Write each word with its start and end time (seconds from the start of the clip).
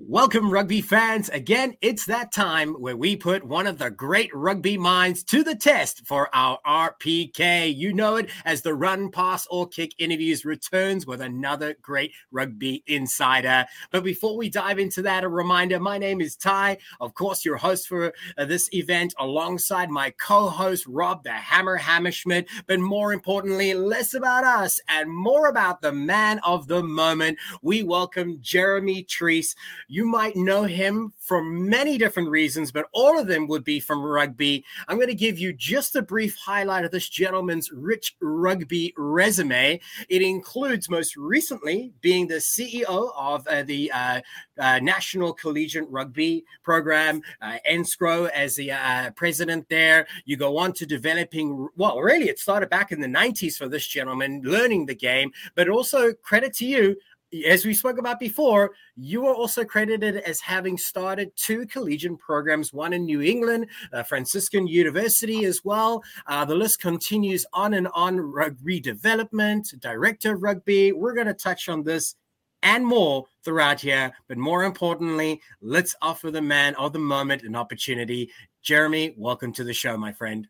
Welcome, 0.00 0.52
rugby 0.52 0.80
fans. 0.80 1.28
Again, 1.28 1.76
it's 1.80 2.06
that 2.06 2.30
time 2.30 2.74
where 2.74 2.96
we 2.96 3.16
put 3.16 3.42
one 3.42 3.66
of 3.66 3.78
the 3.78 3.90
great 3.90 4.30
rugby 4.32 4.78
minds 4.78 5.24
to 5.24 5.42
the 5.42 5.56
test 5.56 6.06
for 6.06 6.32
our 6.32 6.60
RPK. 6.64 7.74
You 7.74 7.92
know 7.92 8.14
it 8.14 8.30
as 8.44 8.62
the 8.62 8.74
Run, 8.74 9.10
Pass, 9.10 9.48
or 9.50 9.66
Kick 9.66 9.94
interviews 9.98 10.44
returns 10.44 11.04
with 11.04 11.20
another 11.20 11.74
great 11.82 12.12
rugby 12.30 12.84
insider. 12.86 13.66
But 13.90 14.04
before 14.04 14.36
we 14.36 14.48
dive 14.48 14.78
into 14.78 15.02
that, 15.02 15.24
a 15.24 15.28
reminder 15.28 15.80
my 15.80 15.98
name 15.98 16.20
is 16.20 16.36
Ty, 16.36 16.78
of 17.00 17.14
course, 17.14 17.44
your 17.44 17.56
host 17.56 17.88
for 17.88 18.12
uh, 18.38 18.44
this 18.44 18.72
event, 18.72 19.14
alongside 19.18 19.90
my 19.90 20.10
co 20.10 20.48
host, 20.48 20.86
Rob 20.86 21.24
the 21.24 21.32
Hammer 21.32 21.76
Hammerschmidt. 21.76 22.46
But 22.68 22.78
more 22.78 23.12
importantly, 23.12 23.74
less 23.74 24.14
about 24.14 24.44
us 24.44 24.80
and 24.88 25.10
more 25.10 25.48
about 25.48 25.82
the 25.82 25.92
man 25.92 26.38
of 26.44 26.68
the 26.68 26.84
moment. 26.84 27.36
We 27.62 27.82
welcome 27.82 28.38
Jeremy 28.40 29.02
Treece. 29.02 29.56
You 29.90 30.04
might 30.04 30.36
know 30.36 30.64
him 30.64 31.14
for 31.18 31.42
many 31.42 31.96
different 31.96 32.28
reasons, 32.28 32.70
but 32.70 32.88
all 32.92 33.18
of 33.18 33.26
them 33.26 33.48
would 33.48 33.64
be 33.64 33.80
from 33.80 34.02
rugby. 34.02 34.62
I'm 34.86 34.96
going 34.96 35.08
to 35.08 35.14
give 35.14 35.38
you 35.38 35.54
just 35.54 35.96
a 35.96 36.02
brief 36.02 36.36
highlight 36.36 36.84
of 36.84 36.90
this 36.90 37.08
gentleman's 37.08 37.72
rich 37.72 38.14
rugby 38.20 38.92
resume. 38.98 39.80
It 40.10 40.20
includes 40.20 40.90
most 40.90 41.16
recently 41.16 41.94
being 42.02 42.26
the 42.26 42.34
CEO 42.34 43.12
of 43.16 43.46
uh, 43.46 43.62
the 43.62 43.90
uh, 43.90 44.20
uh, 44.58 44.78
National 44.80 45.32
Collegiate 45.32 45.88
Rugby 45.88 46.44
Program, 46.62 47.22
uh, 47.40 47.56
NSCRO, 47.68 48.28
as 48.28 48.56
the 48.56 48.72
uh, 48.72 49.10
president 49.12 49.70
there. 49.70 50.06
You 50.26 50.36
go 50.36 50.58
on 50.58 50.74
to 50.74 50.84
developing, 50.84 51.66
well, 51.76 51.98
really, 51.98 52.28
it 52.28 52.38
started 52.38 52.68
back 52.68 52.92
in 52.92 53.00
the 53.00 53.08
90s 53.08 53.56
for 53.56 53.68
this 53.68 53.86
gentleman, 53.86 54.42
learning 54.44 54.84
the 54.84 54.94
game, 54.94 55.32
but 55.54 55.70
also 55.70 56.12
credit 56.12 56.52
to 56.56 56.66
you 56.66 56.96
as 57.46 57.64
we 57.64 57.74
spoke 57.74 57.98
about 57.98 58.18
before, 58.18 58.72
you 58.96 59.26
are 59.26 59.34
also 59.34 59.64
credited 59.64 60.16
as 60.18 60.40
having 60.40 60.78
started 60.78 61.30
two 61.36 61.66
collegiate 61.66 62.18
programs, 62.18 62.72
one 62.72 62.92
in 62.92 63.04
New 63.04 63.20
England, 63.20 63.66
uh, 63.92 64.02
Franciscan 64.02 64.66
University 64.66 65.44
as 65.44 65.64
well. 65.64 66.02
Uh, 66.26 66.44
the 66.44 66.54
list 66.54 66.80
continues 66.80 67.44
on 67.52 67.74
and 67.74 67.88
on. 67.94 68.18
Rugby 68.18 68.80
development, 68.80 69.74
director 69.80 70.34
of 70.34 70.42
rugby. 70.42 70.92
We're 70.92 71.14
going 71.14 71.26
to 71.26 71.34
touch 71.34 71.68
on 71.68 71.82
this 71.82 72.14
and 72.62 72.84
more 72.86 73.24
throughout 73.44 73.80
here. 73.80 74.12
But 74.26 74.38
more 74.38 74.64
importantly, 74.64 75.40
let's 75.60 75.94
offer 76.02 76.30
the 76.30 76.42
man 76.42 76.74
of 76.76 76.92
the 76.92 76.98
moment 76.98 77.42
an 77.42 77.54
opportunity. 77.54 78.30
Jeremy, 78.62 79.14
welcome 79.16 79.52
to 79.54 79.64
the 79.64 79.74
show, 79.74 79.96
my 79.96 80.12
friend. 80.12 80.46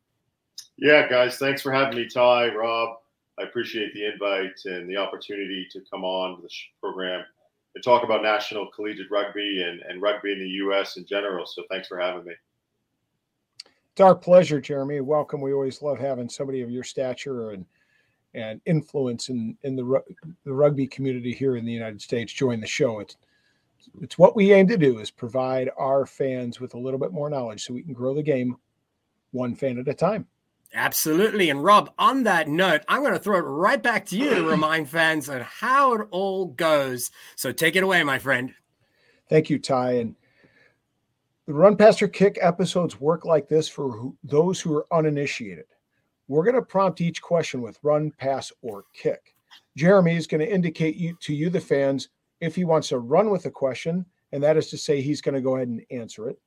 Yeah, 0.76 1.08
guys, 1.08 1.38
thanks 1.38 1.62
for 1.62 1.72
having 1.72 1.96
me, 1.96 2.08
Ty, 2.08 2.54
Rob. 2.54 2.98
I 3.38 3.44
appreciate 3.44 3.94
the 3.94 4.06
invite 4.12 4.58
and 4.64 4.88
the 4.88 4.96
opportunity 4.96 5.66
to 5.70 5.80
come 5.90 6.04
on 6.04 6.36
to 6.36 6.42
the 6.42 6.48
program 6.80 7.24
and 7.74 7.84
talk 7.84 8.02
about 8.02 8.22
National 8.22 8.68
Collegiate 8.74 9.10
Rugby 9.10 9.62
and, 9.62 9.80
and 9.82 10.02
rugby 10.02 10.32
in 10.32 10.40
the 10.40 10.48
U.S. 10.48 10.96
in 10.96 11.06
general. 11.06 11.46
So 11.46 11.62
thanks 11.70 11.86
for 11.88 11.98
having 11.98 12.24
me. 12.24 12.32
It's 13.92 14.00
our 14.00 14.14
pleasure, 14.14 14.60
Jeremy. 14.60 15.00
Welcome. 15.00 15.40
We 15.40 15.52
always 15.52 15.82
love 15.82 15.98
having 15.98 16.28
somebody 16.28 16.62
of 16.62 16.70
your 16.70 16.84
stature 16.84 17.50
and 17.50 17.64
and 18.34 18.60
influence 18.66 19.30
in 19.30 19.56
in 19.62 19.74
the 19.74 20.02
the 20.44 20.52
rugby 20.52 20.86
community 20.86 21.32
here 21.32 21.56
in 21.56 21.64
the 21.64 21.72
United 21.72 22.00
States 22.00 22.32
join 22.32 22.60
the 22.60 22.66
show. 22.66 23.00
It's 23.00 23.16
it's 24.00 24.18
what 24.18 24.36
we 24.36 24.52
aim 24.52 24.66
to 24.68 24.76
do 24.76 24.98
is 24.98 25.10
provide 25.10 25.70
our 25.76 26.06
fans 26.06 26.60
with 26.60 26.74
a 26.74 26.78
little 26.78 26.98
bit 26.98 27.12
more 27.12 27.30
knowledge 27.30 27.64
so 27.64 27.74
we 27.74 27.82
can 27.82 27.94
grow 27.94 28.14
the 28.14 28.22
game 28.22 28.56
one 29.32 29.54
fan 29.54 29.78
at 29.78 29.88
a 29.88 29.94
time. 29.94 30.26
Absolutely. 30.74 31.50
And 31.50 31.64
Rob, 31.64 31.90
on 31.98 32.24
that 32.24 32.48
note, 32.48 32.82
I'm 32.88 33.00
going 33.00 33.14
to 33.14 33.18
throw 33.18 33.38
it 33.38 33.42
right 33.42 33.82
back 33.82 34.06
to 34.06 34.16
you 34.16 34.34
to 34.34 34.44
remind 34.48 34.88
fans 34.88 35.28
on 35.28 35.40
how 35.40 35.94
it 35.94 36.08
all 36.10 36.46
goes. 36.46 37.10
So 37.36 37.52
take 37.52 37.76
it 37.76 37.82
away, 37.82 38.02
my 38.04 38.18
friend. 38.18 38.52
Thank 39.28 39.50
you, 39.50 39.58
Ty. 39.58 39.92
And 39.92 40.14
the 41.46 41.54
Run 41.54 41.76
Pass 41.76 42.02
or 42.02 42.08
Kick 42.08 42.38
episodes 42.40 43.00
work 43.00 43.24
like 43.24 43.48
this 43.48 43.68
for 43.68 43.90
who, 43.90 44.16
those 44.22 44.60
who 44.60 44.74
are 44.76 44.86
uninitiated. 44.92 45.64
We're 46.28 46.44
going 46.44 46.56
to 46.56 46.62
prompt 46.62 47.00
each 47.00 47.22
question 47.22 47.62
with 47.62 47.78
run, 47.82 48.10
pass, 48.10 48.52
or 48.60 48.84
kick. 48.92 49.34
Jeremy 49.76 50.16
is 50.16 50.26
going 50.26 50.40
to 50.42 50.52
indicate 50.52 50.96
you, 50.96 51.16
to 51.20 51.34
you, 51.34 51.48
the 51.48 51.60
fans, 51.60 52.10
if 52.40 52.54
he 52.54 52.64
wants 52.64 52.88
to 52.88 52.98
run 52.98 53.30
with 53.30 53.46
a 53.46 53.50
question, 53.50 54.04
and 54.32 54.42
that 54.42 54.58
is 54.58 54.68
to 54.68 54.76
say 54.76 55.00
he's 55.00 55.22
going 55.22 55.34
to 55.34 55.40
go 55.40 55.56
ahead 55.56 55.68
and 55.68 55.82
answer 55.90 56.28
it, 56.28 56.38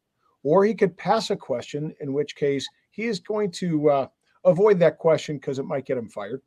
or 0.44 0.64
he 0.64 0.76
could 0.76 0.96
pass 0.98 1.32
a 1.32 1.36
question, 1.36 1.96
in 2.00 2.14
which 2.14 2.36
case 2.36 2.70
he 2.92 3.06
is 3.06 3.20
going 3.20 3.52
to 3.52 3.90
uh, 3.90 4.08
avoid 4.46 4.80
that 4.80 4.98
question 4.98 5.38
because 5.38 5.60
it 5.60 5.66
might 5.66 5.86
get 5.86 5.98
him 5.98 6.10
fired. 6.10 6.42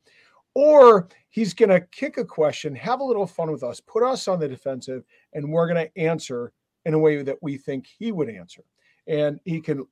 Or 0.54 1.08
he's 1.30 1.52
going 1.52 1.70
to 1.70 1.80
kick 1.80 2.16
a 2.16 2.24
question, 2.24 2.76
have 2.76 3.00
a 3.00 3.04
little 3.04 3.26
fun 3.26 3.50
with 3.50 3.64
us, 3.64 3.80
put 3.80 4.04
us 4.04 4.28
on 4.28 4.38
the 4.38 4.48
defensive, 4.48 5.02
and 5.32 5.50
we're 5.50 5.66
going 5.66 5.84
to 5.84 6.00
answer 6.00 6.52
in 6.84 6.94
a 6.94 6.98
way 6.98 7.22
that 7.22 7.42
we 7.42 7.56
think 7.56 7.86
he 7.86 8.12
would 8.12 8.28
answer. 8.28 8.62
And 9.08 9.40
he 9.44 9.60
can 9.60 9.84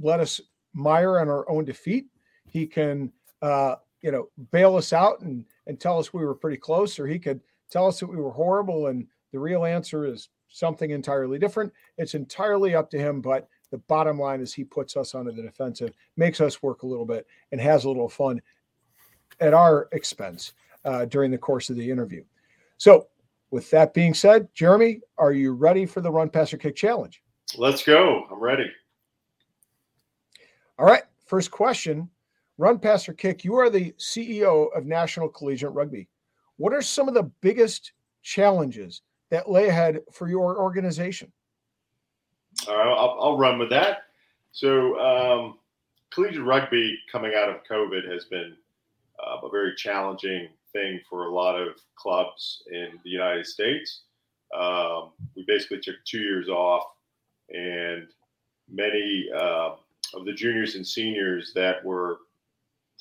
let 0.00 0.18
us 0.18 0.40
mire 0.74 1.20
on 1.20 1.28
our 1.28 1.48
own 1.48 1.64
defeat. 1.64 2.06
He 2.46 2.66
can, 2.66 3.12
uh, 3.42 3.76
you 4.00 4.10
know, 4.10 4.28
bail 4.50 4.76
us 4.76 4.92
out 4.92 5.20
and, 5.20 5.44
and 5.66 5.78
tell 5.78 5.98
us 5.98 6.12
we 6.12 6.24
were 6.24 6.34
pretty 6.34 6.56
close, 6.56 6.98
or 6.98 7.06
he 7.06 7.18
could 7.18 7.40
tell 7.70 7.86
us 7.86 8.00
that 8.00 8.08
we 8.08 8.16
were 8.16 8.32
horrible 8.32 8.88
and 8.88 9.06
the 9.32 9.38
real 9.38 9.64
answer 9.64 10.04
is 10.04 10.28
something 10.48 10.90
entirely 10.90 11.38
different. 11.38 11.72
It's 11.96 12.14
entirely 12.14 12.74
up 12.74 12.90
to 12.90 12.98
him, 12.98 13.20
but 13.20 13.48
the 13.72 13.78
bottom 13.78 14.18
line 14.18 14.40
is 14.40 14.52
he 14.54 14.62
puts 14.62 14.96
us 14.96 15.14
onto 15.16 15.32
the 15.32 15.42
defensive, 15.42 15.94
makes 16.16 16.40
us 16.40 16.62
work 16.62 16.82
a 16.82 16.86
little 16.86 17.06
bit, 17.06 17.26
and 17.50 17.60
has 17.60 17.84
a 17.84 17.88
little 17.88 18.08
fun 18.08 18.40
at 19.40 19.54
our 19.54 19.88
expense 19.92 20.52
uh, 20.84 21.06
during 21.06 21.30
the 21.30 21.38
course 21.38 21.70
of 21.70 21.76
the 21.76 21.90
interview. 21.90 22.22
So, 22.76 23.08
with 23.50 23.68
that 23.70 23.94
being 23.94 24.14
said, 24.14 24.48
Jeremy, 24.54 25.00
are 25.18 25.32
you 25.32 25.52
ready 25.52 25.86
for 25.86 26.00
the 26.00 26.10
run, 26.10 26.28
pass, 26.28 26.52
or 26.52 26.58
kick 26.58 26.76
challenge? 26.76 27.22
Let's 27.56 27.82
go. 27.82 28.26
I'm 28.30 28.40
ready. 28.40 28.70
All 30.78 30.86
right. 30.86 31.02
First 31.26 31.50
question 31.50 32.08
Run, 32.58 32.78
pass, 32.78 33.08
or 33.08 33.14
kick. 33.14 33.44
You 33.44 33.56
are 33.56 33.70
the 33.70 33.92
CEO 33.92 34.68
of 34.76 34.84
National 34.84 35.28
Collegiate 35.28 35.72
Rugby. 35.72 36.08
What 36.58 36.74
are 36.74 36.82
some 36.82 37.08
of 37.08 37.14
the 37.14 37.30
biggest 37.40 37.92
challenges 38.22 39.02
that 39.30 39.50
lay 39.50 39.68
ahead 39.68 40.00
for 40.12 40.28
your 40.28 40.60
organization? 40.60 41.32
All 42.68 42.76
right, 42.76 42.86
I'll, 42.86 43.18
I'll 43.20 43.38
run 43.38 43.58
with 43.58 43.70
that. 43.70 44.04
So, 44.52 44.98
um, 45.00 45.58
collegiate 46.10 46.44
rugby 46.44 46.98
coming 47.10 47.32
out 47.34 47.48
of 47.48 47.64
COVID 47.68 48.10
has 48.10 48.26
been 48.26 48.54
uh, 49.18 49.46
a 49.46 49.50
very 49.50 49.74
challenging 49.76 50.48
thing 50.72 51.00
for 51.08 51.26
a 51.26 51.32
lot 51.32 51.60
of 51.60 51.74
clubs 51.96 52.62
in 52.70 53.00
the 53.02 53.10
United 53.10 53.46
States. 53.46 54.02
Um, 54.56 55.10
we 55.34 55.44
basically 55.46 55.80
took 55.80 55.96
two 56.04 56.20
years 56.20 56.48
off, 56.48 56.84
and 57.50 58.06
many 58.70 59.28
uh, 59.34 59.74
of 60.14 60.24
the 60.24 60.32
juniors 60.32 60.74
and 60.74 60.86
seniors 60.86 61.52
that 61.54 61.84
were 61.84 62.18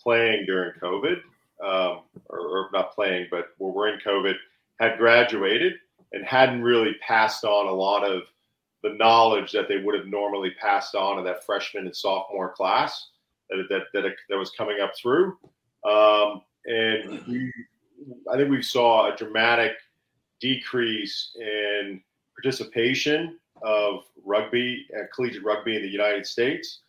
playing 0.02 0.46
during 0.46 0.72
COVID, 0.80 1.18
um, 1.64 2.02
or, 2.30 2.40
or, 2.40 2.70
not 2.74 2.96
playing, 2.96 3.28
but 3.30 3.50
were 3.60 3.90
in 3.90 4.00
COVID, 4.00 4.36
had 4.80 4.98
graduated 4.98 5.74
and 6.14 6.26
hadn't 6.26 6.64
really 6.64 6.96
passed 7.06 7.44
on 7.44 7.68
a 7.68 7.72
lot 7.72 8.04
of 8.04 8.24
the 8.84 8.94
knowledge 8.94 9.52
that 9.52 9.68
they 9.68 9.78
would 9.78 9.96
have 9.96 10.08
normally 10.08 10.52
passed 10.60 10.96
on 10.96 11.18
to 11.18 11.24
that 11.24 11.46
freshman 11.46 11.86
and 11.86 11.96
sophomore 11.96 12.52
class 12.54 13.10
that 13.50 13.64
that 13.70 13.84
that, 13.94 14.12
that 14.30 14.38
was 14.38 14.52
coming 14.52 14.80
up 14.82 14.92
through. 14.96 15.38
Um, 15.88 16.42
and 16.66 17.26
we, 17.28 17.52
I 18.32 18.38
think 18.38 18.50
we 18.50 18.62
saw 18.62 19.12
a 19.12 19.16
dramatic 19.16 19.74
decrease 20.40 21.36
in 21.40 22.02
participation 22.36 23.40
of 23.62 24.04
rugby, 24.24 24.88
uh, 24.98 25.04
collegiate 25.14 25.44
rugby 25.44 25.76
in 25.76 25.82
the 25.82 25.90
United 25.90 26.26
States 26.26 26.80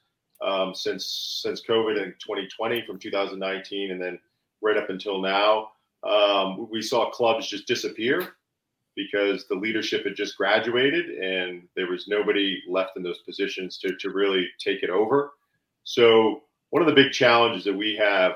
um, 0.42 0.74
since 0.74 1.40
since 1.42 1.62
COVID 1.66 2.02
in 2.02 2.14
2020, 2.18 2.86
from 2.86 2.98
2019, 2.98 3.90
and 3.90 4.00
then 4.00 4.18
right 4.60 4.76
up 4.76 4.90
until 4.90 5.20
now. 5.20 5.68
Um, 6.04 6.68
we 6.70 6.82
saw 6.82 7.10
clubs 7.10 7.46
just 7.46 7.66
disappear 7.66 8.34
because 8.96 9.46
the 9.48 9.54
leadership 9.54 10.04
had 10.04 10.16
just 10.16 10.36
graduated 10.36 11.06
and 11.10 11.62
there 11.76 11.90
was 11.90 12.08
nobody 12.08 12.60
left 12.68 12.96
in 12.96 13.02
those 13.02 13.20
positions 13.20 13.78
to, 13.78 13.96
to 13.96 14.10
really 14.10 14.46
take 14.58 14.82
it 14.82 14.90
over. 14.90 15.32
So, 15.84 16.42
one 16.70 16.82
of 16.82 16.88
the 16.88 16.94
big 16.94 17.12
challenges 17.12 17.64
that 17.64 17.76
we 17.76 17.96
have 17.96 18.32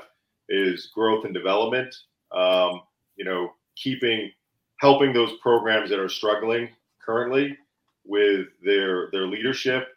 is 0.49 0.91
growth 0.93 1.25
and 1.25 1.33
development. 1.33 1.95
Um, 2.31 2.81
you 3.15 3.25
know, 3.25 3.53
keeping, 3.75 4.31
helping 4.79 5.11
those 5.11 5.33
programs 5.41 5.89
that 5.89 5.99
are 5.99 6.09
struggling 6.09 6.69
currently 7.03 7.57
with 8.05 8.47
their 8.63 9.09
their 9.11 9.27
leadership 9.27 9.87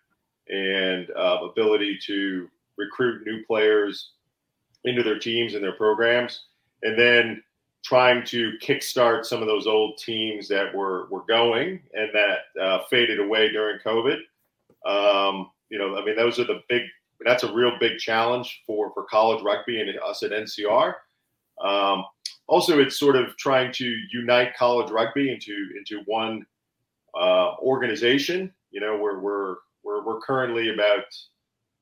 and 0.48 1.08
uh, 1.10 1.38
ability 1.50 1.98
to 2.06 2.48
recruit 2.76 3.26
new 3.26 3.44
players 3.44 4.12
into 4.84 5.02
their 5.02 5.18
teams 5.18 5.54
and 5.54 5.62
their 5.62 5.76
programs, 5.76 6.46
and 6.82 6.98
then 6.98 7.42
trying 7.84 8.24
to 8.26 8.52
kickstart 8.62 9.24
some 9.24 9.40
of 9.40 9.48
those 9.48 9.66
old 9.66 9.98
teams 9.98 10.48
that 10.48 10.74
were 10.74 11.06
were 11.10 11.24
going 11.28 11.80
and 11.94 12.10
that 12.12 12.60
uh, 12.60 12.80
faded 12.90 13.20
away 13.20 13.50
during 13.50 13.78
COVID. 13.80 14.18
Um, 14.86 15.50
you 15.70 15.78
know, 15.78 15.96
I 15.96 16.04
mean, 16.04 16.16
those 16.16 16.38
are 16.38 16.44
the 16.44 16.62
big. 16.68 16.82
That's 17.24 17.42
a 17.42 17.52
real 17.52 17.72
big 17.78 17.98
challenge 17.98 18.62
for 18.66 18.92
for 18.92 19.04
college 19.04 19.42
rugby 19.42 19.80
and 19.80 19.90
us 20.00 20.22
at 20.22 20.30
NCR. 20.30 20.94
Um, 21.62 22.04
also, 22.46 22.80
it's 22.80 22.98
sort 22.98 23.16
of 23.16 23.36
trying 23.36 23.72
to 23.74 23.96
unite 24.12 24.56
college 24.56 24.90
rugby 24.90 25.30
into 25.30 25.68
into 25.76 26.02
one 26.06 26.44
uh, 27.14 27.54
organization. 27.58 28.52
You 28.70 28.80
know, 28.80 28.96
we're 28.96 29.20
we're 29.20 29.56
we're 29.82 30.04
we're 30.04 30.20
currently 30.20 30.70
about 30.70 31.04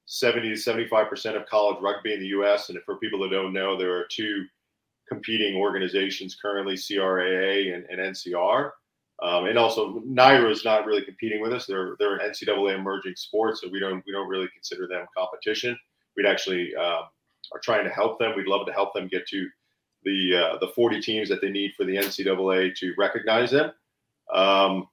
70 0.07 0.49
to 0.51 0.57
75 0.57 1.09
percent 1.09 1.37
of 1.37 1.47
college 1.47 1.79
rugby 1.81 2.15
in 2.15 2.21
the 2.21 2.29
U.S. 2.29 2.71
And 2.71 2.79
for 2.85 2.97
people 2.97 3.21
that 3.21 3.31
don't 3.31 3.53
know, 3.53 3.77
there 3.77 3.97
are 3.97 4.07
two 4.11 4.45
competing 5.09 5.57
organizations 5.57 6.37
currently, 6.41 6.75
CRAA 6.75 7.75
and, 7.75 7.85
and 7.87 8.15
NCR. 8.15 8.71
Um, 9.21 9.47
and 9.47 9.59
also, 9.59 10.01
NIRA 10.05 10.51
is 10.51 10.65
not 10.65 10.87
really 10.87 11.03
competing 11.03 11.41
with 11.41 11.53
us. 11.53 11.67
They're 11.67 11.97
they're 11.99 12.17
an 12.17 12.31
NCAA 12.31 12.77
emerging 12.77 13.17
sport, 13.17 13.59
so 13.59 13.69
we 13.69 13.81
don't 13.81 14.03
we 14.07 14.13
don't 14.13 14.29
really 14.29 14.49
consider 14.55 14.87
them 14.87 15.07
competition. 15.17 15.77
We'd 16.17 16.27
actually 16.27 16.73
uh, 16.77 17.03
are 17.53 17.61
trying 17.63 17.85
to 17.85 17.91
help 17.91 18.19
them. 18.19 18.35
We'd 18.37 18.47
love 18.47 18.67
to 18.67 18.73
help 18.73 18.95
them 18.95 19.09
get 19.09 19.27
to 19.29 19.49
the 20.05 20.37
uh, 20.37 20.59
the 20.59 20.69
40 20.69 21.01
teams 21.01 21.29
that 21.31 21.41
they 21.41 21.51
need 21.51 21.73
for 21.77 21.85
the 21.85 21.97
NCAA 21.97 22.77
to 22.77 22.95
recognize 22.97 23.51
them. 23.51 23.73
Um, 24.33 24.89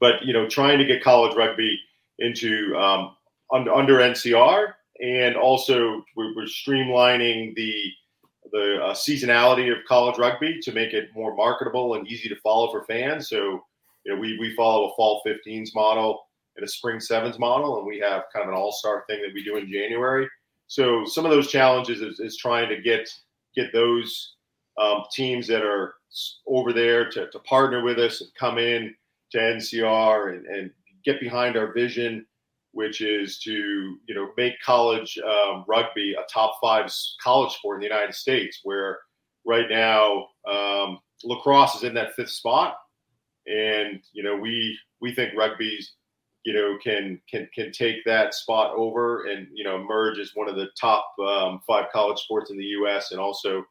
but 0.00 0.24
you 0.24 0.32
know, 0.32 0.48
trying 0.48 0.78
to 0.78 0.86
get 0.86 1.02
college 1.02 1.36
rugby 1.36 1.78
into 2.18 2.74
um, 2.76 3.16
under, 3.52 3.72
under 3.74 3.94
NCR, 3.98 4.72
and 5.00 5.36
also 5.36 6.02
we're, 6.16 6.34
we're 6.34 6.44
streamlining 6.44 7.54
the 7.54 7.90
the 8.52 8.82
uh, 8.82 8.94
seasonality 8.94 9.72
of 9.72 9.84
college 9.88 10.18
rugby 10.18 10.60
to 10.60 10.72
make 10.72 10.92
it 10.92 11.08
more 11.14 11.34
marketable 11.34 11.94
and 11.94 12.06
easy 12.06 12.28
to 12.28 12.36
follow 12.36 12.70
for 12.70 12.84
fans. 12.84 13.28
So, 13.28 13.64
you 14.04 14.14
know, 14.14 14.20
we, 14.20 14.38
we 14.38 14.54
follow 14.54 14.90
a 14.90 14.94
fall 14.94 15.22
15s 15.26 15.70
model 15.74 16.20
and 16.56 16.64
a 16.64 16.68
spring 16.68 17.00
sevens 17.00 17.38
model, 17.38 17.78
and 17.78 17.86
we 17.86 17.98
have 18.00 18.24
kind 18.32 18.44
of 18.44 18.48
an 18.48 18.54
all 18.54 18.72
star 18.72 19.04
thing 19.08 19.22
that 19.22 19.32
we 19.34 19.42
do 19.42 19.56
in 19.56 19.70
January. 19.70 20.28
So, 20.66 21.04
some 21.04 21.24
of 21.24 21.30
those 21.30 21.50
challenges 21.50 22.00
is, 22.00 22.20
is 22.20 22.36
trying 22.36 22.68
to 22.68 22.80
get 22.80 23.08
get 23.54 23.72
those 23.72 24.34
um, 24.80 25.04
teams 25.12 25.46
that 25.46 25.62
are 25.62 25.94
over 26.46 26.72
there 26.72 27.10
to, 27.10 27.30
to 27.30 27.38
partner 27.40 27.82
with 27.82 27.98
us 27.98 28.20
and 28.20 28.30
come 28.38 28.58
in 28.58 28.94
to 29.30 29.38
NCR 29.38 30.34
and, 30.34 30.46
and 30.46 30.70
get 31.04 31.20
behind 31.20 31.56
our 31.56 31.72
vision 31.72 32.26
which 32.72 33.00
is 33.00 33.38
to 33.40 33.52
you 34.06 34.14
know 34.14 34.30
make 34.36 34.54
college 34.64 35.18
um, 35.18 35.64
rugby 35.68 36.14
a 36.14 36.22
top 36.32 36.56
five 36.60 36.90
college 37.22 37.52
sport 37.52 37.76
in 37.76 37.80
the 37.80 37.94
United 37.94 38.14
States, 38.14 38.60
where 38.64 38.98
right 39.46 39.68
now 39.70 40.26
um, 40.50 40.98
lacrosse 41.24 41.76
is 41.76 41.84
in 41.84 41.94
that 41.94 42.14
fifth 42.14 42.30
spot, 42.30 42.76
and 43.46 44.00
you 44.12 44.22
know 44.22 44.36
we 44.36 44.76
we 45.00 45.14
think 45.14 45.32
rugby's 45.36 45.94
you 46.44 46.52
know 46.52 46.76
can 46.82 47.20
can 47.30 47.48
can 47.54 47.70
take 47.72 48.04
that 48.04 48.34
spot 48.34 48.72
over 48.74 49.26
and 49.26 49.46
you 49.52 49.64
know 49.64 49.76
emerge 49.76 50.18
as 50.18 50.32
one 50.34 50.48
of 50.48 50.56
the 50.56 50.68
top 50.80 51.06
um, 51.24 51.60
five 51.66 51.86
college 51.92 52.18
sports 52.18 52.50
in 52.50 52.58
the 52.58 52.64
U.S. 52.64 53.12
and 53.12 53.20
also 53.20 53.64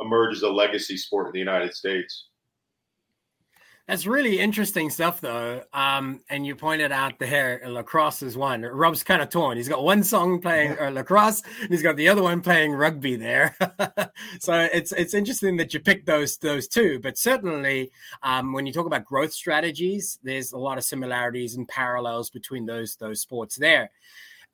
emerge 0.00 0.36
as 0.36 0.42
a 0.42 0.48
legacy 0.48 0.96
sport 0.96 1.26
in 1.26 1.32
the 1.32 1.38
United 1.38 1.74
States. 1.74 2.28
That's 3.88 4.06
really 4.06 4.38
interesting 4.38 4.90
stuff, 4.90 5.22
though. 5.22 5.62
Um, 5.72 6.20
and 6.28 6.46
you 6.46 6.54
pointed 6.54 6.92
out 6.92 7.18
there, 7.18 7.62
lacrosse 7.66 8.20
is 8.20 8.36
one. 8.36 8.60
Rob's 8.60 9.02
kind 9.02 9.22
of 9.22 9.30
torn. 9.30 9.56
He's 9.56 9.68
got 9.68 9.82
one 9.82 10.04
song 10.04 10.42
playing 10.42 10.78
uh, 10.78 10.90
lacrosse, 10.90 11.42
and 11.62 11.70
he's 11.70 11.82
got 11.82 11.96
the 11.96 12.06
other 12.10 12.22
one 12.22 12.42
playing 12.42 12.72
rugby 12.72 13.16
there. 13.16 13.56
so 14.40 14.68
it's 14.74 14.92
it's 14.92 15.14
interesting 15.14 15.56
that 15.56 15.72
you 15.72 15.80
picked 15.80 16.04
those 16.04 16.36
those 16.36 16.68
two. 16.68 17.00
But 17.02 17.16
certainly, 17.16 17.90
um, 18.22 18.52
when 18.52 18.66
you 18.66 18.74
talk 18.74 18.84
about 18.84 19.06
growth 19.06 19.32
strategies, 19.32 20.18
there's 20.22 20.52
a 20.52 20.58
lot 20.58 20.76
of 20.76 20.84
similarities 20.84 21.54
and 21.54 21.66
parallels 21.66 22.28
between 22.28 22.66
those 22.66 22.94
those 22.96 23.22
sports 23.22 23.56
there. 23.56 23.90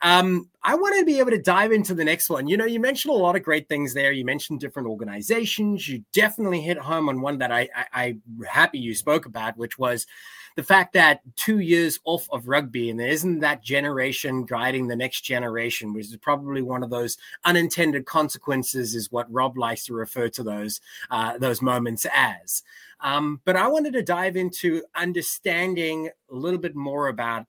Um, 0.02 0.50
I 0.62 0.74
wanted 0.74 1.00
to 1.00 1.04
be 1.04 1.18
able 1.18 1.30
to 1.30 1.40
dive 1.40 1.72
into 1.72 1.94
the 1.94 2.04
next 2.04 2.28
one. 2.28 2.46
You 2.46 2.56
know, 2.56 2.66
you 2.66 2.78
mentioned 2.78 3.14
a 3.14 3.16
lot 3.16 3.36
of 3.36 3.42
great 3.42 3.68
things 3.68 3.94
there. 3.94 4.12
You 4.12 4.24
mentioned 4.24 4.60
different 4.60 4.88
organizations. 4.88 5.88
You 5.88 6.04
definitely 6.12 6.60
hit 6.60 6.78
home 6.78 7.08
on 7.08 7.20
one 7.20 7.38
that 7.38 7.50
I, 7.50 7.68
I, 7.74 7.86
I'm 7.92 8.22
happy 8.46 8.78
you 8.78 8.94
spoke 8.94 9.24
about, 9.26 9.56
which 9.56 9.78
was 9.78 10.06
the 10.56 10.62
fact 10.62 10.92
that 10.92 11.20
two 11.36 11.58
years 11.58 11.98
off 12.04 12.28
of 12.30 12.48
rugby 12.48 12.90
and 12.90 12.98
there 12.98 13.08
isn't 13.08 13.40
that 13.40 13.62
generation 13.62 14.44
guiding 14.44 14.86
the 14.86 14.96
next 14.96 15.22
generation, 15.22 15.92
which 15.92 16.06
is 16.06 16.16
probably 16.16 16.62
one 16.62 16.82
of 16.82 16.90
those 16.90 17.16
unintended 17.44 18.06
consequences, 18.06 18.94
is 18.94 19.10
what 19.10 19.32
Rob 19.32 19.58
likes 19.58 19.84
to 19.86 19.94
refer 19.94 20.28
to 20.30 20.42
those 20.42 20.80
uh, 21.10 21.38
those 21.38 21.60
moments 21.60 22.06
as. 22.14 22.62
Um, 23.00 23.40
but 23.44 23.56
I 23.56 23.66
wanted 23.68 23.92
to 23.94 24.02
dive 24.02 24.36
into 24.36 24.82
understanding 24.94 26.08
a 26.30 26.34
little 26.34 26.60
bit 26.60 26.76
more 26.76 27.08
about 27.08 27.46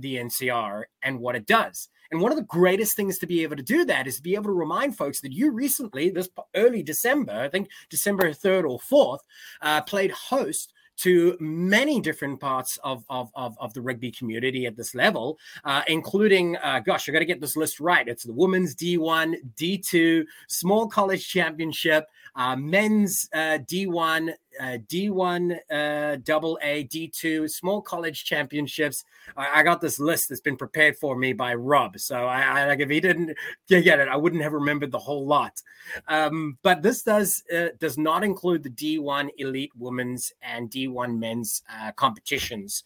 the 0.00 0.16
NCR 0.16 0.84
and 1.02 1.18
what 1.18 1.36
it 1.36 1.46
does. 1.46 1.88
And 2.10 2.20
one 2.20 2.30
of 2.30 2.38
the 2.38 2.44
greatest 2.44 2.96
things 2.96 3.18
to 3.18 3.26
be 3.26 3.42
able 3.42 3.56
to 3.56 3.62
do 3.62 3.84
that 3.84 4.06
is 4.06 4.16
to 4.16 4.22
be 4.22 4.34
able 4.34 4.44
to 4.44 4.52
remind 4.52 4.96
folks 4.96 5.20
that 5.20 5.32
you 5.32 5.50
recently, 5.50 6.10
this 6.10 6.28
early 6.54 6.82
December, 6.82 7.32
I 7.32 7.48
think 7.48 7.68
December 7.90 8.30
3rd 8.30 8.70
or 8.70 8.78
4th, 8.78 9.20
uh, 9.60 9.82
played 9.82 10.12
host 10.12 10.72
to 10.98 11.36
many 11.40 12.00
different 12.00 12.40
parts 12.40 12.78
of, 12.82 13.04
of, 13.08 13.30
of, 13.34 13.56
of, 13.60 13.74
the 13.74 13.82
rugby 13.82 14.10
community 14.10 14.66
at 14.66 14.76
this 14.76 14.94
level, 14.94 15.38
uh, 15.64 15.82
including, 15.88 16.56
uh, 16.58 16.80
gosh, 16.80 17.08
I 17.08 17.12
got 17.12 17.18
to 17.18 17.26
get 17.26 17.40
this 17.40 17.56
list 17.56 17.80
right. 17.80 18.08
It's 18.08 18.24
the 18.24 18.32
women's 18.32 18.74
D1, 18.74 19.34
D2, 19.56 20.24
small 20.48 20.88
college 20.88 21.28
championship, 21.28 22.06
uh, 22.34 22.56
men's 22.56 23.28
uh, 23.34 23.58
D1, 23.70 24.32
uh, 24.60 24.78
D1, 24.88 25.58
uh, 25.70 26.16
double 26.24 26.58
A, 26.62 26.84
D2, 26.84 27.50
small 27.50 27.80
college 27.80 28.24
championships. 28.24 29.04
I, 29.36 29.60
I, 29.60 29.62
got 29.62 29.80
this 29.80 29.98
list 29.98 30.28
that's 30.28 30.40
been 30.40 30.56
prepared 30.56 30.96
for 30.96 31.16
me 31.16 31.32
by 31.32 31.54
Rob. 31.54 31.98
So 31.98 32.24
I, 32.24 32.42
I 32.42 32.66
like 32.66 32.80
if 32.80 32.90
he 32.90 33.00
didn't 33.00 33.36
get 33.68 34.00
it, 34.00 34.08
I 34.08 34.16
wouldn't 34.16 34.42
have 34.42 34.52
remembered 34.52 34.90
the 34.90 34.98
whole 34.98 35.26
lot. 35.26 35.62
Um, 36.08 36.58
but 36.62 36.82
this 36.82 37.02
does 37.02 37.44
uh, 37.54 37.68
does 37.78 37.96
not 37.96 38.24
include 38.24 38.62
the 38.62 38.70
D1 38.70 39.30
elite 39.38 39.72
women's 39.76 40.32
and 40.42 40.70
D1 40.70 41.18
men's 41.18 41.62
uh, 41.72 41.92
competitions 41.92 42.84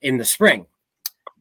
in 0.00 0.16
the 0.16 0.24
spring. 0.24 0.66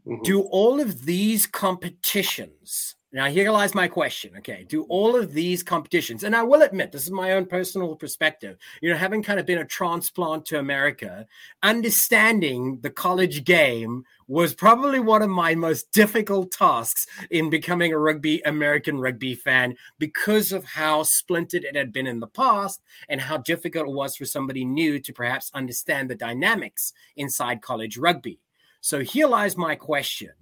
Mm-hmm. 0.05 0.23
Do 0.23 0.41
all 0.41 0.79
of 0.79 1.05
these 1.05 1.47
competitions 1.47 2.96
now, 3.13 3.27
here 3.27 3.49
lies 3.51 3.73
my 3.73 3.87
question. 3.87 4.33
Okay. 4.39 4.65
Do 4.67 4.83
all 4.83 5.15
of 5.15 5.31
these 5.33 5.63
competitions, 5.63 6.23
and 6.23 6.35
I 6.35 6.43
will 6.43 6.61
admit, 6.61 6.91
this 6.91 7.05
is 7.05 7.11
my 7.11 7.31
own 7.31 7.45
personal 7.45 7.95
perspective, 7.95 8.57
you 8.81 8.89
know, 8.89 8.97
having 8.97 9.23
kind 9.23 9.39
of 9.39 9.45
been 9.45 9.59
a 9.59 9.65
transplant 9.65 10.45
to 10.47 10.59
America, 10.59 11.25
understanding 11.63 12.79
the 12.81 12.89
college 12.89 13.45
game 13.45 14.03
was 14.27 14.53
probably 14.53 14.99
one 14.99 15.21
of 15.21 15.29
my 15.29 15.55
most 15.55 15.89
difficult 15.93 16.51
tasks 16.51 17.07
in 17.31 17.49
becoming 17.49 17.93
a 17.93 17.97
rugby, 17.97 18.41
American 18.41 18.99
rugby 18.99 19.35
fan 19.35 19.77
because 19.99 20.51
of 20.51 20.65
how 20.65 21.01
splintered 21.03 21.63
it 21.63 21.77
had 21.77 21.93
been 21.93 22.07
in 22.07 22.19
the 22.19 22.27
past 22.27 22.81
and 23.07 23.21
how 23.21 23.37
difficult 23.37 23.87
it 23.87 23.93
was 23.93 24.17
for 24.17 24.25
somebody 24.25 24.65
new 24.65 24.99
to 24.99 25.13
perhaps 25.13 25.49
understand 25.53 26.09
the 26.09 26.15
dynamics 26.15 26.91
inside 27.15 27.61
college 27.61 27.97
rugby. 27.97 28.37
So 28.81 28.99
here 28.99 29.27
lies 29.27 29.55
my 29.55 29.75
question 29.75 30.33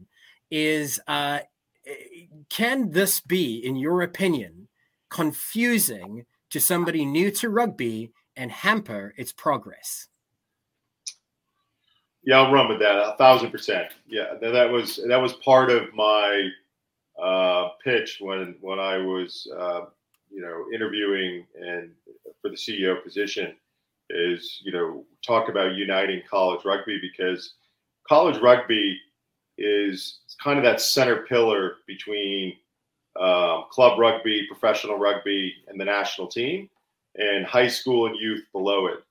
is 0.50 1.00
uh, 1.08 1.40
can 2.50 2.92
this 2.92 3.20
be, 3.20 3.58
in 3.58 3.76
your 3.76 4.02
opinion, 4.02 4.68
confusing 5.10 6.26
to 6.50 6.60
somebody 6.60 7.06
new 7.06 7.32
to 7.32 7.50
rugby 7.50 8.12
and 8.36 8.52
hamper 8.52 9.14
its 9.18 9.32
progress? 9.32 10.08
Yeah, 12.24 12.40
I'll 12.40 12.52
run 12.52 12.68
with 12.68 12.80
that 12.80 12.96
a 12.96 13.16
thousand 13.18 13.52
percent. 13.52 13.90
Yeah, 14.08 14.34
that 14.42 14.70
was 14.70 15.00
that 15.08 15.18
was 15.18 15.34
part 15.34 15.70
of 15.70 15.94
my 15.94 16.50
uh, 17.22 17.70
pitch 17.84 18.18
when 18.20 18.56
when 18.62 18.80
I 18.80 18.98
was 18.98 19.48
uh, 19.56 19.82
you 20.32 20.42
know 20.42 20.66
interviewing 20.74 21.46
and 21.56 21.92
for 22.42 22.50
the 22.50 22.58
CEO 22.58 23.02
position 23.04 23.56
is 24.10 24.62
you 24.64 24.72
know 24.72 25.06
talk 25.26 25.50
about 25.50 25.76
uniting 25.76 26.22
college 26.30 26.66
rugby 26.66 27.00
because 27.00 27.54
college 28.08 28.42
rugby 28.42 28.98
is 29.58 30.20
kind 30.44 30.58
of 30.58 30.66
that 30.66 30.82
center 30.82 31.26
pillar 31.28 31.78
between 31.88 32.54
um, 33.20 33.66
club 33.70 33.98
rugby, 34.00 34.46
professional 34.48 34.98
rugby, 34.98 35.54
and 35.68 35.80
the 35.80 35.86
national 35.86 36.28
team, 36.28 36.70
and 37.16 37.46
high 37.46 37.68
school 37.68 38.08
and 38.08 38.16
youth 38.18 38.44
below 38.52 38.88
it. 38.88 39.04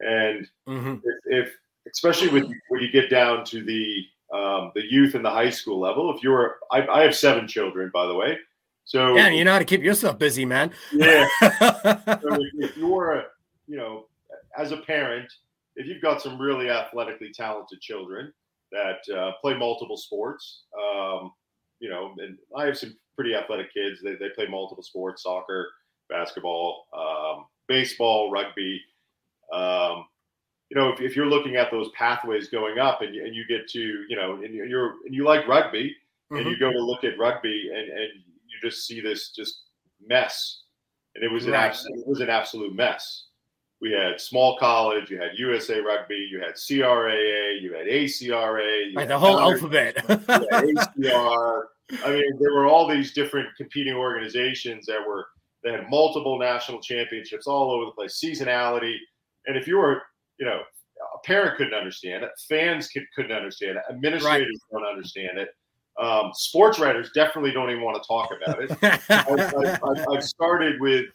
And 0.00 0.48
mm-hmm. 0.68 0.96
if, 1.02 1.46
if, 1.46 1.54
especially 1.90 2.28
with, 2.28 2.50
when 2.68 2.80
you 2.80 2.90
get 2.90 3.10
down 3.10 3.44
to 3.46 3.64
the 3.64 4.04
um, 4.32 4.72
the 4.74 4.84
youth 4.84 5.14
and 5.14 5.24
the 5.24 5.30
high 5.30 5.48
school 5.48 5.80
level, 5.80 6.14
if 6.14 6.22
you're, 6.22 6.58
I, 6.70 6.86
I 6.86 7.02
have 7.02 7.14
seven 7.14 7.48
children, 7.48 7.90
by 7.92 8.06
the 8.06 8.14
way. 8.14 8.38
So 8.84 9.16
yeah, 9.16 9.28
you 9.28 9.44
know 9.44 9.52
how 9.52 9.58
to 9.58 9.64
keep 9.64 9.82
yourself 9.82 10.18
busy, 10.18 10.44
man. 10.44 10.70
Yeah. 10.92 11.26
so 11.40 12.34
if, 12.34 12.70
if 12.70 12.76
you're 12.76 13.12
a, 13.12 13.24
you 13.66 13.76
know, 13.76 14.06
as 14.56 14.72
a 14.72 14.78
parent, 14.78 15.32
if 15.76 15.86
you've 15.86 16.02
got 16.02 16.20
some 16.20 16.40
really 16.40 16.70
athletically 16.70 17.32
talented 17.32 17.80
children, 17.80 18.32
that 18.72 19.14
uh, 19.14 19.32
play 19.40 19.54
multiple 19.56 19.96
sports. 19.96 20.64
Um, 20.78 21.32
you 21.80 21.88
know, 21.88 22.14
and 22.18 22.36
I 22.56 22.66
have 22.66 22.78
some 22.78 22.96
pretty 23.14 23.34
athletic 23.34 23.72
kids. 23.72 24.00
They, 24.02 24.14
they 24.14 24.30
play 24.34 24.46
multiple 24.48 24.82
sports: 24.82 25.22
soccer, 25.22 25.68
basketball, 26.08 26.86
um, 26.96 27.46
baseball, 27.68 28.30
rugby. 28.30 28.80
Um, 29.52 30.06
you 30.70 30.78
know, 30.78 30.90
if, 30.90 31.00
if, 31.00 31.16
you're 31.16 31.26
looking 31.26 31.56
at 31.56 31.70
those 31.70 31.88
pathways 31.96 32.48
going 32.48 32.78
up, 32.78 33.00
and 33.00 33.14
you, 33.14 33.24
and 33.24 33.34
you 33.34 33.44
get 33.48 33.68
to, 33.70 33.78
you 33.78 34.16
know, 34.16 34.42
and 34.42 34.54
you're 34.54 34.96
and 35.04 35.14
you 35.14 35.24
like 35.24 35.48
rugby, 35.48 35.96
mm-hmm. 36.30 36.36
and 36.36 36.46
you 36.46 36.58
go 36.58 36.70
to 36.70 36.78
look 36.78 37.04
at 37.04 37.18
rugby, 37.18 37.70
and 37.72 37.88
and 37.88 38.10
you 38.46 38.68
just 38.68 38.86
see 38.86 39.00
this 39.00 39.30
just 39.30 39.62
mess, 40.06 40.62
and 41.14 41.24
it 41.24 41.32
was 41.32 41.46
an 41.46 41.52
right. 41.52 41.66
absolute, 41.66 42.00
it 42.00 42.08
was 42.08 42.20
an 42.20 42.30
absolute 42.30 42.74
mess. 42.74 43.27
We 43.80 43.92
had 43.92 44.20
small 44.20 44.58
college, 44.58 45.10
you 45.10 45.18
had 45.18 45.38
USA 45.38 45.80
Rugby, 45.80 46.28
you 46.30 46.40
had 46.40 46.54
CRAA, 46.54 47.60
you 47.62 47.72
had 47.72 47.86
ACRA, 47.86 48.90
you 48.90 48.96
right, 48.96 49.02
had 49.02 49.08
the 49.08 49.18
whole 49.18 49.38
alphabet. 49.38 49.96
ACR. 50.06 51.62
I 52.04 52.10
mean, 52.10 52.38
there 52.38 52.52
were 52.52 52.66
all 52.66 52.88
these 52.88 53.12
different 53.12 53.48
competing 53.56 53.94
organizations 53.94 54.86
that 54.86 55.00
were 55.06 55.26
that 55.64 55.74
had 55.74 55.90
multiple 55.90 56.38
national 56.38 56.80
championships 56.80 57.46
all 57.46 57.70
over 57.70 57.86
the 57.86 57.90
place, 57.92 58.20
seasonality, 58.22 58.96
and 59.46 59.56
if 59.56 59.66
you 59.66 59.76
were, 59.76 60.02
you 60.38 60.46
know, 60.46 60.60
a 61.14 61.26
parent 61.26 61.56
couldn't 61.56 61.74
understand 61.74 62.24
it, 62.24 62.30
fans 62.48 62.88
could, 62.88 63.04
couldn't 63.14 63.32
understand 63.32 63.76
it, 63.76 63.82
administrators 63.90 64.60
don't 64.70 64.84
understand 64.84 65.38
it. 65.38 65.48
Um, 66.00 66.30
sports 66.32 66.78
writers 66.78 67.10
definitely 67.12 67.50
don't 67.50 67.70
even 67.70 67.82
want 67.82 68.00
to 68.00 68.06
talk 68.06 68.30
about 68.30 68.62
it. 68.62 68.70
I, 69.10 69.78
I, 69.82 70.14
I've 70.14 70.22
started 70.22 70.80
with, 70.80 71.06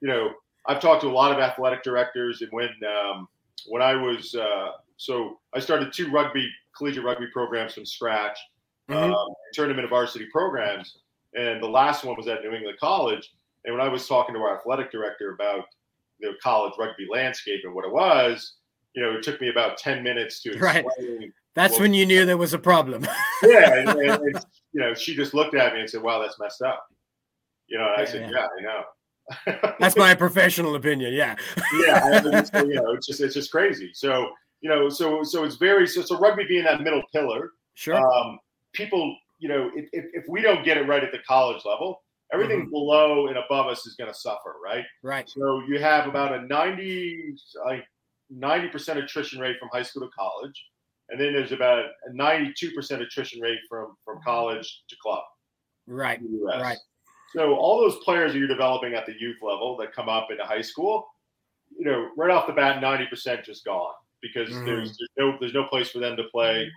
you 0.00 0.06
know, 0.08 0.30
I've 0.68 0.80
talked 0.80 1.00
to 1.02 1.08
a 1.08 1.10
lot 1.12 1.32
of 1.32 1.38
athletic 1.38 1.82
directors, 1.82 2.42
and 2.42 2.50
when 2.52 2.68
um, 2.86 3.26
when 3.66 3.82
I 3.82 3.94
was 3.94 4.34
uh, 4.34 4.72
so 4.96 5.40
I 5.54 5.58
started 5.60 5.92
two 5.92 6.10
rugby 6.10 6.48
collegiate 6.76 7.04
rugby 7.04 7.26
programs 7.32 7.74
from 7.74 7.84
scratch, 7.86 8.38
Mhm. 8.88 9.12
um, 9.14 9.28
tournament 9.52 9.84
of 9.84 9.90
varsity 9.90 10.26
programs, 10.30 10.98
and 11.34 11.62
the 11.62 11.68
last 11.68 12.04
one 12.04 12.16
was 12.16 12.28
at 12.28 12.42
New 12.42 12.52
England 12.52 12.78
College. 12.78 13.30
And 13.64 13.74
when 13.76 13.84
I 13.84 13.88
was 13.88 14.06
talking 14.06 14.34
to 14.34 14.40
our 14.40 14.56
athletic 14.58 14.90
director 14.92 15.32
about 15.34 15.64
the 16.20 16.32
college 16.42 16.72
rugby 16.78 17.06
landscape 17.10 17.60
and 17.64 17.74
what 17.74 17.84
it 17.84 17.92
was, 17.92 18.54
you 18.94 19.02
know, 19.02 19.12
it 19.16 19.22
took 19.22 19.40
me 19.40 19.48
about 19.50 19.76
ten 19.78 20.02
minutes 20.02 20.40
to 20.42 20.58
Right. 20.58 20.84
That's 21.54 21.72
Well- 21.72 21.80
when 21.82 21.94
you 21.94 22.06
knew 22.06 22.24
there 22.24 22.36
was 22.36 22.54
a 22.54 22.58
problem. 22.58 23.06
Yeah, 23.42 23.74
and, 23.74 23.88
and, 23.90 24.00
and, 24.00 24.44
you 24.72 24.80
know, 24.80 24.94
she 24.94 25.14
just 25.14 25.32
looked 25.32 25.54
at 25.54 25.72
me 25.72 25.80
and 25.80 25.88
said, 25.88 26.02
"Wow, 26.02 26.18
that's 26.20 26.40
messed 26.40 26.60
up." 26.62 26.88
You 27.68 27.78
know, 27.78 27.94
I 27.96 28.04
said, 28.04 28.22
Yeah. 28.30 28.38
"Yeah, 28.38 28.46
I 28.58 28.62
know." 28.62 28.82
That's 29.78 29.96
my 29.96 30.14
professional 30.14 30.74
opinion. 30.74 31.12
Yeah. 31.12 31.36
yeah, 31.86 32.20
it's, 32.24 32.50
you 32.54 32.74
know, 32.74 32.92
it's 32.92 33.06
just 33.06 33.20
it's 33.20 33.34
just 33.34 33.50
crazy. 33.50 33.90
So 33.94 34.30
you 34.60 34.68
know, 34.68 34.88
so 34.88 35.22
so 35.22 35.44
it's 35.44 35.56
very 35.56 35.86
so 35.86 36.02
so 36.02 36.18
rugby 36.18 36.44
being 36.48 36.64
that 36.64 36.80
middle 36.80 37.02
pillar. 37.12 37.52
Sure. 37.74 37.96
Um, 37.96 38.38
people, 38.72 39.16
you 39.38 39.48
know, 39.48 39.70
if, 39.74 39.88
if 39.92 40.06
if 40.12 40.24
we 40.28 40.42
don't 40.42 40.64
get 40.64 40.76
it 40.76 40.88
right 40.88 41.02
at 41.04 41.12
the 41.12 41.18
college 41.26 41.64
level, 41.64 42.02
everything 42.32 42.62
Mm-hmm. 42.62 42.70
below 42.70 43.28
and 43.28 43.36
above 43.38 43.66
us 43.66 43.86
is 43.86 43.94
going 43.94 44.10
to 44.10 44.18
suffer, 44.18 44.56
right? 44.64 44.84
right. 45.02 45.28
So 45.28 45.62
you 45.68 45.78
have 45.78 46.06
about 46.08 46.34
a 46.34 46.42
ninety 46.46 47.34
like 47.64 47.84
ninety 48.30 48.68
percent 48.68 48.98
attrition 48.98 49.40
rate 49.40 49.56
from 49.58 49.68
high 49.72 49.82
school 49.82 50.02
to 50.02 50.10
college, 50.16 50.66
and 51.10 51.20
then 51.20 51.32
there's 51.32 51.52
about 51.52 51.78
a 51.78 52.12
ninety-two 52.12 52.72
percent 52.72 53.02
attrition 53.02 53.40
rate 53.40 53.58
from 53.68 53.96
from 54.04 54.20
college 54.24 54.82
to 54.88 54.96
club. 55.02 55.22
Right. 55.86 56.20
in 56.20 56.32
the 56.32 56.46
US. 56.46 56.62
Right. 56.62 56.78
So 57.32 57.54
all 57.56 57.80
those 57.80 57.96
players 58.04 58.32
that 58.32 58.38
you're 58.38 58.48
developing 58.48 58.94
at 58.94 59.06
the 59.06 59.14
youth 59.18 59.38
level 59.42 59.76
that 59.78 59.92
come 59.92 60.08
up 60.08 60.28
into 60.30 60.44
high 60.44 60.62
school, 60.62 61.08
you 61.78 61.84
know, 61.84 62.10
right 62.16 62.30
off 62.30 62.46
the 62.46 62.52
bat, 62.52 62.80
ninety 62.80 63.06
percent 63.06 63.44
just 63.44 63.64
gone 63.64 63.92
because 64.22 64.48
Mhm. 64.50 64.64
there's, 64.64 64.98
there's 64.98 65.10
no 65.18 65.36
there's 65.38 65.54
no 65.54 65.64
place 65.64 65.90
for 65.90 65.98
them 65.98 66.16
to 66.16 66.24
play, 66.24 66.70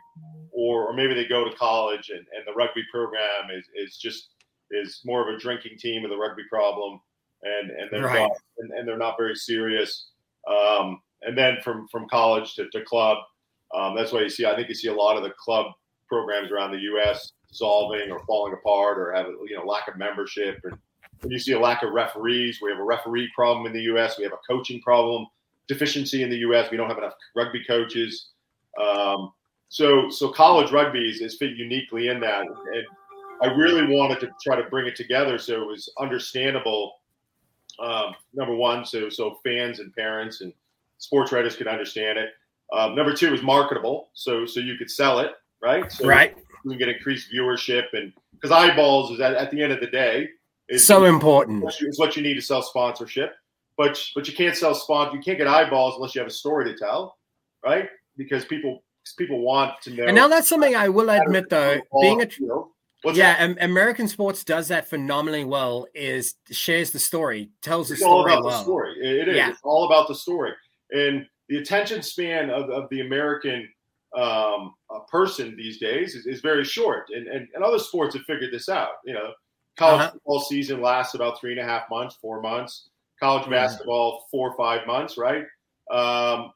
or 0.51 0.87
or 0.89 0.93
maybe 0.93 1.13
they 1.13 1.25
go 1.25 1.43
to 1.49 1.55
college 1.55 2.09
and, 2.09 2.19
and 2.19 2.45
the 2.45 2.53
rugby 2.53 2.83
program 2.91 3.49
is, 3.51 3.65
is 3.75 3.97
just 3.97 4.29
is 4.71 5.01
more 5.05 5.27
of 5.27 5.33
a 5.33 5.39
drinking 5.39 5.77
team 5.77 6.03
with 6.03 6.11
a 6.11 6.17
rugby 6.17 6.43
problem, 6.49 6.99
and 7.43 7.71
and 7.71 7.89
they're 7.91 8.03
Right. 8.03 8.19
not 8.19 8.31
and, 8.59 8.71
and 8.73 8.87
they're 8.87 8.97
not 8.97 9.15
very 9.17 9.35
serious. 9.35 10.09
Um, 10.47 11.01
and 11.21 11.37
then 11.37 11.57
from 11.63 11.87
from 11.87 12.07
college 12.09 12.55
to, 12.55 12.69
to 12.71 12.83
club, 12.83 13.17
um, 13.73 13.95
that's 13.95 14.11
why 14.11 14.21
you 14.21 14.29
see 14.29 14.45
I 14.45 14.55
think 14.55 14.67
you 14.69 14.75
see 14.75 14.89
a 14.89 14.93
lot 14.93 15.15
of 15.17 15.23
the 15.23 15.31
club 15.31 15.67
programs 16.09 16.51
around 16.51 16.71
the 16.71 16.79
U.S. 16.79 17.31
dissolving 17.51 18.09
or 18.09 18.19
falling 18.25 18.53
apart 18.53 18.97
or 18.97 19.13
have 19.13 19.27
you 19.47 19.55
know 19.55 19.65
lack 19.65 19.87
of 19.87 19.97
membership 19.97 20.59
and 20.63 20.77
and 21.23 21.31
you 21.31 21.39
see 21.39 21.53
a 21.53 21.59
lack 21.59 21.83
of 21.83 21.91
referees. 21.91 22.59
We 22.61 22.71
have 22.71 22.79
a 22.79 22.83
referee 22.83 23.29
problem 23.35 23.65
in 23.65 23.73
the 23.73 23.81
U.S. 23.83 24.17
We 24.17 24.23
have 24.23 24.33
a 24.33 24.39
coaching 24.47 24.81
problem, 24.81 25.27
deficiency 25.67 26.23
in 26.23 26.29
the 26.29 26.37
U.S. 26.37 26.71
We 26.71 26.77
don't 26.77 26.89
have 26.89 26.97
enough 26.97 27.13
rugby 27.35 27.63
coaches. 27.63 28.29
Um, 28.81 29.31
so 29.69 30.09
so 30.09 30.31
college 30.31 30.71
rugby 30.71 31.09
is, 31.09 31.21
is 31.21 31.37
fit 31.37 31.55
uniquely 31.55 32.07
in 32.07 32.19
that, 32.21 32.41
and 32.41 32.85
I 33.41 33.47
really 33.47 33.95
wanted 33.95 34.19
to 34.21 34.29
try 34.43 34.55
to 34.55 34.69
bring 34.69 34.87
it 34.87 34.95
together 34.95 35.37
so 35.37 35.61
it 35.61 35.67
was 35.67 35.91
understandable. 35.99 36.93
Um, 37.79 38.15
number 38.33 38.55
one, 38.55 38.85
so 38.85 39.09
so 39.09 39.39
fans 39.43 39.79
and 39.79 39.93
parents 39.95 40.41
and 40.41 40.53
sports 40.97 41.31
writers 41.31 41.55
could 41.55 41.67
understand 41.67 42.17
it. 42.17 42.29
Um, 42.73 42.95
number 42.95 43.13
two 43.13 43.33
is 43.33 43.41
marketable, 43.41 44.09
so 44.13 44.45
so 44.45 44.59
you 44.59 44.75
could 44.77 44.89
sell 44.89 45.19
it, 45.19 45.31
right? 45.61 45.91
So 45.91 46.07
Right. 46.07 46.35
you 46.63 46.71
can 46.71 46.77
get 46.79 46.89
increased 46.89 47.31
viewership 47.33 47.85
and 47.93 48.13
because 48.33 48.51
eyeballs 48.51 49.11
is 49.11 49.19
at, 49.19 49.33
at 49.35 49.51
the 49.51 49.61
end 49.61 49.71
of 49.71 49.79
the 49.79 49.87
day 49.87 50.27
is 50.69 50.85
So 50.85 51.05
important. 51.05 51.63
is 51.81 51.99
what 51.99 52.15
you 52.15 52.23
need 52.23 52.35
to 52.35 52.41
sell 52.41 52.61
sponsorship. 52.61 53.33
But 53.77 54.03
but 54.15 54.27
you 54.27 54.33
can't 54.33 54.55
sell 54.55 54.75
sponsor. 54.75 55.15
You 55.15 55.23
can't 55.23 55.37
get 55.37 55.47
eyeballs 55.47 55.95
unless 55.95 56.13
you 56.13 56.19
have 56.19 56.27
a 56.27 56.33
story 56.33 56.65
to 56.65 56.77
tell, 56.77 57.17
right? 57.63 57.89
Because 58.17 58.45
people 58.45 58.83
people 59.17 59.41
want 59.41 59.81
to 59.83 59.91
know. 59.91 60.05
And 60.05 60.15
now 60.15 60.27
that's 60.27 60.47
something 60.47 60.75
I 60.75 60.89
will 60.89 61.09
admit, 61.09 61.49
though, 61.49 61.79
being 62.01 62.21
a 62.21 62.27
you 62.39 62.47
know, 62.47 62.71
what's 63.01 63.17
yeah? 63.17 63.53
American 63.61 64.07
sports 64.07 64.43
does 64.43 64.67
that 64.67 64.87
phenomenally 64.87 65.45
well. 65.45 65.87
Is 65.95 66.35
shares 66.51 66.91
the 66.91 66.99
story, 66.99 67.49
tells 67.61 67.87
the 67.87 67.95
it's 67.95 68.03
all 68.03 68.21
story 68.21 68.33
about 68.33 68.43
the 68.43 68.61
story. 68.61 68.93
It 68.99 69.19
it 69.21 69.27
is. 69.29 69.35
Yeah. 69.37 69.49
It's 69.49 69.61
all 69.63 69.85
about 69.85 70.07
the 70.07 70.15
story. 70.15 70.51
And 70.91 71.25
the 71.49 71.57
attention 71.57 72.01
span 72.03 72.49
of, 72.49 72.69
of 72.69 72.89
the 72.89 73.01
American 73.01 73.67
um, 74.17 74.73
person 75.09 75.55
these 75.55 75.79
days 75.79 76.15
is, 76.15 76.25
is 76.25 76.41
very 76.41 76.63
short. 76.65 77.07
And, 77.15 77.27
and 77.27 77.47
and 77.53 77.63
other 77.63 77.79
sports 77.79 78.15
have 78.15 78.23
figured 78.25 78.51
this 78.51 78.67
out. 78.69 78.95
You 79.05 79.13
know, 79.13 79.33
college 79.77 80.01
Uh-huh. 80.01 80.11
football 80.11 80.39
season 80.41 80.81
lasts 80.81 81.13
about 81.15 81.39
three 81.39 81.51
and 81.51 81.59
a 81.61 81.63
half 81.63 81.83
months, 81.89 82.15
four 82.21 82.41
months. 82.41 82.89
College 83.19 83.47
basketball, 83.49 84.27
four 84.31 84.49
or 84.49 84.57
five 84.57 84.87
months, 84.87 85.15
right? 85.17 85.45
Um, 85.91 86.51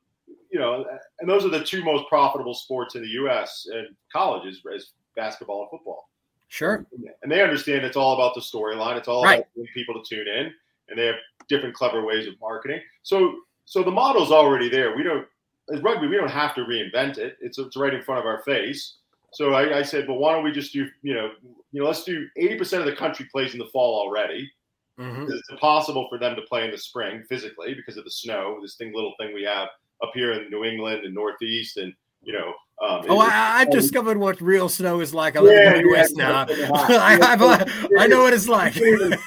you 0.49 0.59
know, 0.59 0.83
and 1.19 1.29
those 1.29 1.45
are 1.45 1.49
the 1.49 1.63
two 1.63 1.83
most 1.83 2.07
profitable 2.09 2.55
sports 2.55 2.95
in 2.95 3.01
the 3.03 3.09
U.S. 3.09 3.67
and 3.71 3.87
college 4.11 4.47
is, 4.47 4.61
is 4.73 4.91
basketball 5.15 5.61
and 5.61 5.69
football. 5.69 6.09
Sure. 6.47 6.85
And 7.21 7.31
they 7.31 7.41
understand 7.43 7.83
it's 7.85 7.97
all 7.97 8.13
about 8.15 8.33
the 8.33 8.41
storyline. 8.41 8.97
It's 8.97 9.07
all 9.07 9.23
Right. 9.23 9.39
about 9.39 9.47
getting 9.55 9.73
people 9.73 10.01
to 10.01 10.15
tune 10.15 10.27
in, 10.27 10.51
and 10.89 10.97
they 10.97 11.05
have 11.05 11.15
different 11.49 11.75
clever 11.75 12.03
ways 12.03 12.27
of 12.27 12.33
marketing. 12.41 12.79
So, 13.03 13.35
so 13.65 13.83
the 13.83 13.91
model's 13.91 14.31
already 14.31 14.69
there. 14.69 14.95
We 14.95 15.03
don't 15.03 15.27
as 15.73 15.81
rugby. 15.81 16.07
We 16.07 16.17
don't 16.17 16.29
have 16.29 16.53
to 16.55 16.61
reinvent 16.61 17.17
it. 17.17 17.37
It's 17.41 17.57
it's 17.57 17.75
right 17.77 17.93
in 17.93 18.01
front 18.03 18.19
of 18.19 18.25
our 18.25 18.41
face. 18.43 18.95
So 19.33 19.53
I, 19.53 19.79
I 19.79 19.81
said, 19.81 20.07
well, 20.07 20.17
why 20.17 20.31
don't 20.33 20.43
we 20.43 20.51
just 20.51 20.71
do 20.73 20.87
you 21.01 21.13
know 21.13 21.31
you 21.71 21.81
know 21.81 21.87
let's 21.87 22.03
do 22.03 22.27
eighty 22.37 22.55
percent 22.57 22.81
of 22.81 22.87
the 22.89 22.95
country 22.95 23.27
plays 23.31 23.53
in 23.53 23.59
the 23.59 23.65
fall 23.67 23.99
already. 23.99 24.49
hmm 24.97 25.25
It's 25.29 25.49
impossible 25.49 26.07
for 26.09 26.17
them 26.17 26.35
to 26.35 26.41
play 26.43 26.65
in 26.65 26.71
the 26.71 26.77
spring 26.77 27.23
physically 27.27 27.73
because 27.73 27.97
of 27.97 28.05
the 28.05 28.11
snow. 28.11 28.59
This 28.61 28.75
thing, 28.75 28.93
little 28.93 29.13
thing 29.19 29.33
we 29.33 29.43
have 29.43 29.69
up 30.03 30.11
here 30.13 30.33
in 30.33 30.49
New 30.49 30.63
England 30.63 31.05
and 31.05 31.13
Northeast, 31.13 31.77
and 31.77 31.93
you 32.21 32.33
know. 32.33 32.53
Um, 32.85 33.05
Oh, 33.07 33.19
I, 33.19 33.61
I've 33.61 33.71
discovered 33.71 34.17
what 34.17 34.41
real 34.41 34.67
snow 34.67 34.99
is 34.99 35.13
like. 35.13 35.35
I 35.37 35.39
live 35.39 35.55
in 35.55 35.71
the 35.71 35.77
Midwest 35.83 36.17
now. 36.17 36.45
yeah. 36.49 36.69
I, 36.73 37.77
I 37.97 38.07
know 38.07 38.23
what 38.23 38.33
it's 38.33 38.49
like. 38.49 38.75
you 38.75 38.81
can't 38.81 39.01
even, 39.01 39.19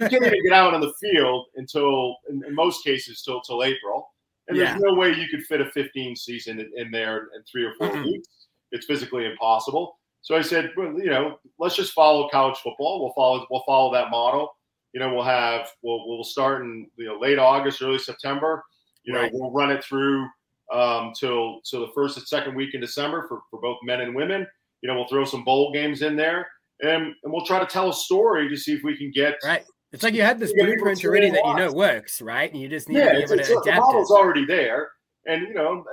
you 0.00 0.08
can't 0.08 0.24
even 0.26 0.42
get 0.42 0.52
out 0.52 0.74
on 0.74 0.80
the 0.80 0.92
field 1.00 1.46
until, 1.54 2.16
in, 2.28 2.42
in 2.44 2.52
most 2.56 2.82
cases, 2.82 3.22
till 3.22 3.40
till 3.42 3.62
April. 3.62 4.08
And 4.48 4.56
Yeah. 4.56 4.70
there's 4.72 4.82
no 4.82 4.94
way 4.94 5.12
you 5.14 5.28
could 5.28 5.44
fit 5.46 5.60
a 5.60 5.70
15 5.70 6.16
season 6.16 6.60
in, 6.60 6.70
in 6.76 6.90
there 6.90 7.28
in 7.36 7.42
three 7.50 7.64
or 7.64 7.74
4 7.74 7.88
Mm-mm. 7.88 8.04
weeks. 8.04 8.28
It's 8.72 8.86
physically 8.86 9.26
impossible. 9.26 9.98
So 10.22 10.36
I 10.36 10.42
said, 10.42 10.72
well, 10.76 10.92
you 10.98 11.10
know, 11.10 11.38
let's 11.58 11.76
just 11.76 11.92
follow 11.92 12.28
college 12.28 12.58
football. 12.58 13.00
We'll 13.02 13.12
follow 13.14 13.46
we'll 13.50 13.62
follow 13.64 13.92
that 13.94 14.10
model. 14.10 14.50
You 14.92 15.00
know, 15.00 15.14
we'll 15.14 15.22
have 15.24 15.68
we'll 15.82 16.06
we'll 16.08 16.24
start 16.24 16.62
in 16.62 16.88
you 16.96 17.06
know 17.06 17.18
late 17.18 17.38
August, 17.38 17.80
early 17.82 17.98
September. 17.98 18.62
You 19.04 19.14
know, 19.14 19.28
we'll 19.32 19.52
run 19.52 19.70
it 19.70 19.82
through 19.84 20.26
um, 20.72 21.12
till 21.18 21.60
till 21.62 21.80
the 21.80 21.92
first 21.94 22.18
and 22.18 22.26
second 22.26 22.54
week 22.56 22.74
in 22.74 22.80
December 22.80 23.26
for, 23.28 23.40
for 23.50 23.60
both 23.60 23.78
men 23.84 24.00
and 24.02 24.14
women. 24.14 24.46
You 24.82 24.88
know, 24.88 24.96
we'll 24.96 25.08
throw 25.08 25.24
some 25.24 25.44
bowl 25.44 25.72
games 25.72 26.02
in 26.02 26.14
there, 26.16 26.46
and 26.82 27.14
and 27.22 27.32
we'll 27.32 27.46
try 27.46 27.58
to 27.58 27.66
tell 27.66 27.88
a 27.88 27.94
story 27.94 28.48
to 28.50 28.56
see 28.56 28.74
if 28.74 28.82
we 28.82 28.96
can 28.98 29.10
get 29.10 29.36
Right. 29.44 29.64
It's 29.92 30.02
like 30.02 30.14
you 30.14 30.22
had 30.22 30.38
this 30.38 30.52
blueprint 30.52 31.02
already 31.04 31.30
that 31.30 31.42
you 31.44 31.54
know 31.56 31.72
works, 31.72 32.20
right? 32.20 32.50
And 32.52 32.60
you 32.60 32.68
just 32.68 32.88
need 32.88 32.98
yeah, 32.98 33.12
to 33.12 33.26
be 33.26 33.32
able 33.34 33.36
to 33.38 33.42
the 33.54 33.58
adapt 33.60 33.80
model's 33.80 34.10
it. 34.10 34.14
already 34.14 34.44
there. 34.44 34.90
And 35.26 35.42
you 35.48 35.54
know, 35.54 35.84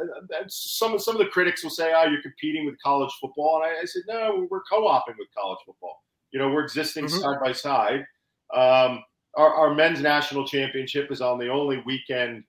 some 0.48 1.00
some 1.00 1.16
of 1.16 1.20
the 1.20 1.28
critics 1.32 1.64
will 1.64 1.70
say, 1.72 1.94
"Oh, 1.96 2.04
you're 2.06 2.22
competing 2.22 2.66
with 2.66 2.76
college 2.82 3.12
football," 3.22 3.62
and 3.64 3.66
I, 3.78 3.82
I 3.82 3.86
said, 3.86 4.04
"No, 4.08 4.48
we're 4.50 4.64
co-oping 4.64 5.16
with 5.18 5.28
college 5.38 5.60
football. 5.66 6.04
You 6.32 6.40
know, 6.40 6.50
we're 6.50 6.64
existing 6.64 7.06
Mhm. 7.06 7.22
side 7.22 7.38
by 7.42 7.52
side. 7.54 8.06
Um, 8.54 9.04
our, 9.36 9.54
our 9.54 9.74
men's 9.74 10.02
national 10.02 10.46
championship 10.48 11.12
is 11.12 11.22
on 11.22 11.40
the 11.40 11.50
only 11.50 11.82
weekend 11.86 12.44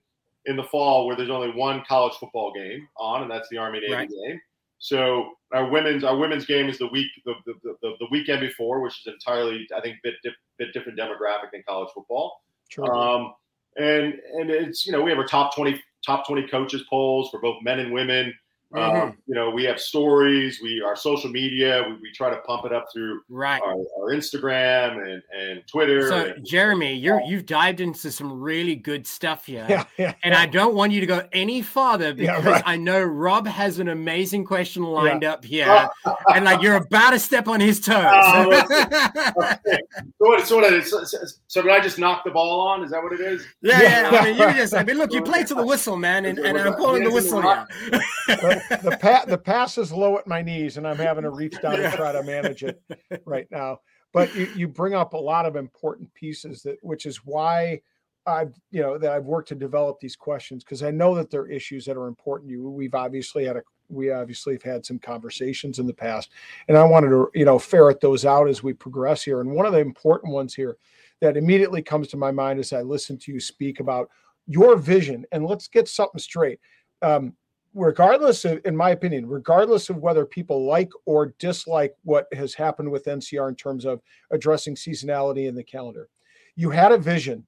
in 0.45 0.55
the 0.55 0.63
fall 0.63 1.07
where 1.07 1.15
there's 1.15 1.29
only 1.29 1.51
one 1.51 1.83
college 1.87 2.13
football 2.15 2.53
game 2.53 2.87
on, 2.97 3.21
and 3.21 3.31
that's 3.31 3.49
the 3.49 3.57
Army 3.57 3.79
Navy 3.79 3.93
Right. 3.93 4.09
game. 4.09 4.39
So 4.79 5.31
our 5.53 5.69
women's 5.69 6.03
our 6.03 6.17
women's 6.17 6.45
game 6.45 6.69
is 6.69 6.77
the 6.77 6.87
week 6.87 7.07
the, 7.25 7.33
the, 7.45 7.75
the, 7.81 7.93
the 7.99 8.07
weekend 8.11 8.41
before, 8.41 8.81
which 8.81 8.99
is 8.99 9.13
entirely 9.13 9.67
I 9.75 9.81
think 9.81 9.97
bit 10.03 10.15
bit, 10.23 10.33
bit 10.57 10.73
different 10.73 10.99
demographic 10.99 11.51
than 11.51 11.63
college 11.67 11.89
football. 11.93 12.41
Sure. 12.69 12.93
Um, 12.93 13.33
and 13.77 14.13
and 14.33 14.49
it's 14.49 14.85
you 14.85 14.91
know 14.91 15.01
we 15.01 15.09
have 15.09 15.19
our 15.19 15.27
top 15.27 15.55
twenty 15.55 15.81
top 16.05 16.27
twenty 16.27 16.47
coaches 16.47 16.83
polls 16.89 17.29
for 17.29 17.39
both 17.39 17.61
men 17.63 17.79
and 17.79 17.91
women. 17.91 18.33
Mm-hmm. 18.73 19.01
Um, 19.01 19.17
you 19.27 19.33
know, 19.33 19.49
we 19.49 19.63
have 19.63 19.79
stories. 19.79 20.59
We 20.61 20.81
our 20.81 20.95
social 20.97 21.29
media. 21.29 21.85
We, 21.87 21.93
we 22.01 22.11
try 22.11 22.29
to 22.29 22.35
pump 22.41 22.65
it 22.65 22.73
up 22.73 22.87
through 22.91 23.21
right 23.29 23.61
our, 23.61 23.71
our 23.71 24.13
Instagram 24.13 25.01
and, 25.05 25.23
and 25.39 25.63
Twitter. 25.67 26.09
So, 26.09 26.25
and, 26.35 26.45
Jeremy, 26.45 26.93
you're 26.93 27.21
you've 27.21 27.45
dived 27.45 27.79
into 27.79 28.11
some 28.11 28.41
really 28.41 28.75
good 28.75 29.07
stuff 29.07 29.45
here, 29.45 29.65
Yeah, 29.69 29.85
yeah. 29.97 30.13
and 30.23 30.33
I 30.33 30.47
don't 30.47 30.75
want 30.75 30.91
you 30.91 30.99
to 30.99 31.05
go 31.05 31.25
any 31.31 31.61
farther 31.61 32.13
Yeah, 32.17 32.37
because 32.37 32.45
right. 32.45 32.63
I 32.65 32.75
know 32.75 33.01
Rob 33.01 33.47
has 33.47 33.79
an 33.79 33.87
amazing 33.87 34.43
question 34.43 34.83
lined 34.83 35.23
up 35.23 35.45
here, 35.45 35.89
and 36.33 36.43
like 36.43 36.61
you're 36.61 36.75
about 36.75 37.11
to 37.11 37.19
step 37.19 37.47
on 37.47 37.61
his 37.61 37.79
toes. 37.79 38.03
Oh, 38.05 38.65
So 40.19 40.29
what? 40.29 40.47
So 40.47 40.57
what? 40.57 40.85
So, 40.85 41.03
so, 41.03 41.17
so 41.47 41.61
did 41.61 41.71
I 41.71 41.79
just 41.79 41.99
knock 41.99 42.23
the 42.25 42.31
ball 42.31 42.59
on? 42.67 42.83
Is 42.83 42.91
that 42.91 43.01
what 43.01 43.13
it 43.13 43.21
is? 43.21 43.45
yeah, 43.61 44.11
yeah. 44.11 44.19
I 44.19 44.25
mean, 44.25 44.37
you 44.37 44.53
just. 44.53 44.73
I 44.73 44.83
mean, 44.83 44.97
look, 44.97 45.13
you 45.13 45.21
play 45.21 45.43
to 45.43 45.55
the 45.55 45.65
whistle, 45.65 45.95
man, 45.95 46.25
and, 46.25 46.39
and 46.39 46.57
I'm 46.57 46.73
calling 46.73 47.03
the 47.03 47.11
whistle 47.11 47.41
now. 47.41 47.65
The, 48.69 48.89
the, 48.89 48.97
pa- 48.97 49.25
the 49.27 49.37
pass 49.37 49.77
is 49.77 49.91
low 49.91 50.17
at 50.17 50.27
my 50.27 50.41
knees, 50.41 50.77
and 50.77 50.87
I'm 50.87 50.97
having 50.97 51.23
to 51.23 51.29
reach 51.29 51.59
down 51.61 51.79
and 51.79 51.93
try 51.93 52.11
to 52.11 52.23
manage 52.23 52.63
it 52.63 52.81
right 53.25 53.47
now. 53.51 53.79
But 54.13 54.33
you, 54.35 54.49
you 54.55 54.67
bring 54.67 54.93
up 54.93 55.13
a 55.13 55.17
lot 55.17 55.45
of 55.45 55.55
important 55.55 56.13
pieces 56.13 56.61
that, 56.63 56.77
which 56.81 57.05
is 57.05 57.17
why 57.25 57.81
I've 58.25 58.53
you 58.71 58.81
know 58.81 58.97
that 58.97 59.11
I've 59.11 59.25
worked 59.25 59.49
to 59.49 59.55
develop 59.55 59.99
these 59.99 60.15
questions 60.15 60.63
because 60.63 60.83
I 60.83 60.91
know 60.91 61.15
that 61.15 61.29
there 61.29 61.41
are 61.41 61.49
issues 61.49 61.85
that 61.85 61.97
are 61.97 62.07
important 62.07 62.49
to 62.49 62.53
you. 62.53 62.69
We've 62.69 62.95
obviously 62.95 63.45
had 63.45 63.57
a 63.57 63.63
we 63.89 64.11
obviously 64.11 64.53
have 64.53 64.63
had 64.63 64.85
some 64.85 64.99
conversations 64.99 65.79
in 65.79 65.87
the 65.87 65.93
past, 65.93 66.31
and 66.67 66.77
I 66.77 66.83
wanted 66.83 67.09
to 67.09 67.29
you 67.33 67.45
know 67.45 67.59
ferret 67.59 68.01
those 68.01 68.25
out 68.25 68.49
as 68.49 68.63
we 68.63 68.73
progress 68.73 69.23
here. 69.23 69.39
And 69.41 69.51
one 69.51 69.65
of 69.65 69.73
the 69.73 69.79
important 69.79 70.33
ones 70.33 70.53
here 70.53 70.77
that 71.21 71.37
immediately 71.37 71.81
comes 71.81 72.07
to 72.09 72.17
my 72.17 72.31
mind 72.31 72.59
as 72.59 72.73
I 72.73 72.81
listen 72.81 73.17
to 73.19 73.31
you 73.31 73.39
speak 73.39 73.79
about 73.79 74.09
your 74.45 74.75
vision. 74.75 75.25
And 75.31 75.45
let's 75.45 75.67
get 75.67 75.87
something 75.87 76.19
straight. 76.19 76.59
Um, 77.01 77.33
regardless 77.77 78.43
of, 78.43 78.59
in 78.65 78.75
my 78.75 78.89
opinion, 78.89 79.27
regardless 79.27 79.89
of 79.89 79.97
whether 79.97 80.25
people 80.25 80.65
like 80.65 80.89
or 81.05 81.33
dislike 81.39 81.93
what 82.03 82.27
has 82.33 82.53
happened 82.53 82.89
with 82.89 83.05
NCR 83.05 83.47
in 83.47 83.55
terms 83.55 83.85
of 83.85 84.01
addressing 84.31 84.75
seasonality 84.75 85.47
in 85.47 85.55
the 85.55 85.63
calendar, 85.63 86.09
you 86.55 86.71
had 86.71 86.91
a 86.91 86.97
vision 86.97 87.45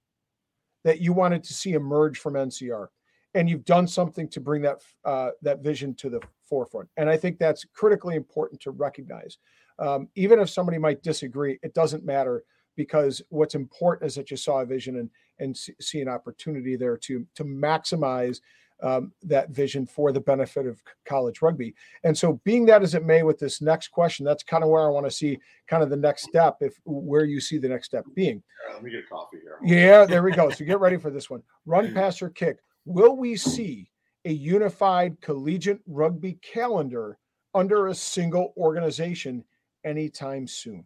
that 0.84 1.02
you 1.02 1.12
wanted 1.14 1.44
to 1.44 1.54
see 1.54 1.74
emerge 1.74 2.20
from 2.20 2.36
NCR, 2.36 2.88
and 3.34 3.50
you've 3.50 3.66
done 3.66 3.88
something 3.88 4.28
to 4.30 4.40
bring 4.40 4.62
that 4.62 4.82
uh, 5.04 5.32
that 5.42 5.62
vision 5.62 5.96
to 5.96 6.10
the 6.10 6.22
forefront. 6.48 6.88
And 6.98 7.10
I 7.10 7.18
think 7.18 7.40
that's 7.40 7.66
critically 7.74 8.16
important 8.16 8.62
to 8.62 8.72
recognize. 8.72 9.38
Um, 9.80 10.10
even 10.16 10.40
if 10.40 10.50
somebody 10.50 10.78
might 10.78 11.02
disagree, 11.02 11.58
it 11.64 11.74
doesn't 11.74 12.06
matter 12.06 12.44
because 12.76 13.22
what's 13.30 13.56
important 13.56 14.08
is 14.08 14.16
that 14.16 14.30
you 14.30 14.38
saw 14.38 14.62
a 14.62 14.66
vision 14.66 14.98
and 14.98 15.10
and 15.40 15.58
see, 15.58 16.02
an 16.02 16.08
opportunity 16.08 16.76
there 16.76 16.98
to 16.98 17.26
to 17.36 17.44
maximize 17.44 18.42
um, 18.82 19.12
that 19.24 19.50
vision 19.50 19.86
for 19.86 20.12
the 20.12 20.20
benefit 20.20 20.66
of 20.66 20.82
college 21.06 21.42
rugby. 21.42 21.76
And 22.04 22.18
so, 22.18 22.40
being 22.44 22.66
that 22.68 22.82
as 22.82 22.96
it 22.96 23.06
may, 23.06 23.24
with 23.24 23.40
this 23.40 23.62
next 23.62 23.90
question, 23.90 24.26
that's 24.26 24.44
kind 24.44 24.64
of 24.64 24.70
where 24.70 24.86
I 24.86 24.90
want 24.90 25.06
to 25.06 25.12
see 25.12 25.40
kind 25.68 25.84
of 25.84 25.90
the 25.90 25.98
next 25.98 26.24
step, 26.24 26.58
if 26.62 26.80
where 26.86 27.26
you 27.26 27.40
see 27.42 27.58
the 27.58 27.70
next 27.70 27.88
step 27.88 28.06
being. 28.16 28.42
Right, 28.68 28.76
let 28.76 28.84
me 28.84 28.92
get 28.92 29.04
a 29.04 29.08
coffee 29.08 29.38
here. 29.42 29.60
Yeah, 29.64 30.06
there 30.06 30.24
we 30.24 30.32
go. 30.32 30.50
So 30.50 30.66
get 30.66 30.80
ready 30.80 30.98
for 30.98 31.10
this 31.10 31.30
one. 31.30 31.44
Run, 31.66 31.94
pass, 31.96 32.22
or 32.22 32.30
kick. 32.30 32.60
Will 32.86 33.16
we 33.16 33.36
see 33.36 33.90
a 34.26 34.32
unified 34.32 35.20
collegiate 35.22 35.80
rugby 35.88 36.34
calendar 36.42 37.18
under 37.54 37.88
a 37.88 37.96
single 37.96 38.54
organization 38.58 39.44
anytime 39.84 40.48
soon? 40.48 40.86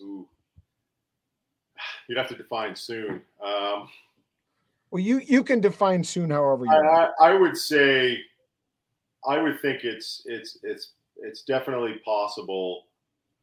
Ooh. 0.00 0.28
You'd 2.08 2.18
have 2.18 2.28
to 2.28 2.36
define 2.36 2.74
soon. 2.74 3.22
Um, 3.44 3.88
Well, 4.90 5.02
you 5.02 5.18
you 5.18 5.44
can 5.44 5.60
define 5.60 6.02
soon 6.02 6.30
however 6.30 6.64
you 6.64 6.70
I. 6.70 7.10
I, 7.20 7.30
I 7.30 7.34
would 7.34 7.56
say, 7.56 8.18
I 9.26 9.38
would 9.38 9.60
think 9.60 9.84
it's 9.84 10.22
it's 10.26 10.58
it's 10.62 10.92
it's 11.16 11.42
definitely 11.42 12.00
possible 12.04 12.84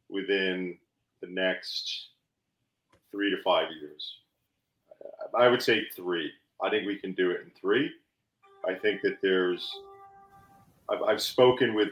within 0.08 0.78
the 1.20 1.28
next 1.28 2.08
three 3.10 3.30
to 3.30 3.36
five 3.42 3.68
years. 3.80 4.18
I 5.38 5.48
would 5.48 5.62
say 5.62 5.86
three. 5.94 6.30
I 6.62 6.70
think 6.70 6.86
we 6.86 6.96
can 6.96 7.12
do 7.12 7.30
it 7.30 7.42
in 7.44 7.50
three. 7.60 7.90
I 8.66 8.74
think 8.74 9.02
that 9.02 9.18
there's. 9.22 9.70
I've, 10.88 11.02
I've 11.02 11.22
spoken 11.22 11.74
with 11.74 11.90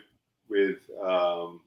with 0.49 0.79
um, 1.03 1.61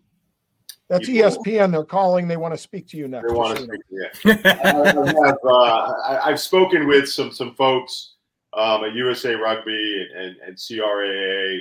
That's 0.89 1.10
ESPN. 1.10 1.72
They're 1.72 1.84
calling. 1.84 2.27
They 2.27 2.38
want 2.38 2.53
to 2.53 2.57
speak 2.57 2.88
to 2.90 2.98
you 2.98 3.07
next. 3.07 3.27
they 3.27 3.33
want 3.33 3.57
to 3.57 3.64
you 3.92 4.09
speak. 4.14 4.46
Yeah. 4.46 4.62
I 4.64 5.27
have, 5.27 5.38
uh, 5.44 5.50
I, 5.50 6.22
I've 6.25 6.40
spoken 6.40 6.88
with 6.88 7.09
some 7.09 7.31
some 7.31 7.53
folks 7.55 8.14
um, 8.53 8.85
at 8.85 8.94
USA 8.94 9.35
Rugby 9.35 10.07
and, 10.14 10.25
and, 10.25 10.38
and 10.38 10.55
CRAA, 10.55 11.59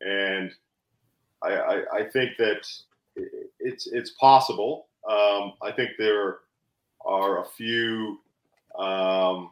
and 0.00 0.52
I, 1.42 1.48
I, 1.48 1.82
I 1.98 2.04
think 2.04 2.36
that 2.38 2.66
it's 3.58 3.86
it's 3.88 4.10
possible. 4.10 4.86
Um, 5.08 5.54
I 5.62 5.72
think 5.72 5.92
there 5.98 6.38
are 7.04 7.42
a 7.42 7.44
few 7.44 8.20
um, 8.78 9.50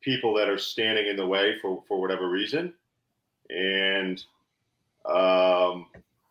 people 0.00 0.34
that 0.34 0.48
are 0.48 0.58
standing 0.58 1.08
in 1.08 1.16
the 1.16 1.26
way 1.26 1.58
for, 1.60 1.82
for 1.86 2.00
whatever 2.00 2.28
reason, 2.28 2.72
and 3.50 4.24
um, 5.04 5.86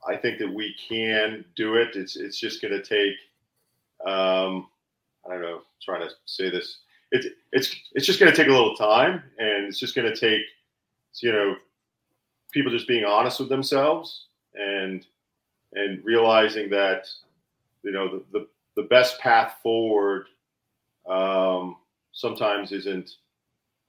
I 0.08 0.16
think 0.16 0.40
that 0.40 0.52
we 0.52 0.76
can 0.88 1.46
do 1.56 1.76
it. 1.76 1.96
It's 1.96 2.16
it's 2.16 2.40
just 2.40 2.62
going 2.62 2.74
to 2.74 2.84
take. 2.84 3.16
Um, 4.06 4.68
I 5.26 5.34
don't 5.34 5.42
know. 5.42 5.62
Trying 5.82 6.02
to 6.02 6.10
say 6.26 6.50
this. 6.50 6.80
It's 7.12 7.28
it's 7.52 7.76
it's 7.94 8.06
just 8.06 8.20
going 8.20 8.32
to 8.32 8.36
take 8.36 8.48
a 8.48 8.52
little 8.52 8.76
time, 8.76 9.24
and 9.38 9.66
it's 9.66 9.80
just 9.80 9.96
going 9.96 10.12
to 10.12 10.20
take, 10.20 10.42
you 11.22 11.32
know, 11.32 11.56
people 12.52 12.72
just 12.72 12.88
being 12.88 13.06
honest 13.06 13.40
with 13.40 13.50
themselves 13.50 14.28
and 14.56 15.06
and 15.74 16.04
realizing 16.04 16.70
that, 16.70 17.08
you 17.84 17.92
know, 17.92 18.08
the 18.08 18.40
the, 18.40 18.48
the 18.76 18.88
best 18.88 19.20
path 19.20 19.56
forward 19.62 20.28
um, 21.10 21.78
sometimes 22.12 22.72
isn't 22.72 23.12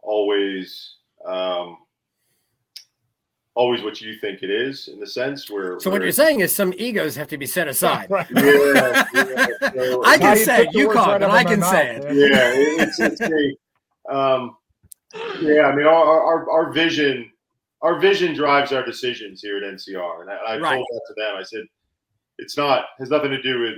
always 0.03 0.96
um, 1.27 1.79
always 3.55 3.83
what 3.83 4.01
you 4.01 4.17
think 4.17 4.43
it 4.43 4.51
is 4.51 4.88
in 4.88 4.99
the 4.99 5.07
sense 5.07 5.51
where 5.51 5.79
so 5.79 5.91
what 5.91 6.01
you're 6.01 6.11
saying 6.11 6.41
is 6.41 6.55
some 6.57 6.73
egos 6.79 7.15
have 7.17 7.29
to 7.29 7.37
be 7.37 7.45
set 7.47 7.69
aside. 7.75 8.11
Right. 8.11 8.27
yeah, 8.31 9.05
yeah, 9.15 9.71
so- 9.73 10.05
I 10.05 10.17
can 10.19 10.37
say 10.38 10.62
it. 10.65 10.75
You 10.75 10.88
words 10.88 11.01
can't, 11.01 11.21
but 11.21 11.31
I 11.31 11.43
my 11.43 11.45
can 11.45 11.61
mouth, 11.61 11.71
say 11.71 11.97
it. 11.97 12.05
man. 12.05 12.17
yeah, 12.17 12.85
it's, 12.85 12.99
it's 13.01 13.21
a, 13.21 14.12
um, 14.15 14.57
yeah. 15.43 15.62
I 15.65 15.75
mean, 15.77 15.87
our, 15.87 16.23
our 16.25 16.51
our 16.51 16.73
vision, 16.73 17.31
our 17.83 17.99
vision 17.99 18.35
drives 18.35 18.73
our 18.73 18.85
decisions 18.85 19.43
here 19.43 19.59
at 19.59 19.62
NCR, 19.62 20.23
and 20.23 20.31
I, 20.31 20.35
I 20.35 20.59
Right. 20.59 20.75
told 20.77 20.87
that 20.91 21.01
to 21.09 21.15
them. 21.21 21.37
I 21.38 21.43
said, 21.43 21.65
it's 22.38 22.57
not 22.57 22.87
has 22.99 23.11
nothing 23.11 23.31
to 23.31 23.43
do 23.43 23.61
with 23.61 23.75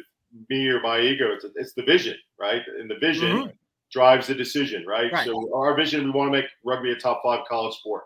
me 0.48 0.68
or 0.68 0.80
my 0.80 1.00
ego. 1.00 1.32
It's 1.32 1.44
it's 1.56 1.72
the 1.74 1.82
vision, 1.82 2.16
right? 2.38 2.62
And 2.78 2.88
the 2.88 2.98
vision 2.98 3.36
Mhm. 3.48 3.52
drives 3.90 4.28
the 4.28 4.34
decision, 4.36 4.86
right? 4.86 5.12
Right. 5.12 5.26
So 5.26 5.50
our 5.54 5.74
vision, 5.74 6.04
we 6.04 6.10
want 6.10 6.28
to 6.32 6.38
make 6.40 6.46
rugby 6.64 6.92
a 6.92 6.96
top 6.96 7.22
five 7.24 7.40
college 7.48 7.74
sport. 7.76 8.04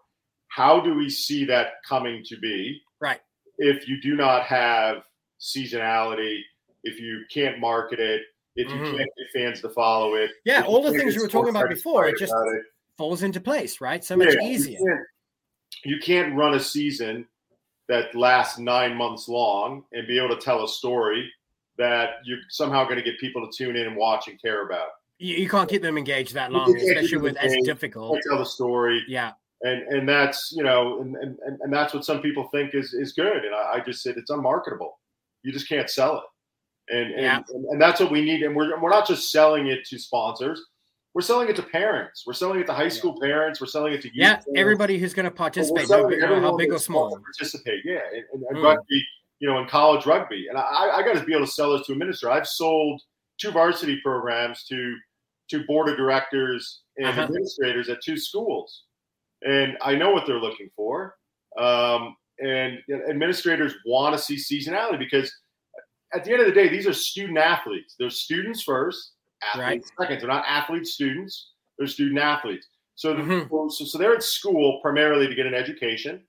How 0.59 0.81
do 0.81 0.93
we 0.93 1.09
see 1.09 1.45
that 1.45 1.75
coming 1.89 2.25
to 2.25 2.37
be? 2.37 2.83
Right. 3.01 3.21
If 3.59 3.87
you 3.87 4.01
do 4.01 4.17
not 4.17 4.43
have 4.43 5.05
seasonality, 5.39 6.41
if 6.83 6.99
you 6.99 7.23
can't 7.33 7.61
market 7.61 8.01
it, 8.01 8.23
if 8.57 8.69
you 8.69 8.77
Mhm. 8.77 8.97
can't 8.97 9.11
get 9.17 9.31
fans 9.33 9.61
to 9.61 9.69
follow 9.69 10.15
it, 10.17 10.33
Yeah, 10.45 10.65
all 10.65 10.83
the 10.83 10.91
things 10.91 11.15
you 11.15 11.23
were 11.23 11.29
talking 11.29 11.51
about 11.51 11.69
before, 11.69 12.09
it 12.09 12.19
just 12.19 12.33
about 12.33 12.49
it, 12.57 12.63
falls 12.97 13.23
into 13.23 13.41
place, 13.41 13.81
right? 13.81 14.03
So 14.03 14.17
much 14.17 14.35
yeah, 14.35 14.49
easier. 14.49 14.81
You 14.81 14.87
can't, 14.87 15.07
you 15.85 15.99
can't 16.01 16.35
run 16.35 16.55
a 16.55 16.61
season 16.61 17.29
that 17.87 18.13
lasts 18.17 18.59
nine 18.59 18.97
months 18.97 19.29
long 19.29 19.85
and 19.93 20.09
be 20.09 20.19
able 20.19 20.35
to 20.35 20.41
tell 20.45 20.65
a 20.65 20.69
story 20.69 21.33
that 21.77 22.17
you're 22.25 22.41
somehow 22.49 22.83
going 22.83 22.97
to 22.97 23.03
get 23.03 23.17
people 23.21 23.49
to 23.49 23.57
tune 23.57 23.77
in 23.77 23.87
and 23.87 23.95
watch 23.95 24.27
and 24.27 24.43
care 24.43 24.67
about. 24.67 24.89
You, 25.19 25.37
you 25.37 25.49
can't 25.49 25.71
keep 25.71 25.83
them 25.83 25.97
engaged 25.97 26.35
that 26.35 26.51
long, 26.51 26.77
especially 26.77 27.19
with 27.19 27.37
as 27.37 27.55
difficult. 27.63 28.19
Tell 28.29 28.39
the 28.39 28.45
story, 28.45 29.05
Yeah, 29.07 29.35
and 29.63 29.83
and 29.89 30.09
that's 30.09 30.53
you 30.57 30.63
know, 30.63 31.01
and 31.01 31.17
and, 31.17 31.37
and 31.47 31.61
and 31.61 31.73
that's 31.73 31.93
what 31.95 32.05
some 32.05 32.21
people 32.23 32.49
think 32.53 32.75
is 32.75 32.95
is 32.95 33.13
good, 33.13 33.45
and 33.45 33.55
I, 33.55 33.75
I 33.75 33.81
just 33.81 34.03
said 34.03 34.17
it's 34.17 34.31
unmarketable. 34.31 34.99
You 35.43 35.53
just 35.53 35.69
can't 35.69 35.89
sell 35.91 36.17
it, 36.19 36.95
and 36.97 37.13
and, 37.13 37.23
Yeah. 37.23 37.43
and 37.51 37.65
and 37.67 37.81
that's 37.83 38.01
what 38.01 38.11
we 38.11 38.23
need. 38.23 38.43
And 38.43 38.55
we're 38.55 38.79
we're 38.81 38.91
not 38.91 39.07
just 39.07 39.31
selling 39.31 39.67
it 39.69 39.85
to 39.87 39.99
sponsors. 39.99 40.61
We're 41.15 41.23
selling 41.23 41.49
it 41.49 41.57
to 41.57 41.63
parents. 41.63 42.25
We're 42.27 42.35
selling 42.35 42.61
it 42.61 42.67
to 42.67 42.73
high 42.75 42.89
school 42.91 43.19
parents. 43.21 43.61
We're 43.61 43.67
selling 43.67 43.93
it 43.95 44.03
to 44.03 44.09
youth 44.09 44.17
yeah. 44.17 44.29
parents. 44.35 44.47
Everybody 44.55 44.99
who's 44.99 45.15
going 45.15 45.25
to 45.25 45.31
participate, 45.33 45.83
no 45.85 45.97
selling 45.97 46.11
big- 46.11 46.21
to 46.21 46.27
no, 46.29 46.41
how 46.41 46.57
big 46.57 46.73
or 46.73 46.79
small. 46.79 47.19
participate. 47.19 47.81
Yeah, 47.85 48.01
and, 48.15 48.25
and, 48.33 48.43
and 48.51 48.59
Mm. 48.59 48.63
rugby, 48.63 49.05
you 49.41 49.49
know, 49.49 49.59
in 49.59 49.67
college 49.67 50.07
rugby, 50.07 50.47
and 50.49 50.57
I, 50.59 50.91
I 50.99 51.03
got 51.03 51.15
to 51.19 51.25
be 51.25 51.33
able 51.35 51.47
to 51.47 51.51
sell 51.51 51.77
this 51.77 51.87
to 51.89 51.95
a 51.95 51.97
minister. 51.97 52.31
I've 52.31 52.47
sold 52.47 53.01
two 53.41 53.51
varsity 53.51 54.01
programs 54.05 54.65
to 54.67 54.95
to 55.51 55.65
board 55.65 55.89
of 55.89 55.97
directors 55.97 56.83
and 56.99 57.07
Uh-huh. 57.07 57.23
administrators 57.23 57.89
at 57.89 58.03
two 58.05 58.19
schools, 58.19 58.85
and 59.43 59.77
I 59.83 59.95
know 59.95 60.11
what 60.13 60.27
they're 60.27 60.41
looking 60.41 60.71
for. 60.77 61.17
Um, 61.59 62.17
and 62.41 62.79
administrators 63.09 63.75
want 63.87 64.17
to 64.17 64.23
see 64.23 64.37
seasonality 64.37 64.99
because 64.99 65.33
at 66.15 66.25
the 66.25 66.33
end 66.33 66.41
of 66.41 66.47
the 66.47 66.53
day, 66.53 66.69
these 66.69 66.87
are 66.87 66.93
student 66.93 67.39
athletes. 67.39 67.95
They're 67.99 68.11
students 68.11 68.63
first, 68.63 69.13
athletes 69.43 69.91
second. 70.01 70.21
They're 70.21 70.29
not 70.29 70.45
athletes, 70.47 70.93
students. 70.93 71.53
They're 71.79 71.87
student 71.89 72.19
athletes. 72.21 72.67
So, 72.95 73.15
the- 73.15 73.23
Mhm. 73.23 73.71
so, 73.71 73.85
so 73.85 73.99
they're 73.99 74.15
at 74.15 74.23
school 74.23 74.81
primarily 74.81 75.27
to 75.29 75.35
get 75.35 75.47
an 75.47 75.55
education 75.55 76.25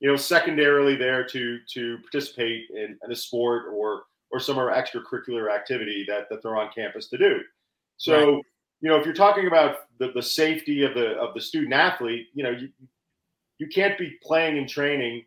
you 0.00 0.10
know, 0.10 0.16
secondarily 0.16 0.96
there 0.96 1.24
to 1.24 1.58
to 1.72 1.98
participate 1.98 2.68
in, 2.70 2.98
in 3.02 3.12
a 3.12 3.14
sport 3.16 3.66
or 3.72 4.02
or 4.30 4.40
some 4.40 4.56
extracurricular 4.56 5.50
activity 5.54 6.04
that 6.08 6.28
that 6.28 6.42
they're 6.42 6.56
on 6.56 6.70
campus 6.74 7.08
to 7.08 7.16
do. 7.16 7.40
So, 7.96 8.34
right. 8.34 8.42
You 8.84 8.90
know, 8.90 8.96
if 8.96 9.06
you're 9.06 9.14
talking 9.14 9.46
about 9.46 9.76
the, 9.98 10.12
the 10.12 10.22
safety 10.22 10.82
of 10.82 10.92
the 10.92 11.12
of 11.16 11.32
the 11.32 11.40
student 11.40 11.72
athlete, 11.72 12.26
you 12.34 12.42
know, 12.42 12.50
you 12.50 12.68
you 13.56 13.66
can't 13.66 13.96
be 13.96 14.18
playing 14.22 14.58
and 14.58 14.68
training, 14.68 15.24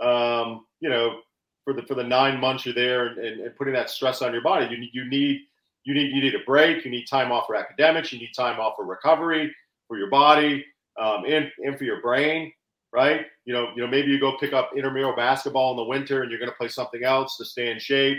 um, 0.00 0.66
you 0.80 0.90
know, 0.90 1.20
for 1.62 1.72
the 1.72 1.82
for 1.82 1.94
the 1.94 2.02
nine 2.02 2.40
months 2.40 2.66
you're 2.66 2.74
there 2.74 3.06
and, 3.06 3.18
and, 3.18 3.54
putting 3.54 3.74
that 3.74 3.90
stress 3.90 4.22
on 4.22 4.32
your 4.32 4.42
body. 4.42 4.66
You 4.66 4.78
need 4.78 4.90
you 4.92 5.08
need 5.08 5.42
you 5.84 5.94
need 5.94 6.16
you 6.16 6.20
need 6.20 6.34
a 6.34 6.44
break. 6.44 6.84
You 6.84 6.90
need 6.90 7.04
time 7.04 7.30
off 7.30 7.46
for 7.46 7.54
academics. 7.54 8.12
You 8.12 8.18
need 8.18 8.32
time 8.36 8.58
off 8.58 8.74
for 8.74 8.84
recovery 8.84 9.54
for 9.86 9.96
your 9.96 10.10
body 10.10 10.66
um, 11.00 11.22
and 11.28 11.48
and 11.64 11.78
for 11.78 11.84
your 11.84 12.00
brain 12.02 12.52
right? 12.92 13.26
You 13.44 13.52
know, 13.52 13.68
you 13.76 13.82
know, 13.82 13.88
maybe 13.88 14.10
you 14.10 14.18
go 14.18 14.38
pick 14.38 14.54
up 14.54 14.70
intramural 14.74 15.14
basketball 15.14 15.72
in 15.72 15.76
the 15.76 15.84
winter 15.84 16.22
and 16.22 16.30
you're 16.30 16.40
going 16.40 16.50
to 16.50 16.56
play 16.56 16.68
something 16.68 17.04
else 17.04 17.36
to 17.36 17.44
stay 17.44 17.70
in 17.70 17.78
shape, 17.78 18.16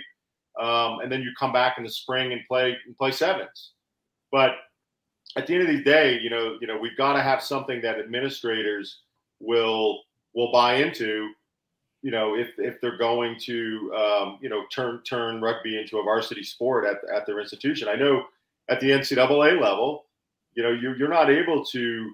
um, 0.62 1.00
and 1.00 1.12
then 1.12 1.24
you 1.24 1.32
come 1.40 1.52
back 1.52 1.80
in 1.80 1.84
the 1.84 1.90
spring 1.90 2.32
and 2.32 2.42
play 2.48 2.78
and 2.86 2.96
play 2.96 3.10
sevens. 3.10 3.72
But 4.32 4.52
at 5.38 5.48
the 5.48 5.54
end 5.54 5.64
of 5.64 5.70
the 5.70 5.84
day, 5.84 6.20
you 6.20 6.30
know, 6.30 6.58
you 6.60 6.68
know, 6.68 6.78
we've 6.78 6.98
got 6.98 7.14
to 7.14 7.22
have 7.22 7.42
something 7.42 7.82
that 7.82 8.00
administrators 8.00 9.02
will 9.40 10.02
will 10.34 10.52
buy 10.52 10.76
into. 10.76 11.30
You 12.02 12.12
know, 12.12 12.36
if 12.36 12.50
if 12.58 12.80
they're 12.82 12.98
going 12.98 13.38
to, 13.42 13.94
um, 13.96 14.40
you 14.42 14.50
know, 14.50 14.64
turn 14.74 15.02
turn 15.04 15.42
rugby 15.42 15.80
into 15.80 16.00
a 16.00 16.04
varsity 16.04 16.44
sport 16.44 16.86
at 16.86 16.98
at 17.14 17.26
their 17.26 17.40
institution. 17.40 17.88
I 17.88 17.96
know 17.96 18.24
at 18.70 18.80
the 18.80 18.90
NCAA 18.90 19.62
level, 19.62 20.06
you 20.54 20.64
know, 20.64 20.72
you're 20.72 20.98
you're 20.98 21.10
not 21.10 21.30
able 21.30 21.64
to 21.66 22.12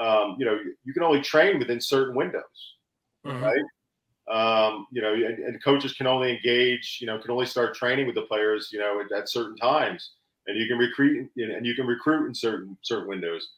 um, 0.00 0.36
you 0.38 0.44
know, 0.44 0.58
you 0.84 0.92
can 0.92 1.02
only 1.02 1.20
train 1.20 1.58
within 1.58 1.80
certain 1.80 2.14
windows, 2.14 2.42
mm-hmm. 3.24 3.42
right? 3.42 3.62
Um, 4.30 4.86
you 4.90 5.02
know, 5.02 5.12
and, 5.12 5.38
and, 5.38 5.62
coaches 5.62 5.92
can 5.92 6.06
only 6.06 6.34
engage, 6.34 6.98
you 7.00 7.06
know, 7.06 7.18
can 7.18 7.30
only 7.30 7.44
start 7.44 7.74
training 7.74 8.06
with 8.06 8.14
the 8.14 8.22
players, 8.22 8.70
you 8.72 8.78
know, 8.78 9.00
at, 9.00 9.12
at 9.12 9.28
certain 9.28 9.54
times, 9.54 10.12
and 10.46 10.58
you 10.58 10.66
can 10.66 10.78
recruit 10.78 11.30
and 11.36 11.66
you 11.66 11.74
can 11.74 11.86
recruit 11.86 12.26
in 12.26 12.34
certain 12.34 12.76
certain 12.82 13.08
windows. 13.08 13.50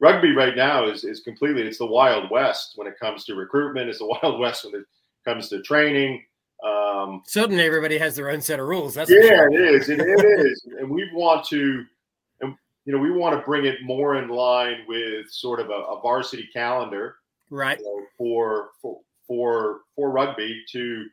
Rugby 0.00 0.32
right 0.32 0.56
now 0.56 0.86
is 0.86 1.04
is 1.04 1.20
completely 1.20 1.62
it's 1.62 1.78
the 1.78 1.86
wild 1.86 2.30
west 2.30 2.72
when 2.76 2.86
it 2.86 2.98
comes 2.98 3.24
to 3.24 3.34
recruitment. 3.34 3.88
It's 3.88 3.98
the 3.98 4.06
wild 4.22 4.40
west 4.40 4.64
when 4.64 4.74
it 4.74 4.86
comes 5.24 5.48
to 5.50 5.62
training. 5.62 6.22
Um, 6.64 7.22
Certainly, 7.26 7.64
everybody 7.64 7.98
has 7.98 8.16
their 8.16 8.30
own 8.30 8.40
set 8.40 8.60
of 8.60 8.66
rules. 8.66 8.94
That's 8.94 9.10
yeah, 9.10 9.20
sure. 9.20 9.52
it 9.52 9.74
is. 9.74 9.88
It, 9.88 10.00
it 10.00 10.24
is, 10.46 10.66
and 10.78 10.90
we 10.90 11.10
want 11.12 11.44
to 11.48 11.84
and 12.40 12.56
you 12.84 12.92
know, 12.92 12.98
we 12.98 13.10
want 13.10 13.38
to 13.38 13.44
bring 13.44 13.64
it 13.64 13.82
more 13.82 14.16
in 14.16 14.28
line 14.28 14.84
with 14.86 15.30
sort 15.30 15.60
of 15.60 15.70
a, 15.70 15.72
a 15.72 16.00
varsity 16.00 16.48
calendar, 16.52 17.16
right? 17.50 17.78
You 17.78 17.84
know, 17.84 18.06
for 18.18 18.70
for 18.80 19.00
for 19.26 19.80
for 19.96 20.10
rugby 20.10 20.62
to 20.72 21.06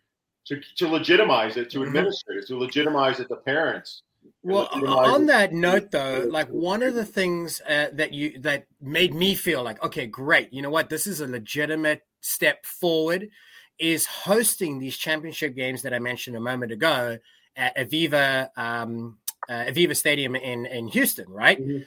to 0.47 0.61
to 0.77 0.87
legitimize 0.87 1.57
it 1.57 1.69
to 1.71 1.79
mm-hmm. 1.79 1.87
administrators, 1.87 2.47
to 2.47 2.57
legitimize 2.57 3.19
it 3.19 3.27
to 3.29 3.35
parents. 3.37 4.03
Well, 4.43 4.69
on 4.71 5.27
that 5.27 5.53
note, 5.53 5.91
though, 5.91 6.27
like 6.29 6.47
one 6.47 6.81
of 6.81 6.95
the 6.95 7.05
things 7.05 7.61
uh, 7.61 7.87
that 7.93 8.13
you 8.13 8.39
that 8.39 8.65
made 8.81 9.13
me 9.13 9.35
feel 9.35 9.63
like, 9.63 9.83
okay, 9.83 10.07
great, 10.07 10.51
you 10.51 10.61
know 10.61 10.69
what, 10.69 10.89
this 10.89 11.05
is 11.05 11.21
a 11.21 11.27
legitimate 11.27 12.01
step 12.21 12.65
forward, 12.65 13.29
is 13.77 14.05
hosting 14.05 14.79
these 14.79 14.97
championship 14.97 15.55
games 15.55 15.83
that 15.83 15.93
I 15.93 15.99
mentioned 15.99 16.35
a 16.35 16.41
moment 16.41 16.71
ago 16.71 17.19
at 17.55 17.77
Aveva 17.77 18.49
um, 18.57 19.19
uh, 19.47 19.65
Aveva 19.65 19.95
Stadium 19.95 20.35
in 20.35 20.65
in 20.65 20.87
Houston, 20.87 21.29
right? 21.29 21.61
Mm-hmm. 21.61 21.83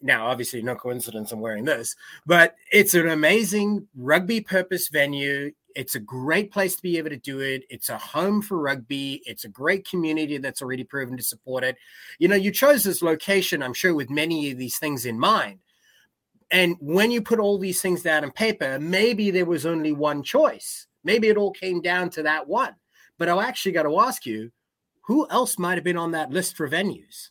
Now, 0.00 0.26
obviously, 0.28 0.62
no 0.62 0.76
coincidence 0.76 1.32
I'm 1.32 1.40
wearing 1.40 1.64
this, 1.64 1.96
but 2.24 2.54
it's 2.70 2.94
an 2.94 3.08
amazing 3.08 3.88
rugby 3.96 4.40
purpose 4.40 4.88
venue. 4.88 5.52
It's 5.74 5.96
a 5.96 6.00
great 6.00 6.52
place 6.52 6.76
to 6.76 6.82
be 6.82 6.98
able 6.98 7.10
to 7.10 7.16
do 7.16 7.40
it. 7.40 7.64
It's 7.68 7.88
a 7.88 7.98
home 7.98 8.40
for 8.40 8.58
rugby. 8.58 9.22
It's 9.26 9.44
a 9.44 9.48
great 9.48 9.88
community 9.88 10.38
that's 10.38 10.62
already 10.62 10.84
proven 10.84 11.16
to 11.16 11.22
support 11.22 11.64
it. 11.64 11.76
You 12.18 12.28
know, 12.28 12.36
you 12.36 12.52
chose 12.52 12.84
this 12.84 13.02
location, 13.02 13.62
I'm 13.62 13.74
sure, 13.74 13.94
with 13.94 14.08
many 14.08 14.52
of 14.52 14.58
these 14.58 14.78
things 14.78 15.04
in 15.04 15.18
mind. 15.18 15.58
And 16.50 16.76
when 16.80 17.10
you 17.10 17.20
put 17.20 17.40
all 17.40 17.58
these 17.58 17.82
things 17.82 18.02
down 18.02 18.24
on 18.24 18.30
paper, 18.30 18.78
maybe 18.80 19.30
there 19.30 19.46
was 19.46 19.66
only 19.66 19.92
one 19.92 20.22
choice. 20.22 20.86
Maybe 21.04 21.28
it 21.28 21.36
all 21.36 21.50
came 21.50 21.80
down 21.80 22.10
to 22.10 22.22
that 22.22 22.46
one. 22.46 22.74
But 23.18 23.28
I 23.28 23.46
actually 23.46 23.72
got 23.72 23.82
to 23.82 23.98
ask 24.00 24.24
you 24.24 24.52
who 25.02 25.26
else 25.30 25.58
might 25.58 25.74
have 25.74 25.84
been 25.84 25.96
on 25.96 26.12
that 26.12 26.30
list 26.30 26.56
for 26.56 26.68
venues? 26.68 27.30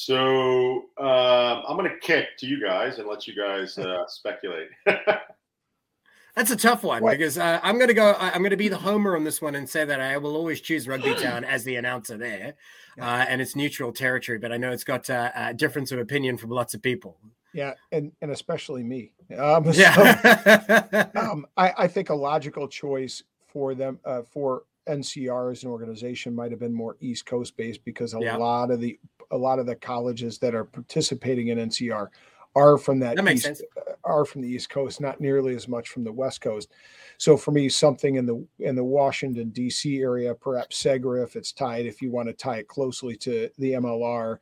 So 0.00 0.84
uh, 0.96 1.62
I'm 1.66 1.76
going 1.76 1.90
to 1.90 1.98
kick 1.98 2.36
to 2.38 2.46
you 2.46 2.62
guys 2.62 3.00
and 3.00 3.08
let 3.08 3.26
you 3.26 3.34
guys 3.34 3.76
uh, 3.78 4.06
speculate. 4.06 4.68
That's 6.36 6.52
a 6.52 6.56
tough 6.56 6.84
one 6.84 7.02
what? 7.02 7.18
because 7.18 7.36
uh, 7.36 7.58
I'm 7.64 7.78
going 7.78 7.88
to 7.88 7.94
go. 7.94 8.14
I'm 8.16 8.38
going 8.38 8.50
to 8.50 8.56
be 8.56 8.68
the 8.68 8.78
homer 8.78 9.16
on 9.16 9.24
this 9.24 9.42
one 9.42 9.56
and 9.56 9.68
say 9.68 9.84
that 9.84 10.00
I 10.00 10.16
will 10.18 10.36
always 10.36 10.60
choose 10.60 10.86
Rugby 10.86 11.14
Town 11.16 11.42
as 11.42 11.64
the 11.64 11.74
announcer 11.74 12.16
there, 12.16 12.54
uh, 13.00 13.26
and 13.28 13.40
it's 13.40 13.56
neutral 13.56 13.92
territory. 13.92 14.38
But 14.38 14.52
I 14.52 14.56
know 14.56 14.70
it's 14.70 14.84
got 14.84 15.10
uh, 15.10 15.32
a 15.34 15.52
difference 15.52 15.90
of 15.90 15.98
opinion 15.98 16.36
from 16.36 16.50
lots 16.50 16.74
of 16.74 16.82
people. 16.82 17.18
Yeah, 17.52 17.74
and 17.90 18.12
and 18.22 18.30
especially 18.30 18.84
me. 18.84 19.14
Um, 19.36 19.64
yeah. 19.72 20.84
So, 20.92 21.10
um, 21.20 21.44
I, 21.56 21.74
I 21.76 21.88
think 21.88 22.10
a 22.10 22.14
logical 22.14 22.68
choice 22.68 23.24
for 23.48 23.74
them 23.74 23.98
uh, 24.04 24.22
for 24.30 24.62
NCR 24.88 25.50
as 25.50 25.64
an 25.64 25.70
organization 25.70 26.36
might 26.36 26.52
have 26.52 26.60
been 26.60 26.72
more 26.72 26.96
East 27.00 27.26
Coast 27.26 27.56
based 27.56 27.84
because 27.84 28.14
a 28.14 28.20
yeah. 28.20 28.36
lot 28.36 28.70
of 28.70 28.80
the 28.80 28.96
a 29.30 29.36
lot 29.36 29.58
of 29.58 29.66
the 29.66 29.76
colleges 29.76 30.38
that 30.38 30.54
are 30.54 30.64
participating 30.64 31.48
in 31.48 31.58
NCR 31.58 32.08
are 32.56 32.78
from 32.78 32.98
that, 33.00 33.16
that 33.16 33.24
makes 33.24 33.40
East, 33.40 33.58
sense. 33.58 33.62
Uh, 33.76 33.92
are 34.04 34.24
from 34.24 34.42
the 34.42 34.48
East 34.48 34.70
Coast, 34.70 35.00
not 35.00 35.20
nearly 35.20 35.54
as 35.54 35.68
much 35.68 35.88
from 35.88 36.02
the 36.02 36.12
West 36.12 36.40
Coast. 36.40 36.70
So 37.18 37.36
for 37.36 37.50
me, 37.50 37.68
something 37.68 38.16
in 38.16 38.26
the 38.26 38.44
in 38.58 38.74
the 38.74 38.84
Washington 38.84 39.50
D.C. 39.50 40.00
area, 40.00 40.34
perhaps 40.34 40.82
Segra, 40.82 41.22
if 41.22 41.36
it's 41.36 41.52
tied, 41.52 41.86
if 41.86 42.00
you 42.00 42.10
want 42.10 42.28
to 42.28 42.32
tie 42.32 42.58
it 42.58 42.68
closely 42.68 43.16
to 43.16 43.50
the 43.58 43.72
MLR, 43.72 44.38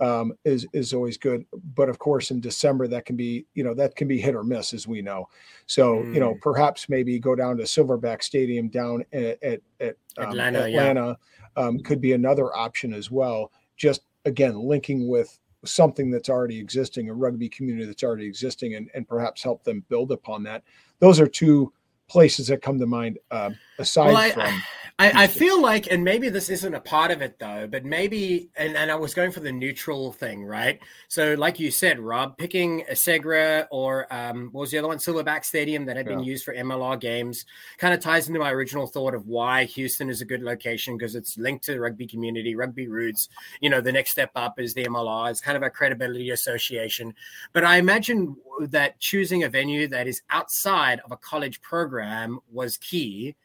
um, 0.00 0.32
is 0.44 0.66
is 0.72 0.92
always 0.92 1.16
good. 1.16 1.44
But 1.74 1.88
of 1.88 1.98
course, 1.98 2.30
in 2.30 2.40
December, 2.40 2.86
that 2.88 3.04
can 3.04 3.16
be 3.16 3.46
you 3.54 3.64
know 3.64 3.74
that 3.74 3.96
can 3.96 4.08
be 4.08 4.18
hit 4.18 4.34
or 4.34 4.44
miss, 4.44 4.72
as 4.72 4.86
we 4.86 5.02
know. 5.02 5.28
So 5.66 5.96
mm. 5.96 6.14
you 6.14 6.20
know, 6.20 6.34
mm. 6.34 6.40
perhaps 6.40 6.88
maybe 6.88 7.18
go 7.18 7.34
down 7.34 7.56
to 7.58 7.64
Silverback 7.64 8.22
Stadium 8.22 8.68
down 8.68 9.04
at 9.12 9.42
at, 9.42 9.60
at 9.80 9.96
um, 10.18 10.30
Atlanta, 10.30 10.64
Atlanta 10.64 11.18
yeah. 11.56 11.62
um, 11.64 11.78
could 11.80 12.00
be 12.00 12.12
another 12.12 12.54
option 12.54 12.92
as 12.92 13.10
well. 13.10 13.50
Just 13.76 14.02
again, 14.26 14.58
linking 14.60 15.08
with 15.08 15.38
something 15.64 16.10
that's 16.10 16.28
already 16.28 16.58
existing, 16.58 17.08
a 17.08 17.14
rugby 17.14 17.48
community 17.48 17.86
that's 17.86 18.02
already 18.02 18.26
existing, 18.26 18.74
and 18.74 18.90
and 18.94 19.08
perhaps 19.08 19.42
help 19.42 19.64
them 19.64 19.84
build 19.88 20.12
upon 20.12 20.42
that. 20.42 20.62
Those 20.98 21.18
are 21.18 21.26
two 21.26 21.72
places 22.08 22.46
that 22.48 22.62
come 22.62 22.78
to 22.78 22.86
mind 22.86 23.18
uh, 23.30 23.50
aside 23.78 24.06
well, 24.06 24.16
I, 24.16 24.30
from 24.30 24.62
I, 24.98 25.24
I, 25.24 25.26
feel 25.26 25.60
like, 25.60 25.92
and 25.92 26.02
maybe 26.02 26.30
this 26.30 26.48
isn't 26.48 26.74
a 26.74 26.80
part 26.80 27.10
of 27.10 27.20
it 27.20 27.38
though, 27.38 27.68
but 27.70 27.84
maybe, 27.84 28.48
and, 28.56 28.74
and 28.78 28.90
I 28.90 28.94
was 28.94 29.12
going 29.12 29.30
for 29.30 29.40
the 29.40 29.52
neutral 29.52 30.10
thing, 30.10 30.42
right? 30.42 30.80
So, 31.08 31.34
like 31.34 31.60
you 31.60 31.70
said, 31.70 32.00
Rob, 32.00 32.38
picking 32.38 32.80
a 32.88 32.92
Segra 32.92 33.66
or 33.70 34.10
um, 34.10 34.48
what 34.52 34.62
was 34.62 34.70
the 34.70 34.78
other 34.78 34.88
one, 34.88 34.96
Silverback 34.96 35.44
Stadium 35.44 35.84
that 35.84 35.98
had 35.98 36.06
been 36.06 36.24
used 36.24 36.46
for 36.46 36.54
MLR 36.54 36.98
games, 36.98 37.44
kind 37.76 37.92
of 37.92 38.00
ties 38.00 38.28
into 38.28 38.40
my 38.40 38.50
original 38.50 38.86
thought 38.86 39.14
of 39.14 39.26
why 39.26 39.64
Houston 39.64 40.08
is 40.08 40.22
a 40.22 40.24
good 40.24 40.42
location 40.42 40.96
because 40.96 41.14
it's 41.14 41.36
linked 41.36 41.64
to 41.66 41.72
the 41.72 41.80
rugby 41.80 42.06
community, 42.06 42.54
rugby 42.54 42.88
roots. 42.88 43.28
You 43.60 43.68
know, 43.68 43.82
the 43.82 43.92
next 43.92 44.12
step 44.12 44.30
up 44.34 44.58
is 44.58 44.72
the 44.72 44.86
MLR. 44.86 45.30
It's 45.30 45.42
kind 45.42 45.58
of 45.58 45.62
a 45.62 45.68
credibility 45.68 46.30
association. 46.30 47.14
But 47.52 47.64
I 47.64 47.76
imagine 47.76 48.34
that 48.60 48.98
choosing 48.98 49.44
a 49.44 49.50
venue 49.50 49.88
that 49.88 50.06
is 50.06 50.22
outside 50.30 51.00
of 51.00 51.12
a 51.12 51.18
college 51.18 51.60
program 51.60 52.40
was 52.50 52.78
key 52.78 53.36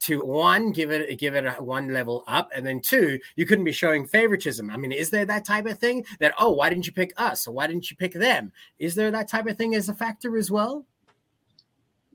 to 0.00 0.24
one, 0.24 0.72
give 0.72 0.90
it 0.90 1.18
give 1.18 1.34
it 1.34 1.44
a 1.44 1.52
one 1.62 1.92
level 1.92 2.24
up, 2.26 2.50
and 2.54 2.66
then 2.66 2.80
two, 2.80 3.18
you 3.36 3.46
couldn't 3.46 3.64
be 3.64 3.72
showing 3.72 4.06
favoritism. 4.06 4.70
I 4.70 4.76
mean, 4.76 4.92
is 4.92 5.10
there 5.10 5.26
that 5.26 5.44
type 5.44 5.66
of 5.66 5.78
thing 5.78 6.04
that 6.18 6.34
oh, 6.38 6.50
why 6.50 6.70
didn't 6.70 6.86
you 6.86 6.92
pick 6.92 7.12
us 7.16 7.46
or 7.46 7.52
why 7.52 7.66
didn't 7.66 7.90
you 7.90 7.96
pick 7.96 8.12
them? 8.12 8.52
Is 8.78 8.94
there 8.94 9.10
that 9.10 9.28
type 9.28 9.46
of 9.46 9.56
thing 9.56 9.74
as 9.74 9.88
a 9.88 9.94
factor 9.94 10.36
as 10.36 10.50
well? 10.50 10.86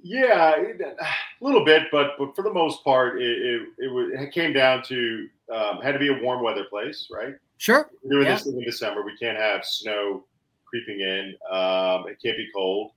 Yeah, 0.01 0.55
a 0.55 1.03
little 1.41 1.65
bit, 1.65 1.83
but 1.91 2.11
but 2.17 2.35
for 2.35 2.43
the 2.43 2.53
most 2.53 2.83
part, 2.83 3.21
it 3.21 3.25
it, 3.25 3.61
it, 3.77 4.21
it 4.21 4.31
came 4.31 4.53
down 4.53 4.83
to 4.83 5.27
um, 5.53 5.81
had 5.81 5.93
to 5.93 5.99
be 5.99 6.09
a 6.09 6.23
warm 6.23 6.43
weather 6.43 6.65
place, 6.65 7.07
right? 7.11 7.33
Sure. 7.57 7.89
We're 8.03 8.11
doing 8.11 8.27
yeah. 8.27 8.35
this 8.35 8.47
in 8.47 8.59
December. 8.61 9.03
We 9.03 9.17
can't 9.17 9.37
have 9.37 9.63
snow 9.63 10.25
creeping 10.65 10.99
in. 10.99 11.35
Um, 11.49 12.05
it 12.07 12.17
can't 12.23 12.37
be 12.37 12.47
cold. 12.53 12.91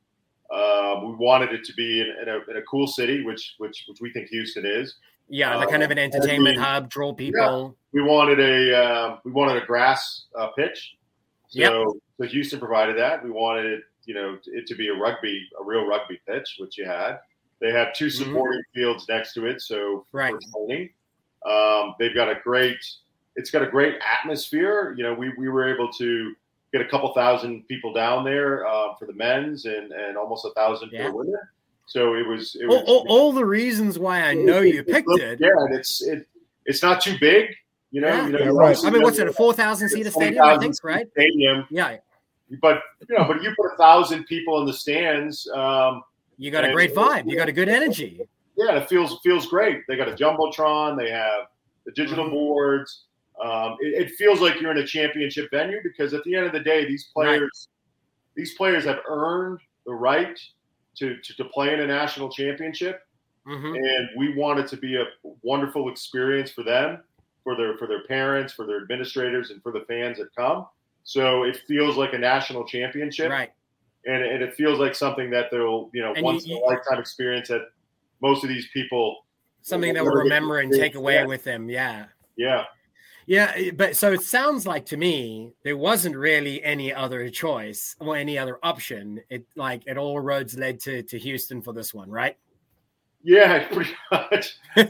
Uh, 0.52 1.00
we 1.04 1.14
wanted 1.14 1.52
it 1.52 1.64
to 1.64 1.74
be 1.74 2.00
in, 2.00 2.06
in, 2.22 2.28
a, 2.28 2.50
in, 2.50 2.56
a, 2.56 2.62
cool 2.62 2.86
city, 2.86 3.22
which 3.22 3.54
which 3.58 3.84
which 3.86 4.00
we 4.00 4.10
think 4.12 4.28
Houston 4.28 4.64
is. 4.64 4.96
Yeah, 5.28 5.58
the 5.58 5.66
kind 5.66 5.82
of 5.82 5.90
an 5.90 5.98
uh, 5.98 6.02
entertainment 6.02 6.56
we, 6.56 6.62
hub, 6.62 6.88
draw 6.88 7.12
people. 7.12 7.76
Yeah, 7.92 8.00
we 8.00 8.08
wanted 8.08 8.40
a 8.40 8.76
uh, 8.76 9.16
we 9.24 9.32
wanted 9.32 9.62
a 9.62 9.66
grass 9.66 10.24
uh, 10.38 10.48
pitch. 10.48 10.96
So, 11.48 11.60
yep. 11.60 11.72
so 12.18 12.26
Houston 12.26 12.58
provided 12.58 12.96
that. 12.98 13.22
We 13.22 13.30
wanted 13.30 13.66
it, 13.66 13.80
you 14.04 14.14
know, 14.14 14.38
it 14.46 14.66
to 14.66 14.74
be 14.74 14.88
a 14.88 14.94
rugby, 14.94 15.46
a 15.60 15.64
real 15.64 15.86
rugby 15.86 16.18
pitch, 16.26 16.56
which 16.58 16.78
you 16.78 16.86
had. 16.86 17.18
They 17.60 17.72
have 17.72 17.92
two 17.94 18.06
mm-hmm. 18.06 18.24
supporting 18.24 18.60
mm-hmm. 18.60 18.80
fields 18.80 19.06
next 19.08 19.34
to 19.34 19.46
it, 19.46 19.60
so 19.60 20.06
right. 20.12 20.32
for 20.32 20.66
training. 20.66 20.90
Um, 21.46 21.94
they've 21.98 22.14
got 22.14 22.28
a 22.28 22.36
great, 22.42 22.78
it's 23.36 23.50
got 23.50 23.62
a 23.62 23.66
great 23.66 23.96
atmosphere. 24.20 24.94
You 24.96 25.04
know, 25.04 25.14
we 25.14 25.32
we 25.36 25.48
were 25.48 25.72
able 25.72 25.92
to 25.92 26.34
get 26.72 26.80
a 26.82 26.88
couple 26.88 27.12
thousand 27.14 27.66
people 27.68 27.92
down 27.92 28.24
there 28.24 28.66
uh, 28.66 28.94
for 28.98 29.06
the 29.06 29.12
men's 29.14 29.64
and 29.64 29.92
and 29.92 30.16
almost 30.16 30.44
a 30.44 30.50
thousand 30.50 30.90
Yeah. 30.92 31.06
for 31.06 31.10
the 31.10 31.16
women. 31.16 31.40
So 31.86 32.14
it 32.14 32.26
was 32.26 32.54
it 32.60 32.66
all, 32.66 32.76
was 32.80 32.84
all, 32.86 33.06
all 33.08 33.32
the 33.32 33.44
reasons 33.44 33.98
why 33.98 34.20
I 34.22 34.34
know 34.34 34.60
you 34.60 34.82
picked 34.84 35.08
it. 35.12 35.40
Yeah, 35.40 35.48
and 35.56 35.74
it's 35.74 36.02
it 36.02 36.26
it's 36.66 36.82
not 36.82 37.00
too 37.00 37.16
big. 37.20 37.46
You 37.90 38.02
know, 38.02 38.08
Yeah. 38.08 38.26
you 38.26 38.32
know, 38.32 38.38
Yeah, 38.40 38.48
right. 38.52 38.76
I 38.84 38.90
mean, 38.90 39.02
what's 39.02 39.18
it, 39.18 39.26
a 39.28 39.32
4,000 39.32 39.88
seat 39.88 40.04
it's 40.06 40.14
stadium, 40.14 40.44
I 40.44 40.58
think, 40.58 40.74
seat 40.74 40.84
right? 40.84 41.10
Stadium, 41.12 41.66
Yeah. 41.70 41.96
but 42.60 42.82
you 43.08 43.16
know, 43.16 43.24
but 43.24 43.42
you 43.42 43.50
put 43.58 43.72
a 43.72 43.76
thousand 43.78 44.24
people 44.26 44.60
in 44.60 44.66
the 44.66 44.72
stands. 44.74 45.48
Um, 45.54 46.02
You 46.36 46.50
got 46.50 46.64
a 46.66 46.72
great 46.72 46.94
vibe. 46.94 47.28
You 47.30 47.36
got 47.36 47.48
a 47.48 47.52
good 47.52 47.70
energy. 47.70 48.20
yeah, 48.56 48.76
it 48.76 48.88
feels 48.90 49.18
feels 49.22 49.46
great. 49.46 49.86
They 49.88 49.96
got 49.96 50.08
a 50.08 50.12
jumbotron. 50.12 50.98
They 50.98 51.10
have 51.10 51.46
the 51.86 51.92
digital 51.92 52.26
Mhm. 52.26 52.32
boards. 52.32 53.04
Um, 53.44 53.76
it, 53.80 54.08
it 54.08 54.10
feels 54.16 54.40
like 54.40 54.60
you're 54.60 54.70
in 54.72 54.78
a 54.78 54.86
championship 54.86 55.48
venue 55.50 55.78
because 55.82 56.14
at 56.14 56.24
the 56.24 56.34
end 56.34 56.46
of 56.46 56.52
the 56.52 56.60
day, 56.60 56.84
these 56.86 57.08
players, 57.14 57.68
these 58.34 58.54
players 58.54 58.84
have 58.84 58.98
earned 59.08 59.60
the 59.86 59.94
right 59.94 60.38
to, 60.96 61.16
to 61.22 61.34
to 61.36 61.44
play 61.46 61.72
in 61.72 61.80
a 61.80 61.86
national 61.86 62.28
championship, 62.30 63.00
hmm 63.46 63.74
and 63.74 64.08
we 64.16 64.34
want 64.34 64.58
it 64.58 64.66
to 64.68 64.76
be 64.76 64.96
a 64.96 65.04
wonderful 65.42 65.88
experience 65.90 66.50
for 66.50 66.64
them, 66.64 67.02
for 67.44 67.56
their 67.56 67.76
for 67.76 67.86
their 67.86 68.04
parents, 68.04 68.52
for 68.52 68.66
their 68.66 68.78
administrators, 68.82 69.50
and 69.50 69.62
for 69.62 69.72
the 69.72 69.84
fans 69.88 70.18
that 70.18 70.28
come. 70.36 70.66
So 71.04 71.44
it 71.44 71.60
feels 71.68 71.96
like 71.96 72.12
a 72.12 72.18
national 72.18 72.64
championship, 72.66 73.30
Right. 73.30 73.50
and, 74.04 74.22
and 74.22 74.42
it 74.42 74.54
feels 74.54 74.78
like 74.78 74.94
something 74.94 75.30
that 75.30 75.50
they'll 75.50 75.90
you 75.94 76.02
know 76.02 76.12
And 76.14 76.24
once 76.24 76.46
you- 76.46 76.56
in 76.56 76.62
a 76.62 76.66
lifetime 76.66 76.98
experience 76.98 77.48
that 77.48 77.62
most 78.20 78.42
of 78.42 78.48
these 78.48 78.68
people 78.74 79.24
Something 79.62 79.94
that 79.94 80.04
will 80.04 80.12
remember 80.12 80.58
and 80.58 80.72
take 80.72 80.94
away 80.94 81.14
Yeah. 81.14 81.26
with 81.26 81.44
them. 81.44 81.68
Yeah. 81.68 82.06
yeah 82.36 82.64
Yeah, 83.28 83.52
eh, 83.54 83.70
but 83.76 83.94
so 83.94 84.10
it 84.12 84.22
sounds 84.22 84.66
like 84.66 84.86
to 84.86 84.96
me 84.96 85.52
there 85.62 85.76
wasn't 85.76 86.16
really 86.16 86.64
any 86.64 86.94
other 86.94 87.28
choice 87.28 87.94
or 88.00 88.16
any 88.16 88.38
other 88.38 88.58
option. 88.62 89.20
It 89.28 89.44
like 89.54 89.82
it 89.86 89.98
all 89.98 90.18
roads 90.18 90.56
led 90.56 90.80
to 90.80 91.02
to 91.02 91.18
Houston 91.18 91.60
for 91.62 91.72
this 91.74 91.92
one, 91.94 92.10
right? 92.10 92.36
yeah 93.24 93.66
pretty 93.72 93.90
much 94.12 94.56
Don't 94.76 94.86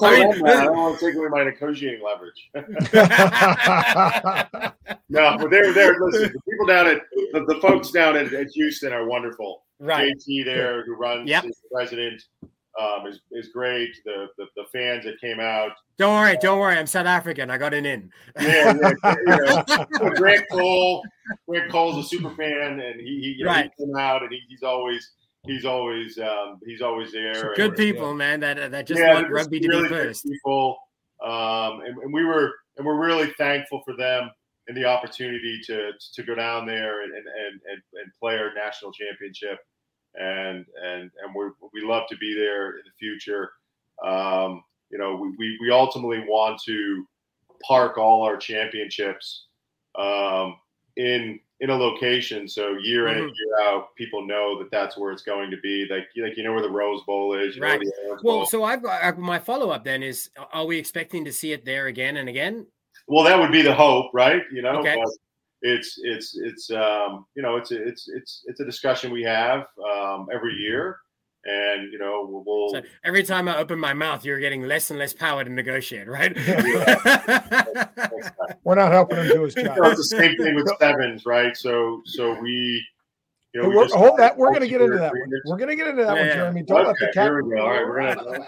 tell 0.00 0.04
I 0.06 0.24
mean, 0.24 0.42
that. 0.42 0.56
I 0.60 0.64
don't 0.64 0.76
want 0.82 0.98
to 0.98 1.04
take 1.06 1.14
away 1.16 1.28
my 1.28 1.44
negotiating 1.44 2.00
leverage. 2.02 2.50
no, 5.08 5.36
but 5.38 5.50
they're 5.50 5.72
there. 5.74 6.00
Listen, 6.00 6.32
the 6.32 6.40
people 6.50 6.66
down 6.66 6.86
at 6.86 7.02
the, 7.32 7.44
the 7.46 7.60
folks 7.60 7.90
down 7.90 8.16
at, 8.16 8.32
at 8.32 8.48
Houston 8.52 8.92
are 8.92 9.06
wonderful. 9.06 9.64
right. 9.80 10.14
JT 10.26 10.44
there, 10.46 10.84
who 10.84 10.94
runs, 10.94 11.28
Yep. 11.28 11.44
the 11.44 11.52
president, 11.72 12.22
um, 12.80 13.06
is 13.06 13.20
is 13.32 13.48
great. 13.48 13.90
The, 14.04 14.26
the 14.38 14.46
the 14.56 14.64
fans 14.72 15.04
that 15.04 15.20
came 15.20 15.40
out, 15.40 15.72
Don't 15.98 16.14
worry, 16.14 16.36
don't 16.40 16.58
worry. 16.58 16.76
I'm 16.76 16.86
South 16.86 17.06
African. 17.06 17.50
I 17.50 17.58
got 17.58 17.74
an 17.74 17.84
in. 17.86 18.10
yeah, 18.40 18.72
yeah, 19.26 19.84
know, 20.00 20.10
Grant 20.16 20.44
Cole. 20.50 21.04
Grant 21.48 21.70
Cole's 21.70 22.04
a 22.04 22.08
super 22.08 22.30
fan, 22.34 22.80
and 22.80 23.00
he, 23.00 23.34
he, 23.38 23.44
Right. 23.44 23.70
he 23.76 23.84
came 23.84 23.96
out, 23.96 24.22
and 24.22 24.30
he, 24.32 24.40
he's 24.48 24.62
always 24.62 25.12
he's 25.46 25.64
always 25.64 26.18
um, 26.18 26.58
he's 26.64 26.80
always 26.82 27.12
there. 27.12 27.54
Good 27.54 27.68
and- 27.70 27.76
people, 27.76 28.14
man. 28.14 28.40
That 28.40 28.70
that 28.70 28.86
just 28.86 29.00
Yeah, 29.00 29.14
want 29.14 29.30
rugby 29.30 29.60
to 29.60 29.68
really 29.68 29.82
be 29.84 29.88
first. 29.94 30.24
People, 30.24 30.76
um, 31.24 31.80
and, 31.86 31.96
and 31.98 32.12
we 32.12 32.24
were 32.24 32.52
and 32.78 32.86
we're 32.86 32.96
really 32.98 33.30
thankful 33.38 33.82
for 33.84 33.94
them 33.96 34.30
and 34.68 34.76
the 34.76 34.84
opportunity 34.84 35.60
to 35.66 35.90
to 36.14 36.22
go 36.22 36.34
down 36.34 36.66
there 36.66 37.02
and 37.02 37.12
and, 37.14 37.26
and, 37.70 37.82
and 38.02 38.12
play 38.18 38.38
our 38.38 38.52
national 38.54 38.92
championship, 38.92 39.58
and 40.14 40.66
and 40.82 41.10
and 41.22 41.34
we 41.34 41.44
we 41.72 41.80
love 41.86 42.04
to 42.08 42.16
be 42.16 42.34
there 42.34 42.70
in 42.70 42.82
the 42.84 42.92
future. 42.98 43.50
Um, 44.04 44.62
you 44.90 44.98
know, 44.98 45.16
we, 45.16 45.30
we 45.38 45.58
we 45.60 45.70
ultimately 45.70 46.20
want 46.20 46.60
to 46.66 47.06
park 47.66 47.96
all 47.98 48.22
our 48.22 48.36
championships 48.36 49.46
um, 49.98 50.56
in 50.96 51.40
in 51.60 51.70
a 51.70 51.74
location 51.76 52.48
so 52.48 52.76
year 52.82 53.06
in 53.06 53.18
and 53.18 53.30
Mhm. 53.30 53.34
year 53.38 53.60
out 53.68 53.94
people 53.94 54.26
know 54.26 54.58
that 54.58 54.70
that's 54.72 54.98
where 54.98 55.12
it's 55.12 55.22
going 55.22 55.48
to 55.50 55.56
be 55.58 55.86
like 55.88 56.08
like 56.16 56.36
you 56.36 56.42
know 56.42 56.52
where 56.52 56.62
the 56.62 56.68
Rose 56.70 57.02
Bowl 57.04 57.34
is 57.34 57.54
you 57.54 57.62
Right. 57.62 57.80
Orange 58.04 58.22
Bowl 58.22 58.38
Well, 58.38 58.46
so 58.46 58.64
I've 58.64 58.82
got 58.82 59.16
my 59.18 59.38
follow 59.38 59.70
up 59.70 59.84
then 59.84 60.02
is: 60.02 60.28
Are 60.52 60.66
we 60.66 60.76
expecting 60.78 61.24
to 61.24 61.32
see 61.32 61.52
it 61.52 61.64
there 61.64 61.86
again 61.86 62.16
and 62.16 62.28
again? 62.28 62.66
Well, 63.06 63.24
that 63.24 63.38
would 63.38 63.52
be 63.52 63.62
the 63.62 63.74
hope, 63.74 64.10
right? 64.12 64.42
You 64.52 64.62
know, 64.62 64.80
Okay. 64.80 64.96
but 64.96 65.12
it's 65.62 65.98
it's 66.02 66.36
it's 66.36 66.70
um, 66.70 67.26
you 67.34 67.42
know 67.42 67.56
it's 67.56 67.70
a, 67.72 67.86
it's 67.86 68.08
it's 68.08 68.42
it's 68.46 68.60
a 68.60 68.64
discussion 68.64 69.12
we 69.12 69.22
have 69.22 69.66
um, 69.88 70.26
every 70.32 70.54
year, 70.54 70.98
and 71.44 71.92
you 71.92 71.98
know 71.98 72.26
we'll, 72.28 72.42
we'll 72.46 72.68
So 72.70 72.82
every 73.04 73.22
time 73.22 73.48
I 73.48 73.58
open 73.58 73.78
my 73.78 73.92
mouth, 73.94 74.24
you're 74.24 74.40
getting 74.40 74.62
less 74.62 74.90
and 74.90 74.98
less 74.98 75.12
power 75.12 75.44
to 75.44 75.50
negotiate, 75.50 76.08
right? 76.08 76.36
We're 78.64 78.74
not 78.76 78.92
helping 78.92 79.18
him 79.18 79.28
do 79.28 79.42
his 79.44 79.56
you 79.56 79.64
job. 79.64 79.76
know, 79.78 79.90
it's 79.90 79.98
the 80.10 80.16
same 80.16 80.36
thing 80.36 80.54
with 80.54 80.70
sevens, 80.80 81.26
right? 81.26 81.56
So 81.56 82.02
so 82.06 82.38
we 82.40 82.84
you 83.54 83.62
know 83.62 83.68
we 83.68 83.74
we're- 83.76 83.86
just- 83.86 83.96
hold 83.96 84.18
that. 84.18 84.36
We're 84.36 84.48
going 84.50 84.60
to 84.62 84.68
get 84.68 84.80
into 84.80 84.98
that 84.98 85.12
one. 85.12 85.30
We're 85.46 85.56
going 85.56 85.70
to 85.70 85.76
get 85.76 85.88
into 85.88 86.04
that 86.04 86.16
Yeah, 86.16 86.22
one. 86.22 86.32
Jeremy. 86.32 86.62
Don't 86.62 86.86
let 86.86 86.96
the 86.98 87.06
cat. 87.12 87.24
here 87.24 87.42
we 87.42 87.54
go. 87.54 87.62
All 87.62 87.70
right, 87.70 87.86
we're 87.86 88.14
gonna- 88.14 88.46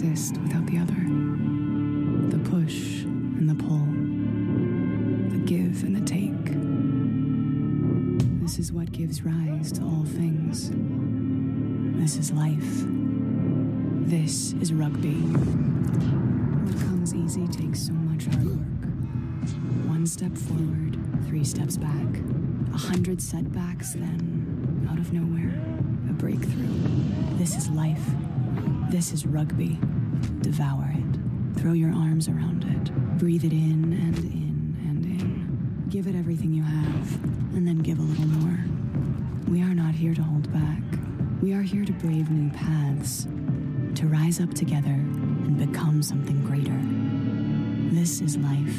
exist 0.00 0.38
without 0.38 0.64
the 0.66 0.78
other. 0.78 0.94
The 2.30 2.38
push 2.50 3.02
and 3.02 3.50
the 3.50 3.54
pull, 3.56 3.84
the 5.30 5.44
give 5.44 5.82
and 5.82 5.96
the 5.96 6.06
take. 6.06 6.44
This 8.40 8.60
is 8.60 8.72
what 8.72 8.92
gives 8.92 9.24
rise 9.24 9.72
to 9.72 9.82
all 9.82 10.04
things. 10.04 10.70
This 12.00 12.16
is 12.16 12.30
life. 12.30 12.84
This 14.06 14.52
is 14.60 14.72
rugby. 14.72 15.16
What 15.16 16.78
comes 16.78 17.12
easy 17.12 17.48
takes 17.48 17.84
so 17.84 17.92
much 17.92 18.26
hard 18.26 18.46
work. 18.46 18.84
One 19.88 20.06
step 20.06 20.36
forward, 20.36 20.96
three 21.26 21.42
steps 21.42 21.76
back. 21.76 22.20
A 22.72 22.78
hundred 22.78 23.20
setbacks, 23.20 23.94
then, 23.94 24.86
out 24.88 25.00
of 25.00 25.12
nowhere, 25.12 25.60
a 26.08 26.12
breakthrough. 26.12 26.68
This 27.36 27.56
is 27.56 27.68
life. 27.70 28.08
This 28.90 29.12
is 29.12 29.26
rugby. 29.26 29.78
Devour 30.40 30.90
it. 30.94 31.60
Throw 31.60 31.72
your 31.74 31.92
arms 31.92 32.26
around 32.26 32.64
it. 32.64 33.18
Breathe 33.18 33.44
it 33.44 33.52
in 33.52 33.92
and 33.92 34.18
in 34.18 34.76
and 34.88 35.04
in. 35.04 35.84
Give 35.90 36.06
it 36.06 36.14
everything 36.14 36.54
you 36.54 36.62
have, 36.62 37.24
and 37.54 37.66
then 37.66 37.80
give 37.80 37.98
a 37.98 38.02
little 38.02 38.26
more. 38.26 38.58
We 39.46 39.60
are 39.60 39.74
not 39.74 39.94
here 39.94 40.14
to 40.14 40.22
hold 40.22 40.50
back. 40.54 40.80
We 41.42 41.52
are 41.52 41.60
here 41.60 41.84
to 41.84 41.92
brave 41.92 42.30
new 42.30 42.50
paths, 42.50 43.24
to 43.96 44.06
rise 44.06 44.40
up 44.40 44.54
together 44.54 44.88
and 44.88 45.58
become 45.58 46.02
something 46.02 46.42
greater. 46.44 46.80
This 47.94 48.22
is 48.22 48.38
life. 48.38 48.74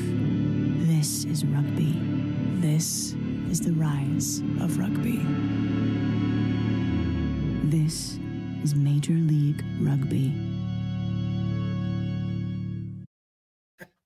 This 0.87 1.25
is 1.25 1.45
rugby. 1.45 2.01
This 2.61 3.13
is 3.51 3.61
the 3.61 3.73
rise 3.73 4.39
of 4.59 4.79
rugby. 4.79 5.23
This 7.69 8.17
is 8.63 8.75
Major 8.75 9.13
League 9.13 9.63
Rugby. 9.81 10.33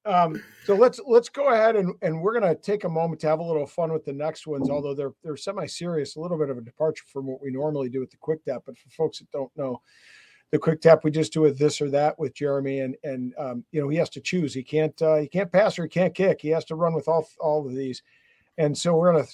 Um, 0.06 0.44
so 0.66 0.76
let's 0.76 1.00
let's 1.08 1.30
go 1.30 1.50
ahead 1.50 1.76
and, 1.76 1.94
and 2.02 2.22
we're 2.22 2.38
going 2.38 2.54
to 2.56 2.62
take 2.62 2.84
a 2.84 2.90
moment 2.90 3.22
to 3.22 3.28
have 3.28 3.40
a 3.40 3.44
little 3.44 3.66
fun 3.66 3.92
with 3.94 4.04
the 4.04 4.12
next 4.12 4.46
ones, 4.46 4.70
although 4.70 4.94
they're 4.94 5.14
they're 5.24 5.38
semi-serious, 5.38 6.16
a 6.16 6.20
little 6.20 6.38
bit 6.38 6.50
of 6.50 6.58
a 6.58 6.62
departure 6.62 7.06
from 7.08 7.26
what 7.26 7.42
we 7.42 7.52
normally 7.52 7.90
do 7.90 8.02
with 8.02 8.12
the 8.12 8.18
quick 8.18 8.44
tap. 8.44 8.64
But 8.66 8.78
for 8.78 8.90
folks 8.90 9.20
that 9.20 9.32
don't 9.32 9.52
know, 9.56 9.82
the 10.52 10.60
quick 10.60 10.82
tap 10.82 11.04
we 11.04 11.12
just 11.12 11.32
do 11.32 11.42
with 11.42 11.58
this 11.58 11.82
or 11.82 11.90
that 11.92 12.20
with 12.20 12.36
Jeremy, 12.36 12.82
and 12.82 12.98
and 13.04 13.34
um, 13.38 13.64
you 13.72 13.82
know 13.82 13.88
he 13.88 13.98
has 13.98 14.10
to 14.12 14.22
choose. 14.22 14.54
He 14.54 14.62
can't 14.62 15.02
uh, 15.02 15.18
he 15.18 15.28
can't 15.28 15.52
pass 15.52 15.80
or 15.80 15.84
he 15.84 15.90
can't 15.90 16.14
kick. 16.14 16.42
He 16.42 16.50
has 16.50 16.66
to 16.66 16.76
run 16.76 16.94
with 16.94 17.08
all 17.08 17.28
all 17.40 17.66
of 17.66 17.74
these, 17.74 18.04
and 18.58 18.78
so 18.78 18.96
we're 18.96 19.14
going 19.14 19.26
to 19.26 19.32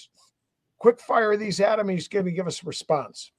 quick 0.78 1.00
fire 1.00 1.36
these 1.36 1.60
at 1.60 1.80
him. 1.80 1.90
He's 1.90 2.08
going 2.08 2.26
to 2.26 2.32
give 2.32 2.48
us 2.48 2.62
a 2.64 2.68
response. 2.68 3.32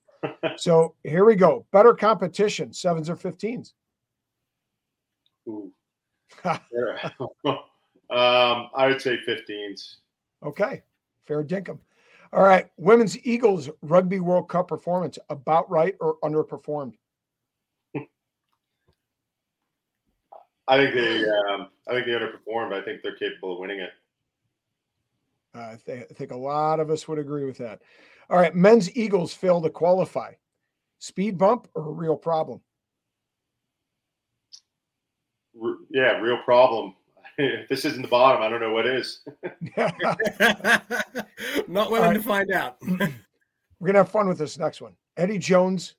So 0.56 0.94
here 1.04 1.24
we 1.24 1.34
go. 1.34 1.66
Better 1.72 1.94
competition, 1.94 2.72
sevens 2.72 3.08
or 3.08 3.16
fifteens. 3.16 3.74
Ooh. 5.48 5.72
Um, 8.10 8.70
I 8.74 8.88
would 8.88 9.00
say 9.00 9.18
15s. 9.28 9.96
Okay, 10.44 10.82
fair 11.26 11.44
dinkum. 11.44 11.78
All 12.32 12.42
right, 12.42 12.68
women's 12.76 13.16
Eagles 13.24 13.70
Rugby 13.82 14.18
World 14.18 14.48
Cup 14.48 14.66
performance 14.66 15.16
about 15.28 15.70
right 15.70 15.94
or 16.00 16.16
underperformed? 16.24 16.94
I 20.66 20.76
think 20.76 20.94
they 20.94 21.24
um, 21.24 21.68
I 21.88 21.92
think 21.92 22.06
they 22.06 22.12
underperformed. 22.12 22.72
I 22.72 22.82
think 22.82 23.02
they're 23.02 23.16
capable 23.16 23.54
of 23.54 23.58
winning 23.60 23.80
it. 23.80 23.90
Uh, 25.54 25.58
I, 25.58 25.92
I 25.92 26.14
think 26.14 26.30
a 26.30 26.36
lot 26.36 26.78
of 26.78 26.90
us 26.90 27.06
would 27.08 27.18
agree 27.18 27.44
with 27.44 27.58
that. 27.58 27.80
All 28.30 28.38
right, 28.38 28.54
men's 28.54 28.96
Eagles 28.96 29.34
fail 29.34 29.60
to 29.60 29.70
qualify. 29.70 30.34
Speed 31.00 31.36
bump 31.36 31.66
or 31.74 31.88
a 31.88 31.90
real 31.90 32.16
problem? 32.16 32.60
R- 35.60 35.78
yeah, 35.90 36.12
real 36.20 36.38
problem. 36.44 36.94
if 37.38 37.68
this 37.68 37.84
isn't 37.84 38.02
the 38.02 38.08
bottom, 38.08 38.40
I 38.40 38.48
don't 38.48 38.60
know 38.60 38.72
what 38.72 38.86
is. 38.86 39.22
Not 41.66 41.90
willing 41.90 42.10
right. 42.10 42.14
to 42.14 42.22
find 42.22 42.52
out. 42.52 42.76
We're 43.80 43.86
gonna 43.86 43.98
have 43.98 44.10
fun 44.10 44.28
with 44.28 44.38
this 44.38 44.58
next 44.58 44.80
one. 44.80 44.92
Eddie 45.16 45.38
Jones, 45.38 45.96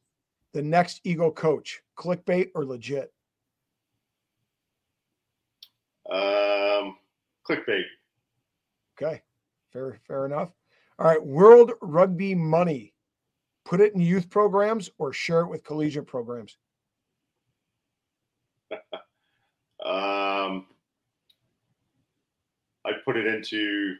the 0.54 0.62
next 0.62 1.02
Eagle 1.04 1.32
coach, 1.32 1.82
clickbait 1.98 2.52
or 2.56 2.64
legit? 2.64 3.12
Um, 6.10 6.96
clickbait. 7.46 7.84
Okay, 8.96 9.22
fair, 9.74 10.00
fair 10.08 10.26
enough. 10.26 10.52
All 11.02 11.08
right, 11.08 11.26
World 11.26 11.72
Rugby 11.82 12.36
Money, 12.36 12.94
put 13.66 13.82
it 13.82 13.96
in 13.96 14.02
youth 14.02 14.30
programs 14.30 14.92
or 15.00 15.12
share 15.12 15.40
it 15.40 15.48
with 15.48 15.64
collegiate 15.64 16.06
programs. 16.06 16.58
um, 19.84 20.68
I 22.86 22.92
put 23.04 23.18
it 23.18 23.26
into 23.26 23.96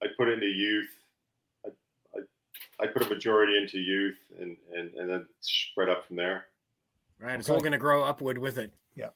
I 0.00 0.06
put 0.16 0.28
it 0.28 0.34
into 0.34 0.46
youth. 0.46 0.88
I, 1.64 1.70
I, 2.14 2.84
I 2.84 2.86
put 2.86 3.02
a 3.02 3.08
majority 3.08 3.58
into 3.58 3.80
youth 3.80 4.18
and, 4.40 4.56
and, 4.72 4.94
and 4.94 5.10
then 5.10 5.26
spread 5.40 5.88
up 5.88 6.06
from 6.06 6.14
there. 6.14 6.44
Right. 7.18 7.40
It's 7.40 7.48
okay. 7.48 7.56
all 7.56 7.60
going 7.60 7.72
to 7.72 7.78
grow 7.78 8.04
upward 8.04 8.38
with 8.38 8.56
it. 8.58 8.72
Yeah. 8.94 9.08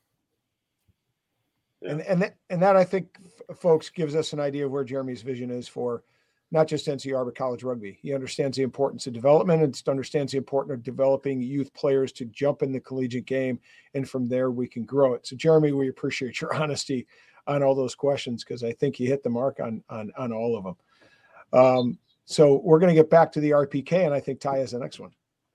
yeah. 1.81 1.93
And 1.93 2.01
and 2.01 2.23
that, 2.23 2.35
and 2.49 2.61
that 2.61 2.75
I 2.75 2.83
think 2.83 3.19
folks 3.55 3.89
gives 3.89 4.17
us 4.17 4.33
an 4.33 4.41
idea 4.41 4.67
of 4.67 4.73
where 4.73 4.83
Jeremy's 4.83 5.23
vision 5.23 5.53
is 5.53 5.69
for 5.69 6.03
not 6.51 6.67
just 6.67 6.87
NC 6.87 7.17
Arbor 7.17 7.31
college 7.31 7.63
rugby. 7.63 7.99
He 8.03 8.13
understands 8.13 8.57
the 8.57 8.63
importance 8.63 9.07
of 9.07 9.13
development 9.13 9.63
and 9.63 9.83
understands 9.89 10.33
the 10.33 10.39
importance 10.39 10.75
of 10.75 10.83
developing 10.83 11.41
youth 11.41 11.73
players 11.75 12.13
to 12.13 12.25
jump 12.27 12.63
in 12.63 12.73
the 12.73 12.81
collegiate 12.81 13.27
game, 13.27 13.59
and 13.95 14.09
from 14.09 14.29
there 14.29 14.51
we 14.51 14.67
can 14.67 14.85
grow 14.85 15.15
it. 15.15 15.27
So, 15.27 15.37
Jeremy, 15.37 15.73
we 15.73 15.89
appreciate 15.89 16.41
your 16.41 16.55
honesty 16.61 17.07
on 17.47 17.63
all 17.63 17.75
those 17.75 17.95
questions 17.95 18.45
because 18.45 18.63
I 18.63 18.73
think 18.73 19.01
you 19.01 19.09
hit 19.09 19.23
the 19.23 19.31
mark 19.31 19.61
on 19.61 19.83
on 19.89 20.13
on 20.17 20.33
all 20.33 20.57
of 20.57 20.65
them. 20.65 20.77
Um, 21.53 21.99
so 22.25 22.61
we're 22.63 22.79
going 22.79 22.95
to 22.95 23.01
get 23.01 23.11
back 23.11 23.33
to 23.33 23.41
the 23.41 23.51
RPK, 23.51 24.05
and 24.05 24.15
I 24.15 24.21
think 24.21 24.41
Ty 24.41 24.59
has 24.59 24.71
the 24.71 24.79
next 24.79 25.01
one. 25.01 25.11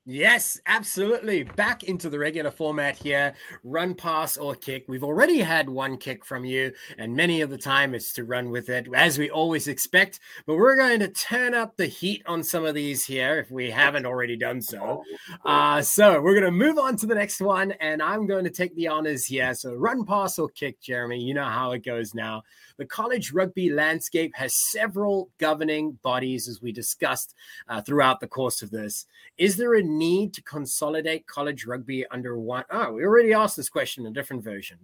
Yes, 0.07 0.61
absolutely. 0.67 1.41
Back 1.41 1.85
into 1.85 2.11
the 2.11 2.19
regular 2.19 2.51
format 2.51 2.95
here 2.95 3.33
run, 3.63 3.95
pass, 3.95 4.37
or 4.37 4.53
kick. 4.53 4.85
We've 4.87 5.03
already 5.03 5.39
had 5.39 5.67
one 5.67 5.97
kick 5.97 6.23
from 6.23 6.45
you, 6.45 6.71
and 6.99 7.15
many 7.15 7.41
of 7.41 7.49
the 7.49 7.57
time 7.57 7.95
it's 7.95 8.13
to 8.13 8.23
run 8.23 8.51
with 8.51 8.69
it, 8.69 8.87
as 8.93 9.17
we 9.17 9.31
always 9.31 9.67
expect. 9.67 10.19
But 10.45 10.57
we're 10.57 10.75
going 10.75 10.99
to 10.99 11.07
turn 11.07 11.55
up 11.55 11.75
the 11.75 11.87
heat 11.87 12.21
on 12.27 12.43
some 12.43 12.65
of 12.65 12.75
these 12.75 13.03
here 13.03 13.39
if 13.39 13.49
we 13.49 13.71
haven't 13.71 14.05
already 14.05 14.37
done 14.37 14.61
so. 14.61 15.03
Uh, 15.43 15.81
so 15.81 16.21
we're 16.21 16.39
going 16.39 16.45
to 16.45 16.51
move 16.51 16.77
on 16.77 16.97
to 16.97 17.07
the 17.07 17.15
next 17.15 17.41
one, 17.41 17.71
and 17.73 17.99
I'm 17.99 18.27
going 18.27 18.43
to 18.43 18.51
take 18.51 18.75
the 18.75 18.87
honors 18.87 19.25
here. 19.25 19.55
So, 19.55 19.73
run, 19.73 20.05
pass, 20.05 20.37
or 20.37 20.49
kick, 20.49 20.79
Jeremy. 20.81 21.19
You 21.19 21.33
know 21.33 21.45
how 21.45 21.71
it 21.71 21.83
goes 21.83 22.13
now. 22.13 22.43
The 22.77 22.85
college 22.85 23.31
rugby 23.31 23.69
landscape 23.69 24.33
has 24.35 24.55
several 24.55 25.29
governing 25.37 25.93
bodies, 26.03 26.47
as 26.47 26.61
we 26.61 26.71
discussed 26.71 27.35
uh, 27.67 27.81
throughout 27.81 28.19
the 28.19 28.27
course 28.27 28.61
of 28.61 28.71
this. 28.71 29.05
Is 29.37 29.55
there 29.55 29.75
a 29.75 29.83
need 29.83 30.33
to 30.33 30.43
consolidate 30.43 31.27
college 31.27 31.65
rugby 31.65 32.05
under 32.11 32.37
one? 32.37 32.65
Oh, 32.69 32.93
we 32.93 33.03
already 33.03 33.33
asked 33.33 33.57
this 33.57 33.69
question 33.69 34.05
in 34.05 34.11
a 34.11 34.13
different 34.13 34.43
version. 34.43 34.77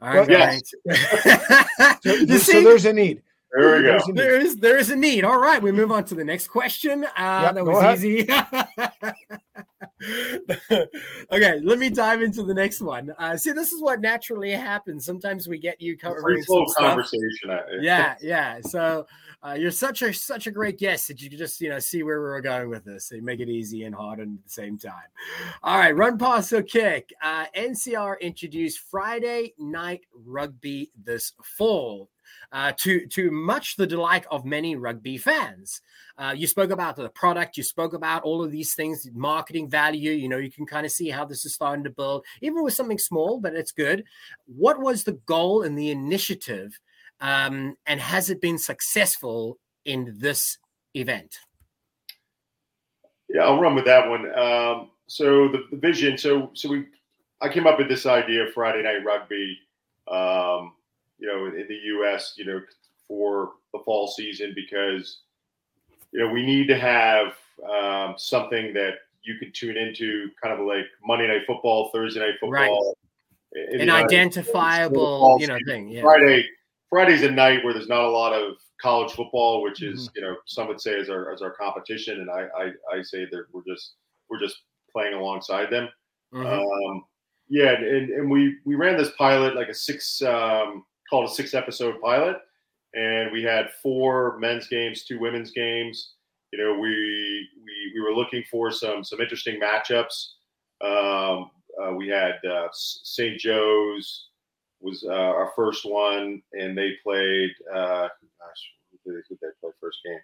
All 0.00 0.14
right, 0.14 0.28
well, 0.28 0.30
yes. 0.30 0.72
so, 2.02 2.38
so 2.38 2.62
there's 2.62 2.84
a 2.84 2.92
need. 2.92 3.22
There 3.52 3.76
we 3.76 3.82
go. 3.82 3.98
There 4.12 4.38
is 4.38 4.56
there 4.56 4.76
is 4.76 4.90
a 4.90 4.96
need. 4.96 5.24
All 5.24 5.40
right, 5.40 5.60
we 5.60 5.72
move 5.72 5.90
on 5.90 6.04
to 6.04 6.14
the 6.14 6.24
next 6.24 6.48
question. 6.48 7.04
Uh, 7.04 7.42
yep, 7.44 7.54
that 7.54 7.64
was 7.64 8.04
easy. 8.04 8.28
okay, 10.70 11.60
let 11.62 11.78
me 11.78 11.90
dive 11.90 12.22
into 12.22 12.42
the 12.42 12.54
next 12.54 12.80
one. 12.80 13.12
Uh, 13.18 13.36
see, 13.36 13.52
this 13.52 13.72
is 13.72 13.82
what 13.82 14.00
naturally 14.00 14.52
happens. 14.52 15.04
Sometimes 15.04 15.48
we 15.48 15.58
get 15.58 15.80
you 15.80 15.96
covering 15.96 16.42
slow 16.42 16.64
conversation. 16.76 17.58
yeah, 17.80 18.14
yeah. 18.22 18.60
So 18.60 19.06
uh, 19.42 19.56
you're 19.58 19.70
such 19.70 20.02
a 20.02 20.12
such 20.12 20.46
a 20.46 20.50
great 20.50 20.78
guest 20.78 21.08
that 21.08 21.20
you 21.20 21.28
just 21.30 21.60
you 21.60 21.68
know 21.68 21.78
see 21.78 22.02
where 22.02 22.22
we 22.22 22.28
are 22.28 22.40
going 22.40 22.68
with 22.68 22.84
this. 22.84 23.06
So 23.06 23.16
you 23.16 23.22
make 23.22 23.40
it 23.40 23.48
easy 23.48 23.84
and 23.84 23.94
hard 23.94 24.20
at 24.20 24.28
the 24.28 24.50
same 24.50 24.78
time. 24.78 25.08
All 25.62 25.78
right, 25.78 25.96
run, 25.96 26.16
pass, 26.16 26.52
or 26.52 26.62
kick. 26.62 27.12
Uh, 27.22 27.46
NCR 27.56 28.20
introduced 28.20 28.78
Friday 28.78 29.54
night 29.58 30.02
rugby 30.12 30.92
this 31.04 31.32
fall 31.42 32.08
uh, 32.52 32.72
to 32.78 33.06
to 33.06 33.30
much 33.30 33.76
the 33.76 33.86
delight 33.86 34.26
of 34.30 34.44
many 34.44 34.76
rugby 34.76 35.18
fans. 35.18 35.80
Uh, 36.16 36.34
you 36.36 36.46
spoke 36.46 36.70
about 36.70 36.96
the 36.96 37.08
product, 37.10 37.56
you 37.56 37.62
spoke 37.62 37.92
about 37.92 38.22
all 38.22 38.42
of 38.42 38.50
these 38.50 38.74
things, 38.74 39.08
marketing 39.14 39.68
value. 39.68 40.12
You 40.12 40.28
know, 40.28 40.38
you 40.38 40.50
can 40.50 40.66
kind 40.66 40.84
of 40.84 40.92
see 40.92 41.10
how 41.10 41.24
this 41.24 41.44
is 41.44 41.54
starting 41.54 41.84
to 41.84 41.90
build, 41.90 42.24
even 42.40 42.64
with 42.64 42.74
something 42.74 42.98
small, 42.98 43.38
but 43.38 43.54
it's 43.54 43.72
good. 43.72 44.04
What 44.46 44.80
was 44.80 45.04
the 45.04 45.20
goal 45.26 45.62
and 45.62 45.78
the 45.78 45.90
initiative, 45.90 46.78
um, 47.20 47.76
and 47.86 48.00
has 48.00 48.30
it 48.30 48.40
been 48.40 48.58
successful 48.58 49.58
in 49.84 50.14
this 50.18 50.58
event? 50.94 51.38
Yeah, 53.28 53.42
I'll 53.42 53.60
run 53.60 53.74
with 53.74 53.84
that 53.84 54.08
one. 54.08 54.26
Um, 54.38 54.90
so 55.06 55.48
the, 55.48 55.64
the, 55.70 55.76
vision, 55.76 56.16
so 56.16 56.50
so 56.54 56.68
we, 56.68 56.86
I 57.40 57.48
came 57.48 57.66
up 57.66 57.78
with 57.78 57.88
this 57.88 58.06
idea 58.06 58.44
of 58.44 58.52
Friday 58.52 58.82
Night 58.82 59.04
Rugby. 59.04 59.58
Um, 60.10 60.72
you 61.18 61.26
know, 61.26 61.46
in 61.46 61.66
the 61.68 61.78
U.S., 61.84 62.34
you 62.36 62.44
know, 62.44 62.60
for 63.06 63.52
the 63.72 63.80
fall 63.84 64.06
season 64.06 64.52
because 64.54 65.20
you 66.12 66.20
know 66.20 66.32
we 66.32 66.44
need 66.44 66.68
to 66.68 66.78
have 66.78 67.34
um, 67.68 68.14
something 68.16 68.72
that 68.74 68.94
you 69.22 69.38
can 69.38 69.52
tune 69.52 69.76
into, 69.76 70.30
kind 70.42 70.58
of 70.58 70.66
like 70.66 70.86
Monday 71.04 71.26
Night 71.26 71.42
Football, 71.46 71.90
Thursday 71.92 72.20
Night 72.20 72.34
Football, 72.40 72.96
right. 73.54 73.80
an 73.80 73.90
identifiable, 73.90 75.36
you 75.40 75.46
know, 75.46 75.58
thing. 75.66 75.88
Yeah. 75.88 76.02
Friday, 76.02 76.46
Friday's 76.88 77.22
a 77.22 77.30
night 77.30 77.64
where 77.64 77.74
there's 77.74 77.88
not 77.88 78.04
a 78.04 78.10
lot 78.10 78.32
of 78.32 78.56
college 78.80 79.12
football, 79.12 79.62
which 79.62 79.82
is 79.82 80.08
mm-hmm. 80.08 80.16
you 80.16 80.22
know 80.22 80.36
some 80.46 80.68
would 80.68 80.80
say 80.80 80.92
is 80.92 81.10
our 81.10 81.32
as 81.32 81.42
our 81.42 81.50
competition, 81.50 82.20
and 82.20 82.30
I 82.30 82.46
I, 82.56 82.98
I 82.98 83.02
say 83.02 83.26
that 83.30 83.44
we're 83.52 83.64
just 83.66 83.94
we're 84.30 84.40
just 84.40 84.62
playing 84.90 85.14
alongside 85.14 85.70
them. 85.70 85.88
Mm-hmm. 86.32 86.46
Um, 86.46 87.04
yeah, 87.48 87.72
and, 87.72 88.10
and 88.10 88.30
we 88.30 88.56
we 88.64 88.74
ran 88.74 88.96
this 88.96 89.10
pilot 89.16 89.56
like 89.56 89.68
a 89.68 89.74
six 89.74 90.22
um, 90.22 90.84
called 91.08 91.28
a 91.28 91.32
six 91.32 91.54
episode 91.54 92.00
pilot, 92.00 92.36
and 92.94 93.32
we 93.32 93.42
had 93.42 93.70
four 93.82 94.38
men's 94.38 94.68
games, 94.68 95.04
two 95.04 95.18
women's 95.18 95.50
games. 95.50 96.14
You 96.52 96.58
know, 96.58 96.78
we 96.78 97.48
we 97.64 97.92
we 97.94 98.00
were 98.00 98.14
looking 98.14 98.44
for 98.50 98.70
some 98.70 99.04
some 99.04 99.20
interesting 99.20 99.60
matchups. 99.60 100.32
Um, 100.80 101.50
uh, 101.82 101.92
we 101.94 102.08
had 102.08 102.34
uh, 102.48 102.68
St. 102.72 103.38
Joe's 103.38 104.28
was 104.80 105.04
uh, 105.04 105.12
our 105.12 105.52
first 105.56 105.84
one, 105.84 106.42
and 106.52 106.76
they 106.76 106.92
played. 107.02 107.50
Uh, 107.72 108.08
gosh, 108.38 108.72
who 109.04 109.12
did, 109.12 109.24
they 109.40 109.48
play 109.60 109.70
first 109.80 109.98
game? 110.04 110.20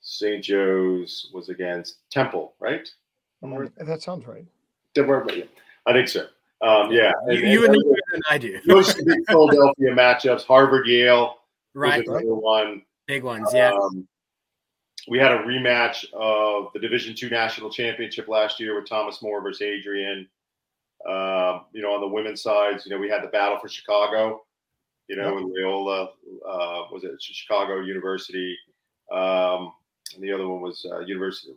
St. 0.00 0.44
Joe's 0.44 1.30
was 1.32 1.48
against 1.48 1.96
Temple, 2.10 2.54
right? 2.60 2.88
That 3.78 4.02
sounds 4.02 4.26
right. 4.26 4.46
I 5.86 5.92
think 5.92 6.08
so. 6.08 6.26
Um, 6.60 6.92
yeah, 6.92 7.12
and, 7.26 7.38
you, 7.38 7.46
you 7.46 7.66
and, 7.66 7.74
and, 7.74 7.84
than 8.14 8.22
I 8.30 8.38
do. 8.38 8.60
most 8.66 8.98
of 8.98 9.04
the 9.04 9.22
Philadelphia 9.28 9.90
matchups, 9.94 10.44
Harvard, 10.44 10.86
Yale, 10.86 11.36
right? 11.74 12.06
right. 12.06 12.24
one, 12.24 12.82
big 13.06 13.24
ones. 13.24 13.50
Yeah. 13.52 13.72
Um, 13.72 14.06
we 15.08 15.18
had 15.18 15.32
a 15.32 15.38
rematch 15.38 16.06
of 16.14 16.72
the 16.72 16.80
Division 16.80 17.14
Two 17.14 17.28
national 17.28 17.70
championship 17.70 18.28
last 18.28 18.58
year 18.58 18.74
with 18.74 18.88
Thomas 18.88 19.20
More 19.22 19.42
versus 19.42 19.62
Adrian. 19.62 20.28
Um, 21.06 21.66
you 21.72 21.82
know, 21.82 21.92
on 21.92 22.00
the 22.00 22.08
women's 22.08 22.42
sides, 22.42 22.86
you 22.86 22.90
know, 22.90 22.98
we 22.98 23.10
had 23.10 23.22
the 23.22 23.28
battle 23.28 23.58
for 23.58 23.68
Chicago. 23.68 24.42
You 25.08 25.16
know, 25.16 25.36
in 25.36 25.52
Loyola, 25.52 26.04
uh, 26.48 26.84
was 26.90 27.04
it 27.04 27.20
Chicago 27.20 27.80
University? 27.80 28.56
Um, 29.12 29.74
and 30.14 30.22
the 30.22 30.32
other 30.32 30.48
one 30.48 30.62
was 30.62 30.86
uh, 30.90 31.00
University. 31.00 31.52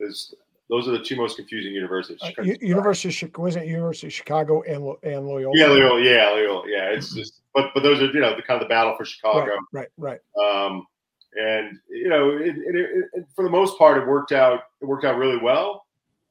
There's 0.00 0.34
those 0.72 0.88
are 0.88 0.92
the 0.92 1.04
two 1.04 1.16
most 1.16 1.36
confusing 1.36 1.74
universities. 1.74 2.18
Uh, 2.22 2.42
University 2.42 3.08
of 3.08 3.14
Chicago 3.14 3.42
wasn't 3.42 3.66
University 3.66 4.06
of 4.06 4.12
Chicago 4.14 4.62
and 4.62 4.96
and 5.02 5.26
Loyola. 5.26 5.52
Yeah, 5.54 5.66
Loyola. 5.66 6.00
Yeah, 6.02 6.30
Loyola. 6.30 6.62
Yeah, 6.66 6.88
it's 6.88 7.10
mm-hmm. 7.10 7.18
just 7.18 7.42
but 7.54 7.72
but 7.74 7.82
those 7.82 8.00
are 8.00 8.06
you 8.06 8.20
know 8.20 8.34
the 8.34 8.40
kind 8.40 8.60
of 8.60 8.66
the 8.66 8.72
battle 8.72 8.96
for 8.96 9.04
Chicago. 9.04 9.58
Right, 9.70 9.88
right. 9.98 10.20
right. 10.34 10.64
Um, 10.64 10.86
and 11.34 11.78
you 11.90 12.08
know, 12.08 12.30
it, 12.30 12.56
it, 12.56 13.06
it, 13.12 13.26
for 13.36 13.44
the 13.44 13.50
most 13.50 13.76
part, 13.76 14.02
it 14.02 14.06
worked 14.06 14.32
out. 14.32 14.60
It 14.80 14.86
worked 14.86 15.04
out 15.04 15.18
really 15.18 15.36
well. 15.36 15.84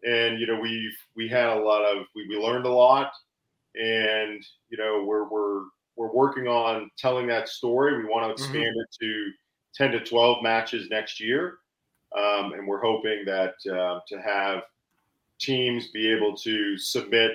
And 0.04 0.40
you 0.40 0.48
know, 0.48 0.60
we 0.60 0.92
we 1.16 1.28
had 1.28 1.50
a 1.50 1.60
lot 1.60 1.84
of 1.84 2.08
we, 2.16 2.28
we 2.28 2.36
learned 2.36 2.66
a 2.66 2.74
lot, 2.74 3.12
and 3.76 4.44
you 4.70 4.78
know, 4.80 5.04
we're 5.06 5.30
we're 5.30 5.66
we're 5.96 6.12
working 6.12 6.48
on 6.48 6.90
telling 6.98 7.28
that 7.28 7.48
story. 7.48 7.96
We 7.98 8.10
want 8.10 8.36
to 8.36 8.44
mm-hmm. 8.44 8.54
expand 8.56 8.76
mm-hmm. 8.76 8.80
it 8.80 8.98
to 9.02 9.32
ten 9.76 9.92
to 9.92 10.04
twelve 10.04 10.42
matches 10.42 10.88
next 10.90 11.20
year. 11.20 11.60
Um, 12.18 12.54
and 12.54 12.68
we're 12.68 12.82
hoping 12.82 13.24
that 13.26 13.54
uh, 13.72 14.00
to 14.08 14.22
have 14.22 14.64
teams 15.40 15.88
be 15.88 16.12
able 16.12 16.36
to 16.38 16.78
submit, 16.78 17.32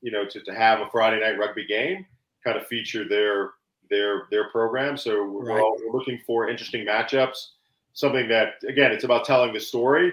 you 0.00 0.10
know, 0.10 0.24
to, 0.26 0.40
to 0.40 0.54
have 0.54 0.80
a 0.80 0.90
Friday 0.90 1.20
night 1.20 1.38
rugby 1.38 1.66
game, 1.66 2.04
kind 2.44 2.56
of 2.56 2.66
feature 2.66 3.08
their 3.08 3.52
their 3.90 4.24
their 4.30 4.50
program. 4.50 4.96
So 4.96 5.24
we're, 5.24 5.46
right. 5.46 5.60
all, 5.60 5.76
we're 5.84 5.96
looking 5.96 6.20
for 6.26 6.48
interesting 6.48 6.84
matchups. 6.86 7.48
Something 7.92 8.28
that 8.28 8.54
again, 8.68 8.92
it's 8.92 9.04
about 9.04 9.24
telling 9.24 9.52
the 9.52 9.60
story. 9.60 10.12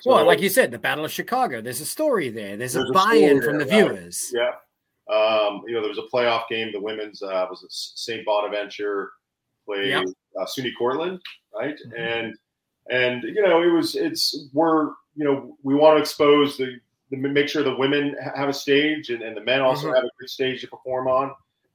So, 0.00 0.10
well, 0.10 0.26
like 0.26 0.40
you 0.40 0.48
said, 0.48 0.70
the 0.70 0.78
Battle 0.78 1.04
of 1.04 1.12
Chicago. 1.12 1.60
There's 1.60 1.80
a 1.80 1.86
story 1.86 2.28
there. 2.28 2.56
There's, 2.56 2.72
there's 2.72 2.90
a 2.90 2.92
buy-in 2.92 3.40
from 3.40 3.58
the 3.58 3.64
viewers. 3.64 4.32
Yeah, 4.34 4.50
Um, 5.08 5.62
you 5.66 5.74
know, 5.74 5.80
there 5.80 5.88
was 5.88 5.98
a 5.98 6.14
playoff 6.14 6.48
game. 6.48 6.72
The 6.72 6.80
women's 6.80 7.22
uh, 7.22 7.46
was 7.48 7.64
St. 7.70 8.24
Bonaventure 8.26 9.12
played 9.64 9.88
yep. 9.88 10.06
uh, 10.40 10.44
SUNY 10.44 10.72
Cortland, 10.76 11.20
right? 11.54 11.76
Mm-hmm. 11.76 12.02
And 12.02 12.36
and 12.90 13.22
you 13.22 13.42
know, 13.42 13.62
it 13.62 13.72
was 13.72 13.94
it's 13.94 14.48
we're 14.52 14.86
you 15.14 15.24
know 15.24 15.56
we 15.62 15.74
want 15.74 15.96
to 15.96 16.00
expose 16.00 16.56
the, 16.56 16.78
the 17.10 17.16
make 17.16 17.48
sure 17.48 17.62
the 17.62 17.76
women 17.76 18.16
have 18.34 18.48
a 18.48 18.52
stage 18.52 19.10
and, 19.10 19.22
and 19.22 19.36
the 19.36 19.44
men 19.44 19.60
also 19.60 19.86
mm-hmm. 19.86 19.96
have 19.96 20.04
a 20.04 20.10
good 20.20 20.30
stage 20.30 20.60
to 20.60 20.68
perform 20.68 21.08
on 21.08 21.32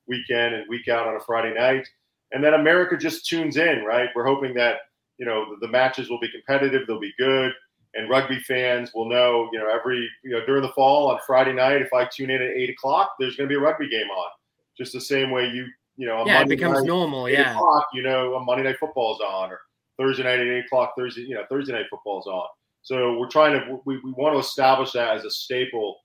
weekend 0.08 0.56
and 0.56 0.68
week 0.70 0.88
out 0.88 1.08
on 1.08 1.16
a 1.16 1.20
Friday 1.20 1.54
night. 1.54 1.88
And 2.34 2.44
then 2.44 2.54
America 2.54 2.98
just 2.98 3.26
tunes 3.26 3.58
in, 3.58 3.84
right? 3.84 4.10
We're 4.16 4.26
hoping 4.26 4.54
that 4.56 4.78
you 5.18 5.26
know 5.26 5.46
the, 5.52 5.68
the 5.68 5.72
matches 5.72 6.10
will 6.10 6.20
be 6.20 6.30
competitive, 6.30 6.88
they'll 6.88 7.00
be 7.00 7.14
good 7.18 7.54
and 7.94 8.10
rugby 8.10 8.40
fans 8.40 8.92
will 8.94 9.10
know, 9.10 9.50
you 9.52 9.60
know, 9.60 9.70
every, 9.70 10.10
you 10.24 10.32
know, 10.32 10.46
during 10.46 10.62
the 10.62 10.70
fall 10.70 11.12
on 11.12 11.20
Friday 11.28 11.54
night, 11.54 11.82
if 11.82 11.94
I 11.94 12.06
tune 12.06 12.30
in 12.30 12.42
at 12.42 12.52
eight 12.52 12.70
o'clock, 12.70 13.16
there's 13.20 13.36
going 13.36 13.50
to 13.50 13.54
be 13.54 13.58
a 13.58 13.64
rugby 13.64 13.90
game 13.90 14.10
on. 14.10 14.30
Just 14.78 14.94
the 14.94 15.02
same 15.02 15.32
way 15.32 15.48
you, 15.48 15.66
you 15.98 16.08
know, 16.08 16.24
yeah, 16.26 16.40
Monday 16.40 16.54
it 16.54 16.58
becomes 16.58 16.80
night, 16.80 16.88
normal. 16.88 17.30
Yeah. 17.30 17.54
O'clock, 17.54 17.88
you 17.94 18.02
know, 18.02 18.36
a 18.36 18.44
Monday 18.44 18.64
night 18.64 18.78
football 18.80 19.16
is 19.16 19.22
on 19.22 19.52
or 19.52 19.60
Thursday 20.02 20.24
night 20.24 20.40
at 20.40 20.48
eight 20.48 20.66
o'clock, 20.66 20.94
Thursday, 20.98 21.22
you 21.22 21.36
know, 21.36 21.44
Thursday 21.50 21.74
night 21.74 21.86
football 21.90 22.20
is 22.20 22.28
on. 22.28 22.48
So 22.84 23.18
we're 23.18 23.30
trying 23.30 23.54
to, 23.54 23.80
we, 23.86 24.00
we 24.04 24.12
want 24.12 24.36
to 24.36 24.40
establish 24.40 24.92
that 24.94 25.16
as 25.16 25.24
a 25.24 25.30
staple 25.30 25.98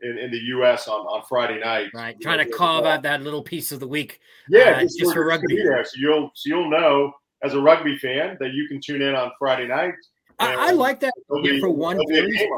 in, 0.00 0.18
in 0.18 0.30
the 0.30 0.38
U.S. 0.38 0.88
on, 0.88 1.00
on 1.00 1.22
Friday 1.28 1.60
night. 1.60 1.88
Right. 1.94 2.18
Trying 2.20 2.38
know, 2.38 2.44
to 2.44 2.50
carve 2.50 2.86
out 2.86 3.02
that 3.02 3.22
little 3.22 3.42
piece 3.42 3.70
of 3.70 3.80
the 3.80 3.88
week. 3.88 4.20
Yeah. 4.48 4.76
Uh, 4.76 4.80
just, 4.80 4.98
just 4.98 5.12
for 5.12 5.26
rugby. 5.26 5.56
There. 5.56 5.84
So 5.84 5.92
you'll, 5.96 6.30
so 6.34 6.48
you'll 6.48 6.70
know 6.70 7.12
as 7.42 7.54
a 7.54 7.60
rugby 7.60 7.98
fan 7.98 8.38
that 8.40 8.52
you 8.52 8.66
can 8.68 8.80
tune 8.80 9.02
in 9.02 9.14
on 9.14 9.30
Friday 9.38 9.68
night 9.68 9.94
I, 10.38 10.68
I, 10.68 10.70
like 10.72 11.00
that 11.00 11.12
idea 11.36 11.60
for 11.60 11.70
one. 11.70 12.00
Very, 12.08 12.48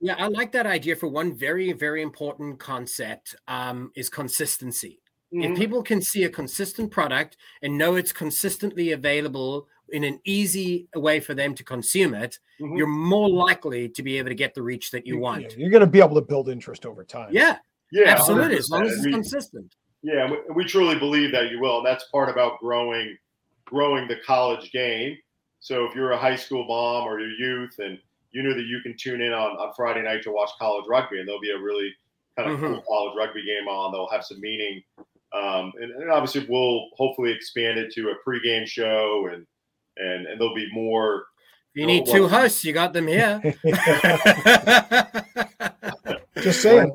yeah, 0.00 0.14
I 0.18 0.28
like 0.28 0.52
that 0.52 0.66
idea 0.66 0.96
for 0.96 1.08
one 1.08 1.34
very, 1.34 1.72
very 1.72 2.02
important 2.02 2.58
concept 2.58 3.34
um, 3.48 3.90
is 3.96 4.08
consistency. 4.08 5.00
Mm-hmm. 5.32 5.52
If 5.52 5.58
people 5.58 5.82
can 5.82 6.02
see 6.02 6.24
a 6.24 6.28
consistent 6.28 6.90
product 6.90 7.36
and 7.62 7.78
know 7.78 7.94
it's 7.94 8.12
consistently 8.12 8.92
available 8.92 9.68
in 9.92 10.04
an 10.04 10.20
easy 10.24 10.88
way 10.94 11.20
for 11.20 11.34
them 11.34 11.54
to 11.54 11.64
consume 11.64 12.14
it, 12.14 12.38
mm-hmm. 12.60 12.76
you're 12.76 12.86
more 12.86 13.28
likely 13.28 13.88
to 13.88 14.02
be 14.02 14.18
able 14.18 14.28
to 14.28 14.34
get 14.34 14.54
the 14.54 14.62
reach 14.62 14.90
that 14.90 15.06
you 15.06 15.18
want. 15.18 15.42
Yeah, 15.42 15.48
you're 15.56 15.70
going 15.70 15.80
to 15.80 15.86
be 15.86 16.00
able 16.00 16.14
to 16.16 16.20
build 16.20 16.48
interest 16.48 16.86
over 16.86 17.04
time. 17.04 17.30
Yeah, 17.32 17.56
yeah, 17.92 18.08
absolutely. 18.08 18.56
100%. 18.56 18.58
As 18.58 18.70
long 18.70 18.86
as 18.86 18.92
it's 18.92 19.06
consistent. 19.06 19.74
Yeah, 20.02 20.30
we, 20.30 20.38
we 20.54 20.64
truly 20.64 20.98
believe 20.98 21.32
that 21.32 21.50
you 21.50 21.60
will, 21.60 21.78
and 21.78 21.86
that's 21.86 22.04
part 22.04 22.28
about 22.28 22.58
growing, 22.58 23.16
growing 23.66 24.08
the 24.08 24.16
college 24.26 24.72
game 24.72 25.16
so 25.60 25.84
if 25.84 25.94
you're 25.94 26.12
a 26.12 26.18
high 26.18 26.36
school 26.36 26.64
mom 26.66 27.06
or 27.06 27.20
your 27.20 27.30
youth 27.30 27.78
and 27.78 27.98
you 28.32 28.42
know 28.42 28.54
that 28.54 28.64
you 28.64 28.80
can 28.82 28.96
tune 28.98 29.20
in 29.20 29.32
on, 29.32 29.52
on 29.58 29.72
Friday 29.76 30.02
night 30.02 30.22
to 30.22 30.32
watch 30.32 30.50
college 30.58 30.86
rugby 30.88 31.18
and 31.18 31.28
there'll 31.28 31.40
be 31.40 31.50
a 31.50 31.58
really 31.58 31.94
kind 32.36 32.50
of 32.50 32.56
mm-hmm. 32.56 32.74
cool 32.74 32.82
college 32.88 33.14
rugby 33.16 33.44
game 33.44 33.68
on, 33.68 33.92
they'll 33.92 34.08
have 34.08 34.24
some 34.24 34.40
meaning. 34.40 34.82
Um, 35.32 35.72
and, 35.80 35.92
and, 35.92 36.10
obviously 36.10 36.44
we'll 36.48 36.88
hopefully 36.96 37.30
expand 37.30 37.78
it 37.78 37.92
to 37.92 38.10
a 38.10 38.28
pregame 38.28 38.66
show 38.66 39.28
and, 39.32 39.46
and, 39.96 40.26
and 40.26 40.40
there'll 40.40 40.54
be 40.54 40.68
more. 40.72 41.24
You 41.74 41.86
need 41.86 42.08
uh, 42.08 42.12
two 42.12 42.28
hosts. 42.28 42.64
You 42.64 42.72
got 42.72 42.92
them 42.92 43.06
here. 43.06 43.40
Just 46.42 46.62
saying. 46.62 46.92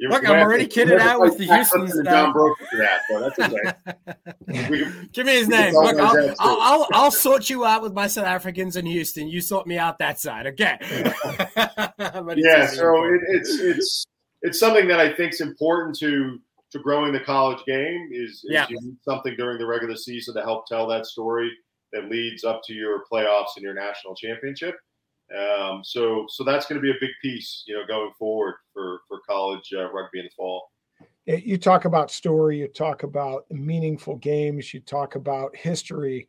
You're, 0.00 0.12
Look, 0.12 0.28
I'm 0.28 0.38
already 0.38 0.68
kidded 0.68 1.00
out 1.00 1.20
with 1.20 1.38
the 1.38 1.44
Houston 1.44 1.88
stuff. 1.88 2.04
John 2.04 2.32
Broke 2.32 2.56
for 2.70 2.76
that, 2.76 3.00
but 3.10 3.36
that's 3.36 3.52
okay. 4.46 4.84
Give 5.12 5.26
me 5.26 5.32
his 5.32 5.48
name. 5.48 5.74
Look, 5.74 5.98
I'll, 5.98 6.34
I'll, 6.38 6.60
I'll, 6.60 6.86
I'll, 6.92 7.10
sort 7.10 7.50
you 7.50 7.64
out 7.64 7.82
with 7.82 7.94
my 7.94 8.06
South 8.06 8.26
Africans 8.26 8.76
in 8.76 8.86
Houston. 8.86 9.26
You 9.26 9.40
sort 9.40 9.66
me 9.66 9.76
out 9.76 9.98
that 9.98 10.20
side, 10.20 10.46
okay? 10.46 10.78
yeah, 10.80 12.66
so 12.68 13.04
it, 13.06 13.22
it's 13.26 13.58
it's 13.58 14.04
it's 14.42 14.60
something 14.60 14.86
that 14.86 15.00
I 15.00 15.12
think 15.14 15.32
is 15.32 15.40
important 15.40 15.98
to 15.98 16.38
to 16.70 16.78
growing 16.78 17.12
the 17.12 17.20
college 17.20 17.64
game. 17.66 18.08
Is, 18.12 18.30
is 18.30 18.44
yeah. 18.44 18.66
you 18.68 18.78
need 18.80 18.98
something 19.02 19.34
during 19.36 19.58
the 19.58 19.66
regular 19.66 19.96
season 19.96 20.32
to 20.36 20.42
help 20.42 20.68
tell 20.68 20.86
that 20.86 21.06
story 21.06 21.50
that 21.92 22.10
leads 22.10 22.44
up 22.44 22.62
to 22.66 22.74
your 22.74 23.04
playoffs 23.10 23.56
and 23.56 23.62
your 23.62 23.74
national 23.74 24.14
championship. 24.14 24.76
Um, 25.36 25.82
so 25.84 26.24
so 26.28 26.42
that's 26.42 26.66
going 26.66 26.80
to 26.80 26.82
be 26.82 26.90
a 26.90 27.00
big 27.00 27.10
piece, 27.20 27.64
you 27.66 27.74
know, 27.74 27.86
going 27.86 28.12
forward 28.18 28.54
for 28.72 29.00
for 29.08 29.20
college 29.28 29.72
uh, 29.76 29.90
rugby 29.90 30.20
in 30.20 30.24
the 30.24 30.30
fall. 30.36 30.70
You 31.26 31.58
talk 31.58 31.84
about 31.84 32.10
story, 32.10 32.58
you 32.58 32.68
talk 32.68 33.02
about 33.02 33.44
meaningful 33.50 34.16
games, 34.16 34.72
you 34.72 34.80
talk 34.80 35.14
about 35.14 35.54
history, 35.54 36.26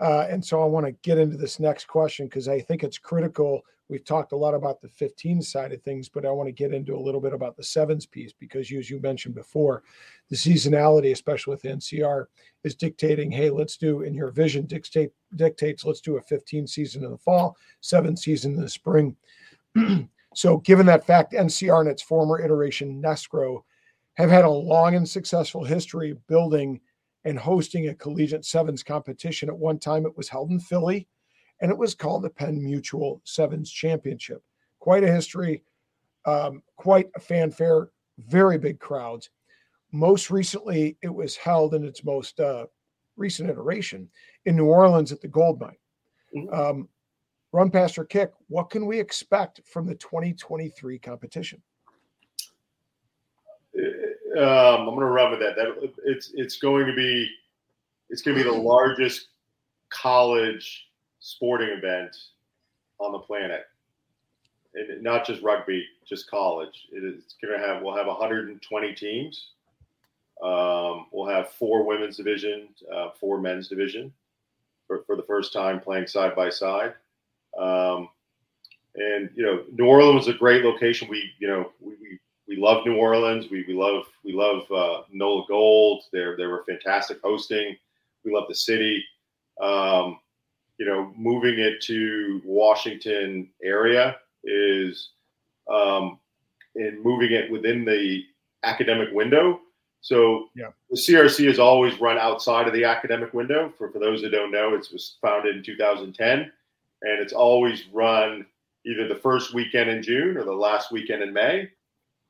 uh, 0.00 0.26
and 0.28 0.44
so 0.44 0.62
I 0.62 0.66
want 0.66 0.84
to 0.84 0.92
get 0.92 1.18
into 1.18 1.38
this 1.38 1.58
next 1.58 1.86
question 1.86 2.26
because 2.26 2.46
I 2.46 2.60
think 2.60 2.84
it's 2.84 2.98
critical. 2.98 3.62
We've 3.88 4.04
talked 4.04 4.32
a 4.32 4.36
lot 4.36 4.54
about 4.54 4.80
the 4.80 4.88
15 4.88 5.42
side 5.42 5.72
of 5.72 5.82
things, 5.82 6.08
but 6.08 6.24
I 6.24 6.30
want 6.30 6.48
to 6.48 6.52
get 6.52 6.72
into 6.72 6.96
a 6.96 7.00
little 7.00 7.20
bit 7.20 7.34
about 7.34 7.56
the 7.56 7.62
sevens 7.62 8.06
piece 8.06 8.32
because, 8.32 8.72
as 8.72 8.88
you 8.88 8.98
mentioned 9.00 9.34
before, 9.34 9.82
the 10.30 10.36
seasonality, 10.36 11.12
especially 11.12 11.52
with 11.52 11.62
NCR, 11.64 12.26
is 12.64 12.74
dictating, 12.74 13.30
hey, 13.30 13.50
let's 13.50 13.76
do 13.76 14.02
in 14.02 14.14
your 14.14 14.30
vision 14.30 14.64
dictate 14.64 15.10
dictates 15.36 15.84
let's 15.84 16.00
do 16.00 16.16
a 16.16 16.22
15 16.22 16.66
season 16.66 17.04
in 17.04 17.10
the 17.10 17.18
fall, 17.18 17.56
seven 17.80 18.16
season 18.16 18.54
in 18.54 18.60
the 18.62 18.68
spring. 18.68 19.16
so, 20.34 20.58
given 20.58 20.86
that 20.86 21.06
fact, 21.06 21.32
NCR 21.32 21.80
and 21.80 21.88
its 21.88 22.02
former 22.02 22.40
iteration 22.40 23.02
NSCRO 23.02 23.62
have 24.14 24.30
had 24.30 24.44
a 24.44 24.50
long 24.50 24.94
and 24.94 25.08
successful 25.08 25.64
history 25.64 26.16
building 26.26 26.80
and 27.24 27.38
hosting 27.38 27.88
a 27.88 27.94
collegiate 27.94 28.44
sevens 28.44 28.82
competition. 28.82 29.48
At 29.48 29.58
one 29.58 29.78
time, 29.78 30.06
it 30.06 30.16
was 30.16 30.28
held 30.28 30.50
in 30.50 30.60
Philly, 30.60 31.08
and 31.60 31.70
it 31.70 31.78
was 31.78 31.94
called 31.94 32.22
the 32.22 32.30
Penn 32.30 32.62
Mutual 32.62 33.20
Sevens 33.24 33.70
Championship. 33.70 34.42
Quite 34.80 35.04
a 35.04 35.12
history, 35.12 35.62
um, 36.26 36.62
quite 36.76 37.08
a 37.16 37.20
fanfare, 37.20 37.90
very 38.18 38.58
big 38.58 38.78
crowds. 38.78 39.30
Most 39.92 40.30
recently, 40.30 40.96
it 41.02 41.14
was 41.14 41.36
held 41.36 41.74
in 41.74 41.84
its 41.84 42.04
most 42.04 42.40
uh, 42.40 42.66
recent 43.16 43.48
iteration 43.48 44.08
in 44.44 44.56
New 44.56 44.66
Orleans 44.66 45.12
at 45.12 45.20
the 45.20 45.28
Gold 45.28 45.60
Mine. 45.60 45.76
Mm-hmm. 46.36 46.54
Um, 46.54 46.88
run 47.52 47.70
Kick, 47.70 48.32
what 48.48 48.70
can 48.70 48.86
we 48.86 48.98
expect 48.98 49.60
from 49.64 49.86
the 49.86 49.94
2023 49.94 50.98
competition? 50.98 51.62
Um, 54.36 54.38
I'm 54.38 54.86
going 54.86 55.00
to 55.00 55.06
run 55.06 55.30
with 55.30 55.40
that. 55.40 55.54
That 55.56 55.92
it's 56.04 56.32
it's 56.34 56.58
going 56.58 56.86
to 56.86 56.94
be 56.94 57.28
it's 58.10 58.22
going 58.22 58.36
to 58.36 58.42
be 58.42 58.48
the 58.48 58.56
largest 58.56 59.28
college 59.90 60.86
sporting 61.24 61.70
event 61.70 62.14
on 63.00 63.12
the 63.12 63.18
planet. 63.18 63.62
And 64.74 65.02
not 65.02 65.26
just 65.26 65.42
rugby, 65.42 65.86
just 66.06 66.30
college. 66.30 66.88
It 66.92 67.02
is 67.02 67.36
going 67.40 67.58
to 67.58 67.66
have 67.66 67.82
we'll 67.82 67.96
have 67.96 68.06
120 68.06 68.94
teams. 68.94 69.50
Um, 70.42 71.06
we'll 71.12 71.28
have 71.28 71.50
four 71.52 71.86
women's 71.86 72.16
division, 72.16 72.68
uh, 72.94 73.10
four 73.18 73.40
men's 73.40 73.68
division 73.68 74.12
for, 74.86 75.04
for 75.06 75.16
the 75.16 75.22
first 75.22 75.52
time 75.52 75.80
playing 75.80 76.08
side 76.08 76.36
by 76.36 76.50
side. 76.50 76.94
Um, 77.58 78.08
and 78.96 79.30
you 79.34 79.44
know, 79.44 79.62
New 79.72 79.86
Orleans 79.86 80.26
is 80.26 80.34
a 80.34 80.38
great 80.38 80.64
location. 80.64 81.08
We 81.08 81.30
you 81.38 81.48
know 81.48 81.72
we, 81.80 81.94
we, 82.02 82.18
we 82.48 82.56
love 82.56 82.84
New 82.84 82.96
Orleans. 82.96 83.46
We, 83.50 83.64
we 83.66 83.74
love 83.74 84.04
we 84.24 84.32
love 84.32 84.70
uh, 84.70 85.04
Nola 85.10 85.44
Gold. 85.48 86.02
They're 86.12 86.36
they 86.36 86.46
were 86.46 86.64
fantastic 86.68 87.20
hosting. 87.22 87.76
We 88.24 88.34
love 88.34 88.44
the 88.48 88.54
city. 88.54 89.02
Um, 89.62 90.18
you 90.78 90.86
know, 90.86 91.12
moving 91.16 91.58
it 91.58 91.80
to 91.82 92.42
Washington 92.44 93.48
area 93.62 94.16
is 94.44 95.10
um, 95.72 96.18
and 96.74 97.02
moving 97.02 97.32
it 97.32 97.50
within 97.50 97.84
the 97.84 98.22
academic 98.64 99.08
window 99.12 99.60
so 100.04 100.50
yeah. 100.54 100.68
the 100.90 100.98
CRC 100.98 101.46
has 101.46 101.58
always 101.58 101.98
run 101.98 102.18
outside 102.18 102.66
of 102.66 102.74
the 102.74 102.84
academic 102.84 103.32
window. 103.32 103.72
For, 103.78 103.90
for 103.90 103.98
those 103.98 104.20
that 104.20 104.32
don't 104.32 104.52
know, 104.52 104.74
it 104.74 104.86
was 104.92 105.16
founded 105.22 105.56
in 105.56 105.62
2010, 105.62 106.40
and 106.40 107.22
it's 107.22 107.32
always 107.32 107.86
run 107.90 108.44
either 108.84 109.08
the 109.08 109.14
first 109.14 109.54
weekend 109.54 109.88
in 109.88 110.02
June 110.02 110.36
or 110.36 110.44
the 110.44 110.52
last 110.52 110.92
weekend 110.92 111.22
in 111.22 111.32
May. 111.32 111.70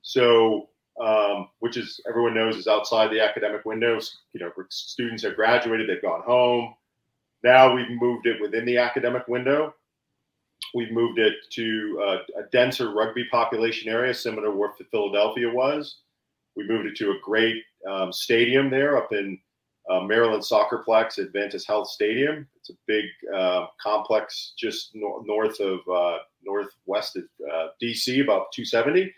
So, 0.03 0.69
um, 1.05 1.49
which 1.59 1.77
is 1.77 2.01
everyone 2.09 2.33
knows 2.33 2.57
is 2.57 2.69
outside 2.69 3.11
the 3.11 3.19
academic 3.19 3.65
windows. 3.65 4.19
You 4.35 4.41
know, 4.41 4.53
students 4.69 5.25
have 5.25 5.35
graduated, 5.35 5.89
they've 5.89 6.01
gone 6.01 6.23
home. 6.23 6.77
Now 7.45 7.75
we've 7.75 7.91
moved 7.91 8.27
it 8.27 8.41
within 8.41 8.65
the 8.65 8.79
academic 8.79 9.29
window. 9.29 9.75
We've 10.75 10.91
moved 10.91 11.19
it 11.19 11.35
to 11.53 12.01
a, 12.03 12.41
a 12.41 12.45
denser 12.51 12.95
rugby 12.95 13.27
population 13.31 13.93
area, 13.93 14.15
similar 14.15 14.49
to 14.49 14.51
what 14.51 14.73
Philadelphia 14.91 15.51
was. 15.53 15.99
We 16.57 16.67
moved 16.67 16.87
it 16.87 16.97
to 16.97 17.11
a 17.11 17.21
great 17.23 17.63
um, 17.89 18.13
stadium 18.13 18.71
there 18.71 18.97
up 18.97 19.13
in 19.13 19.39
uh, 19.91 20.01
Maryland 20.01 20.43
Soccerplex 20.43 21.19
Adventist 21.19 21.67
Health 21.67 21.89
Stadium. 21.89 22.49
It's 22.57 22.71
a 22.71 22.75
big 22.87 23.05
uh, 23.37 23.67
complex 23.79 24.55
just 24.57 24.93
no- 24.95 25.23
north 25.27 25.61
of 25.61 25.81
uh, 25.93 26.19
northwest 26.43 27.17
of 27.17 27.25
uh, 27.53 27.67
DC, 27.83 28.23
about 28.23 28.53
270, 28.55 29.13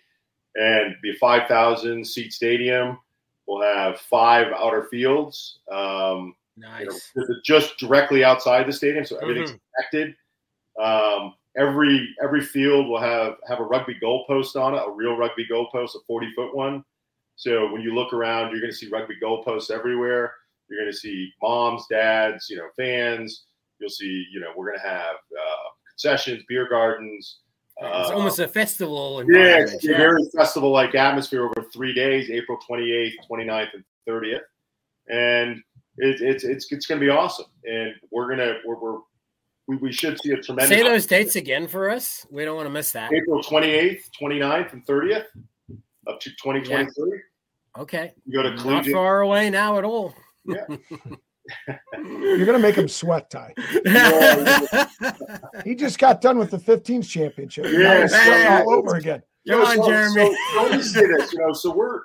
and 0.57 0.97
be 1.01 1.11
a 1.11 1.15
5,000 1.15 2.05
seat 2.05 2.33
stadium. 2.33 2.99
We'll 3.47 3.63
have 3.63 4.01
five 4.01 4.49
outer 4.53 4.89
fields. 4.91 5.61
Um, 5.71 6.35
nice. 6.57 7.13
You 7.15 7.27
know, 7.29 7.35
just 7.45 7.79
directly 7.79 8.25
outside 8.25 8.67
the 8.67 8.73
stadium, 8.73 9.05
so 9.05 9.17
everything's 9.19 9.51
mm-hmm. 9.51 9.91
connected. 9.91 10.17
Um, 10.81 11.35
every 11.57 12.15
every 12.23 12.43
field 12.43 12.89
will 12.89 13.01
have 13.01 13.37
have 13.49 13.61
a 13.61 13.65
rugby 13.65 13.97
goalpost 14.03 14.57
on 14.57 14.75
it, 14.75 14.83
a 14.87 14.91
real 14.91 15.17
rugby 15.17 15.47
goalpost, 15.51 15.95
a 15.95 16.01
40 16.07 16.33
foot 16.37 16.55
one 16.55 16.85
So 17.37 17.73
when 17.73 17.83
you 17.83 17.95
look 17.95 18.13
around, 18.13 18.51
you're 18.51 18.61
going 18.61 18.73
to 18.73 18.77
see 18.77 18.89
rugby 18.89 19.15
goalposts 19.23 19.71
everywhere. 19.71 20.33
You're 20.69 20.81
going 20.81 20.93
to 20.93 20.97
see 20.97 21.33
moms, 21.43 21.85
dads, 21.91 22.49
you 22.51 22.57
know, 22.57 22.69
fans. 22.77 23.45
You'll 23.79 23.91
see, 23.91 24.27
you 24.33 24.41
know, 24.41 24.49
we're 24.57 24.69
going 24.69 24.81
to 24.81 24.89
have 24.89 25.15
uh, 25.15 25.69
concessions, 25.91 26.43
beer 26.49 26.69
gardens. 26.69 27.39
It's 27.79 28.11
uh, 28.11 28.15
almost 28.15 28.39
a 28.39 28.49
festival. 28.49 29.23
yeah, 29.29 29.59
it's 29.59 29.85
a 29.85 29.89
very 29.89 30.23
festival 30.35 30.71
like 30.71 30.95
atmosphere 30.95 31.45
over 31.45 31.69
three 31.73 31.93
days, 31.93 32.31
April 32.31 32.59
28th, 32.69 33.13
29th, 33.31 33.69
and 33.75 33.85
30th. 34.09 34.41
And 35.09 35.63
it, 35.99 36.21
it's 36.21 36.45
it's 36.45 36.73
it's 36.73 36.87
going 36.87 37.01
to 37.01 37.07
be 37.07 37.11
awesome. 37.11 37.47
And 37.65 37.95
we're 38.11 38.27
going 38.27 38.39
to, 38.39 38.59
we're, 38.65 38.79
we're, 38.79 38.99
we, 39.69 39.77
we 39.77 39.93
should 39.93 40.21
see 40.23 40.33
a 40.33 40.37
tremendous. 40.37 40.69
Say 40.69 40.83
those 40.83 41.07
dates 41.07 41.37
again 41.37 41.67
for 41.67 41.91
us. 41.91 42.27
We 42.31 42.45
don't 42.45 42.57
want 42.57 42.67
to 42.67 42.73
miss 42.73 42.93
that. 42.93 43.13
April 43.13 43.43
28th, 43.43 44.03
29th, 44.21 44.73
and 44.73 44.87
30th 44.87 45.25
up 46.07 46.21
to 46.21 46.31
2023. 46.31 47.21
Okay. 47.79 48.13
You 48.25 48.43
go 48.43 48.43
to 48.43 48.55
Not 48.65 48.87
far 48.87 49.21
away 49.21 49.51
now 49.51 49.79
at 49.79 49.85
all. 49.85 50.15
Yeah. 50.45 50.65
You're 51.97 52.45
going 52.45 52.53
to 52.53 52.59
make 52.59 52.77
him 52.77 52.89
sweat, 52.89 53.31
Ty. 53.31 53.55
He 55.65 55.75
just 55.75 55.99
got 55.99 56.21
done 56.21 56.39
with 56.39 56.51
the 56.51 56.59
15s 56.59 57.09
championship. 57.09 57.67
Yeah. 57.67 58.03
he's 58.03 58.11
sweating 58.11 58.53
all 58.53 58.75
over 58.75 58.97
again. 58.97 59.23
Come 59.49 59.63
on, 59.63 59.89
Jeremy. 59.89 60.15
So, 60.15 60.37
so 60.55 60.63
let 60.63 60.77
me 60.77 60.83
say 60.83 61.07
this, 61.07 61.33
you 61.33 61.39
know, 61.39 61.53
so 61.53 61.75
we're 61.75 62.01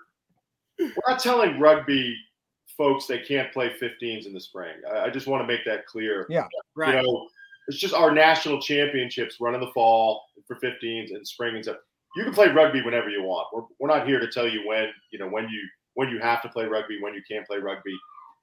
we're 0.79 0.91
not 1.07 1.19
telling 1.19 1.59
rugby 1.59 2.15
folks 2.82 3.05
they 3.05 3.19
can't 3.19 3.53
play 3.53 3.69
15s 3.79 4.25
in 4.25 4.34
the 4.34 4.39
spring. 4.39 4.73
I, 4.91 5.01
I 5.01 5.09
just 5.11 5.27
want 5.27 5.43
to 5.43 5.47
make 5.47 5.63
that 5.65 5.86
clear. 5.86 6.25
Yeah. 6.29 6.47
right. 6.75 6.95
You 6.95 7.03
know, 7.03 7.27
it's 7.67 7.77
just 7.77 7.93
our 7.93 8.11
national 8.11 8.59
championships 8.59 9.38
run 9.39 9.53
in 9.53 9.61
the 9.61 9.71
fall 9.71 10.23
for 10.47 10.55
15s 10.55 11.13
and 11.13 11.27
spring 11.27 11.55
and 11.55 11.63
stuff. 11.63 11.77
You 12.15 12.23
can 12.23 12.34
play 12.34 12.47
rugby 12.49 12.82
whenever 12.82 13.09
you 13.09 13.21
want. 13.23 13.47
We're, 13.53 13.61
we're 13.79 13.95
not 13.95 14.07
here 14.07 14.19
to 14.19 14.27
tell 14.32 14.47
you 14.47 14.67
when, 14.67 14.88
you 15.11 15.19
know, 15.19 15.27
when 15.27 15.47
you 15.47 15.61
when 15.93 16.09
you 16.09 16.19
have 16.19 16.41
to 16.41 16.49
play 16.49 16.65
rugby, 16.65 16.99
when 17.01 17.13
you 17.13 17.21
can't 17.29 17.45
play 17.45 17.57
rugby, 17.57 17.95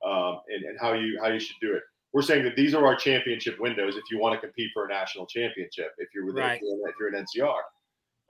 um, 0.06 0.40
and, 0.48 0.62
and 0.64 0.78
how 0.80 0.92
you 0.92 1.18
how 1.20 1.28
you 1.28 1.40
should 1.40 1.56
do 1.60 1.74
it. 1.74 1.82
We're 2.12 2.22
saying 2.22 2.44
that 2.44 2.56
these 2.56 2.74
are 2.74 2.86
our 2.86 2.94
championship 2.96 3.58
windows 3.58 3.96
if 3.96 4.04
you 4.10 4.18
want 4.20 4.34
to 4.34 4.40
compete 4.46 4.70
for 4.72 4.86
a 4.86 4.88
national 4.88 5.26
championship, 5.26 5.92
if 5.98 6.08
you're 6.14 6.24
with 6.26 6.36
Right. 6.36 6.60
if 6.62 6.94
you're 6.98 7.08
an 7.14 7.26
NCR. 7.26 7.60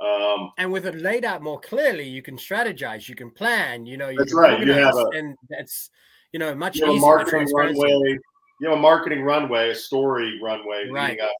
Um, 0.00 0.52
and 0.58 0.70
with 0.72 0.86
it 0.86 0.94
laid 0.96 1.24
out 1.24 1.42
more 1.42 1.60
clearly, 1.60 2.08
you 2.08 2.22
can 2.22 2.36
strategize, 2.36 3.08
you 3.08 3.14
can 3.14 3.30
plan. 3.30 3.84
You 3.86 3.96
know, 3.96 4.08
you 4.08 4.18
That's 4.18 4.34
right. 4.34 4.58
You 4.64 4.72
have 4.72 4.94
a- 4.96 5.08
and 5.18 5.36
that's 5.50 5.90
you 6.32 6.38
know 6.38 6.54
much 6.54 6.76
you 6.76 6.82
have 6.84 6.90
a 6.90 6.96
easier. 6.96 7.06
marketing 7.08 7.48
runway. 7.54 8.18
You 8.60 8.68
have 8.68 8.78
a 8.78 8.80
marketing 8.80 9.22
runway, 9.22 9.70
a 9.70 9.74
story 9.74 10.38
runway 10.42 10.88
Right. 10.90 11.10
leading 11.10 11.24
up 11.24 11.32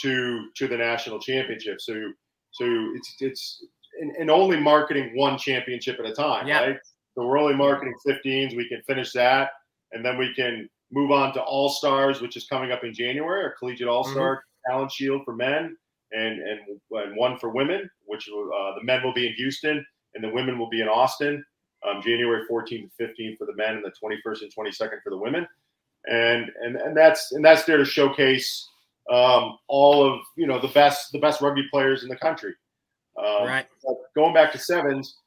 to 0.00 0.48
to 0.56 0.68
the 0.68 0.76
national 0.76 1.18
championship. 1.20 1.80
So 1.80 1.94
so 2.52 2.64
it's 2.94 3.14
it's 3.20 3.64
and, 4.00 4.10
and 4.16 4.30
only 4.30 4.60
marketing 4.60 5.12
one 5.16 5.38
championship 5.38 5.98
at 5.98 6.04
a 6.06 6.12
time, 6.14 6.46
Yeah. 6.46 6.60
right? 6.66 6.76
So 7.14 7.26
we're 7.26 7.38
only 7.38 7.54
marketing 7.54 7.94
15s. 8.06 8.54
We 8.54 8.68
can 8.68 8.82
finish 8.82 9.12
that, 9.12 9.52
and 9.92 10.04
then 10.04 10.18
we 10.18 10.34
can 10.34 10.68
move 10.92 11.10
on 11.12 11.32
to 11.32 11.42
All 11.42 11.70
Stars, 11.70 12.20
which 12.20 12.36
is 12.36 12.46
coming 12.46 12.72
up 12.72 12.84
in 12.84 12.92
January, 12.92 13.42
or 13.42 13.54
Collegiate 13.58 13.88
All 13.88 14.04
Star 14.04 14.36
Mm-hmm. 14.36 14.72
Talent 14.72 14.92
Shield 14.92 15.22
for 15.24 15.34
men, 15.34 15.76
and 16.12 16.40
and, 16.40 16.60
and 16.90 17.16
one 17.16 17.38
for 17.38 17.50
women, 17.50 17.88
which 18.04 18.28
uh, 18.28 18.74
the 18.74 18.84
men 18.84 19.02
will 19.02 19.14
be 19.14 19.26
in 19.26 19.34
Houston 19.34 19.84
and 20.16 20.24
the 20.24 20.30
women 20.30 20.58
will 20.58 20.68
be 20.68 20.80
in 20.80 20.88
Austin, 20.88 21.44
um, 21.88 22.02
January 22.02 22.42
14th 22.50 22.90
to 22.98 23.04
15th 23.04 23.36
for 23.36 23.46
the 23.46 23.54
men, 23.54 23.76
and 23.76 23.84
the 23.84 23.92
21st 24.02 24.42
and 24.42 24.54
22nd 24.54 25.02
for 25.04 25.10
the 25.10 25.18
women, 25.18 25.46
and 26.06 26.50
and 26.62 26.76
and 26.76 26.96
that's 26.96 27.32
and 27.32 27.44
that's 27.44 27.64
there 27.64 27.76
to 27.76 27.84
showcase 27.84 28.68
um, 29.12 29.58
all 29.68 30.04
of 30.04 30.20
you 30.36 30.46
know 30.46 30.60
the 30.60 30.68
best 30.68 31.12
the 31.12 31.18
best 31.18 31.40
rugby 31.40 31.64
players 31.70 32.02
in 32.02 32.08
the 32.08 32.16
country. 32.16 32.54
Um, 33.18 33.46
Right. 33.46 33.66
going 34.14 34.34
back 34.34 34.52
to 34.52 34.58
sevens, 34.58 35.18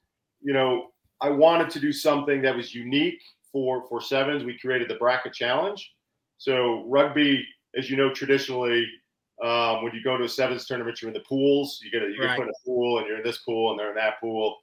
you 0.41 0.53
know, 0.53 0.87
I 1.21 1.29
wanted 1.29 1.69
to 1.71 1.79
do 1.79 1.91
something 1.91 2.41
that 2.41 2.55
was 2.55 2.75
unique 2.75 3.21
for 3.51 3.87
for 3.87 4.01
sevens. 4.01 4.43
We 4.43 4.57
created 4.59 4.89
the 4.89 4.95
bracket 4.95 5.33
challenge. 5.33 5.93
So 6.37 6.85
rugby, 6.87 7.45
as 7.77 7.89
you 7.89 7.97
know, 7.97 8.13
traditionally, 8.13 8.87
um, 9.43 9.83
when 9.83 9.93
you 9.93 10.03
go 10.03 10.17
to 10.17 10.25
a 10.25 10.29
sevens 10.29 10.65
tournament, 10.65 11.01
you're 11.01 11.09
in 11.09 11.13
the 11.13 11.21
pools. 11.21 11.79
You 11.83 11.91
get 11.91 12.03
a, 12.03 12.11
you 12.11 12.19
Right. 12.19 12.29
get 12.29 12.35
put 12.37 12.43
in 12.43 12.49
a 12.49 12.65
pool, 12.65 12.97
and 12.99 13.07
you're 13.07 13.17
in 13.17 13.23
this 13.23 13.39
pool, 13.39 13.71
and 13.71 13.79
they're 13.79 13.89
in 13.89 13.95
that 13.95 14.19
pool, 14.19 14.57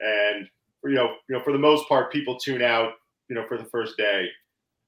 and 0.00 0.48
you 0.84 0.94
know, 0.94 1.14
you 1.28 1.36
know, 1.36 1.42
for 1.42 1.52
the 1.52 1.58
most 1.58 1.88
part, 1.88 2.12
people 2.12 2.38
tune 2.38 2.62
out, 2.62 2.94
you 3.28 3.36
know, 3.36 3.46
for 3.46 3.56
the 3.56 3.64
first 3.66 3.96
day 3.96 4.28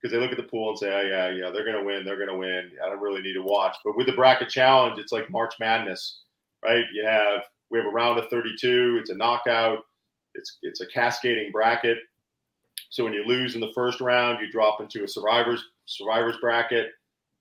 because 0.00 0.12
they 0.12 0.18
look 0.20 0.32
at 0.32 0.36
the 0.36 0.42
pool 0.50 0.70
and 0.70 0.78
say, 0.78 0.92
"Oh 0.92 1.00
yeah, 1.02 1.30
yeah, 1.30 1.50
they're 1.50 1.64
gonna 1.64 1.84
win, 1.84 2.04
they're 2.04 2.18
gonna 2.18 2.36
win." 2.36 2.72
I 2.82 2.88
don't 2.88 3.00
really 3.00 3.22
need 3.22 3.34
to 3.34 3.42
watch. 3.42 3.76
But 3.84 3.96
with 3.96 4.06
the 4.06 4.12
bracket 4.12 4.48
challenge, 4.48 4.98
it's 4.98 5.12
like 5.12 5.30
March 5.30 5.54
Madness, 5.60 6.22
right? 6.64 6.84
You 6.92 7.04
have 7.06 7.42
we 7.70 7.78
have 7.78 7.86
a 7.86 7.90
round 7.90 8.18
of 8.18 8.28
32. 8.28 8.98
It's 9.00 9.10
a 9.10 9.14
knockout. 9.14 9.84
It's 10.34 10.58
it's 10.62 10.80
a 10.80 10.86
cascading 10.86 11.52
bracket. 11.52 11.98
So 12.90 13.04
when 13.04 13.12
you 13.12 13.24
lose 13.24 13.54
in 13.54 13.60
the 13.60 13.72
first 13.74 14.00
round, 14.00 14.40
you 14.40 14.50
drop 14.50 14.80
into 14.80 15.04
a 15.04 15.08
survivors 15.08 15.64
survivors 15.86 16.36
bracket. 16.40 16.90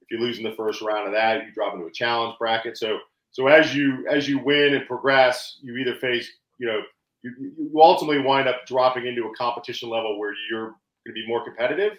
If 0.03 0.11
you 0.11 0.25
lose 0.25 0.37
in 0.37 0.43
the 0.43 0.55
first 0.55 0.81
round 0.81 1.07
of 1.07 1.13
that, 1.13 1.45
you 1.45 1.51
drop 1.53 1.73
into 1.73 1.85
a 1.85 1.91
challenge 1.91 2.35
bracket. 2.39 2.77
So 2.77 2.99
so 3.31 3.47
as 3.47 3.75
you 3.75 4.05
as 4.09 4.27
you 4.27 4.39
win 4.39 4.75
and 4.75 4.87
progress, 4.87 5.59
you 5.61 5.77
either 5.77 5.95
face 5.95 6.31
you 6.59 6.67
know 6.67 6.81
you, 7.23 7.33
you 7.39 7.71
ultimately 7.81 8.19
wind 8.19 8.47
up 8.47 8.65
dropping 8.67 9.07
into 9.07 9.25
a 9.25 9.35
competition 9.35 9.89
level 9.89 10.19
where 10.19 10.33
you're 10.49 10.67
going 11.05 11.07
to 11.07 11.13
be 11.13 11.27
more 11.27 11.43
competitive 11.43 11.97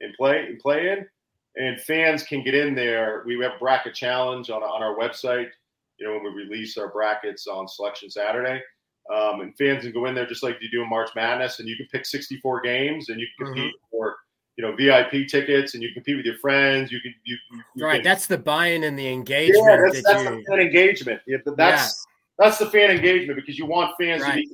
and 0.00 0.14
play 0.14 0.46
and 0.46 0.58
play 0.58 0.90
in. 0.90 1.06
And 1.54 1.80
fans 1.80 2.22
can 2.22 2.42
get 2.42 2.54
in 2.54 2.74
there. 2.74 3.22
We 3.26 3.38
have 3.42 3.60
bracket 3.60 3.94
challenge 3.94 4.48
on, 4.48 4.62
on 4.62 4.82
our 4.82 4.96
website. 4.96 5.48
You 5.98 6.06
know 6.06 6.14
when 6.14 6.34
we 6.34 6.42
release 6.42 6.78
our 6.78 6.88
brackets 6.88 7.46
on 7.46 7.68
Selection 7.68 8.10
Saturday, 8.10 8.60
um, 9.14 9.40
and 9.40 9.56
fans 9.56 9.82
can 9.82 9.92
go 9.92 10.06
in 10.06 10.14
there 10.14 10.26
just 10.26 10.42
like 10.42 10.56
you 10.60 10.70
do 10.70 10.82
in 10.82 10.88
March 10.88 11.10
Madness, 11.14 11.58
and 11.58 11.68
you 11.68 11.76
can 11.76 11.86
pick 11.92 12.06
64 12.06 12.62
games, 12.62 13.08
and 13.08 13.20
you 13.20 13.26
can 13.36 13.46
compete 13.46 13.74
for 13.90 14.16
you 14.56 14.62
know 14.64 14.74
VIP 14.76 15.28
tickets, 15.28 15.74
and 15.74 15.82
you 15.82 15.92
compete 15.92 16.16
with 16.16 16.26
your 16.26 16.36
friends. 16.38 16.92
You 16.92 17.00
can 17.00 17.14
you, 17.24 17.36
you, 17.52 17.62
you 17.74 17.84
Right. 17.84 17.96
can- 17.96 18.04
That's 18.04 18.26
the 18.26 18.38
buy-in 18.38 18.84
and 18.84 18.98
the 18.98 19.08
engagement 19.08 19.64
yeah, 19.66 19.76
that's, 19.76 20.02
that 20.02 20.04
that's 20.04 20.24
you. 20.24 20.36
the 20.36 20.44
fan 20.44 20.60
engagement. 20.60 21.20
Yeah, 21.26 21.36
that's 21.56 22.06
that's 22.38 22.58
the 22.58 22.66
fan 22.66 22.90
engagement 22.90 23.36
because 23.36 23.58
you 23.58 23.66
want 23.66 23.94
fans 24.00 24.24
to 24.24 24.32
be. 24.32 24.48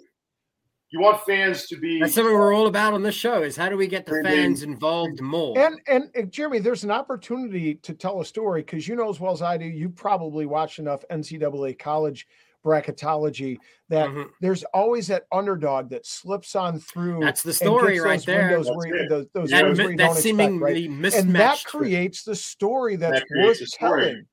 You 0.90 1.00
want 1.00 1.20
fans 1.26 1.66
to 1.66 1.76
be. 1.76 2.00
That's 2.00 2.14
something 2.14 2.32
we're 2.32 2.54
all 2.54 2.66
about 2.66 2.94
on 2.94 3.02
this 3.02 3.14
show. 3.14 3.42
Is 3.42 3.56
how 3.56 3.68
do 3.68 3.76
we 3.76 3.86
get 3.86 4.06
the 4.06 4.22
fans 4.24 4.62
involved 4.62 5.20
more? 5.20 5.58
And, 5.58 5.78
and 5.86 6.10
and 6.14 6.32
Jeremy, 6.32 6.60
there's 6.60 6.82
an 6.84 6.90
opportunity 6.90 7.74
to 7.74 7.92
tell 7.92 8.20
a 8.20 8.24
story 8.24 8.62
because 8.62 8.88
you 8.88 8.96
know 8.96 9.10
as 9.10 9.20
well 9.20 9.32
as 9.32 9.42
I 9.42 9.58
do, 9.58 9.66
you 9.66 9.90
probably 9.90 10.46
watched 10.46 10.78
enough 10.78 11.04
NCAA 11.10 11.78
college 11.78 12.26
bracketology 12.64 13.58
that 13.88 14.08
Mhm. 14.08 14.30
there's 14.40 14.64
always 14.74 15.06
that 15.08 15.26
underdog 15.32 15.88
that 15.90 16.04
slips 16.06 16.54
on 16.56 16.78
through. 16.78 17.20
That's 17.20 17.42
the 17.42 17.52
story 17.52 17.98
right 18.00 18.24
there. 18.24 18.48
windows 18.48 18.70
where 18.74 18.86
you- 19.02 19.08
those, 19.08 19.26
those 19.32 19.50
That, 19.50 19.64
mi- 19.64 19.70
where 19.74 19.90
you 19.92 19.96
that 19.96 20.06
don't 20.06 20.16
expect, 20.16 20.52
right? 20.62 20.90
mismatched. 20.90 21.16
And 21.26 21.34
that 21.36 21.64
creates 21.64 22.22
the 22.24 22.34
story 22.36 22.96
that's 22.96 23.20
That 23.20 23.26
worth 23.42 23.56
story. 23.58 24.00
telling. 24.02 24.26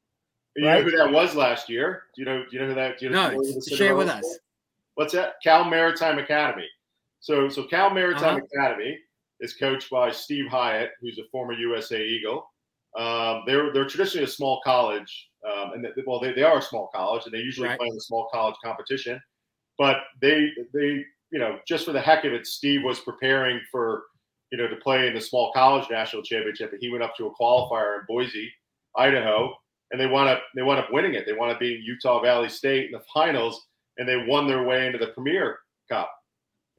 You 0.58 0.64
know 0.66 0.82
who 0.82 0.92
that 0.92 1.12
was 1.12 1.36
last 1.36 1.70
year? 1.70 2.04
Do 2.16 2.22
you 2.22 2.26
know? 2.26 2.44
Do 2.44 2.50
you 2.52 2.60
know 2.62 2.68
who 2.70 2.76
that? 2.76 2.98
Do 3.00 3.06
you 3.06 3.12
know 3.12 3.30
No, 3.32 3.36
who 3.38 3.62
share 3.76 3.96
with 3.96 4.08
us. 4.08 4.24
was? 4.24 4.40
What's 4.96 5.14
that? 5.14 5.36
Cal 5.44 5.66
Maritime 5.66 6.18
Academy. 6.18 6.68
So, 7.20 7.50
so 7.50 7.64
Cal 7.66 7.90
Maritime 7.90 8.38
Uh-huh. 8.38 8.46
Academy 8.54 8.98
is 9.42 9.54
coached 9.56 9.90
by 9.90 10.12
Steve 10.12 10.48
Hyatt, 10.48 10.92
who's 11.02 11.20
a 11.20 11.24
former 11.32 11.54
USA 11.54 12.02
Eagle. 12.02 12.50
Um, 12.98 13.44
they're 13.46 13.74
they're 13.74 13.84
traditionally 13.86 14.24
a 14.24 14.28
small 14.28 14.62
college, 14.64 15.30
um, 15.46 15.74
and 15.74 15.84
they, 15.84 15.90
well, 16.06 16.20
they, 16.20 16.34
they 16.34 16.44
are 16.44 16.58
a 16.58 16.62
small 16.62 16.90
college, 16.94 17.24
and 17.26 17.34
they 17.34 17.40
usually 17.40 17.68
Right. 17.70 17.78
play 17.78 17.88
in 17.88 17.96
the 17.96 18.02
small 18.02 18.28
college 18.34 18.56
competition. 18.64 19.22
But 19.78 19.98
they 20.22 20.50
they 20.74 21.04
you 21.32 21.40
know 21.40 21.60
just 21.68 21.86
for 21.86 21.92
the 21.92 22.02
heck 22.02 22.24
of 22.26 22.34
it, 22.34 22.48
Steve 22.48 22.84
was 22.84 23.00
preparing 23.00 23.60
for 23.72 24.04
you 24.52 24.58
know 24.58 24.68
to 24.68 24.76
play 24.78 25.08
in 25.08 25.14
the 25.14 25.22
small 25.22 25.52
college 25.54 25.90
national 25.90 26.24
championship, 26.24 26.72
and 26.72 26.82
he 26.82 26.90
went 26.90 27.04
up 27.04 27.16
to 27.18 27.28
a 27.28 27.36
qualifier 27.36 28.00
in 28.00 28.06
Boise, 28.08 28.52
Idaho, 28.96 29.54
and 29.92 30.00
they 30.00 30.08
wound 30.08 30.30
up 30.30 30.42
they 30.56 30.62
wound 30.62 30.80
up 30.80 30.92
winning 30.92 31.14
it. 31.16 31.26
They 31.26 31.34
wound 31.34 31.52
up 31.52 31.60
beating 31.60 31.84
Utah 31.84 32.22
Valley 32.22 32.50
State 32.50 32.86
in 32.86 32.92
the 32.92 33.04
finals, 33.14 33.66
and 33.98 34.08
they 34.08 34.26
won 34.28 34.48
their 34.48 34.64
way 34.64 34.86
into 34.88 34.98
the 34.98 35.08
Premier 35.08 35.60
Cup. 35.90 36.12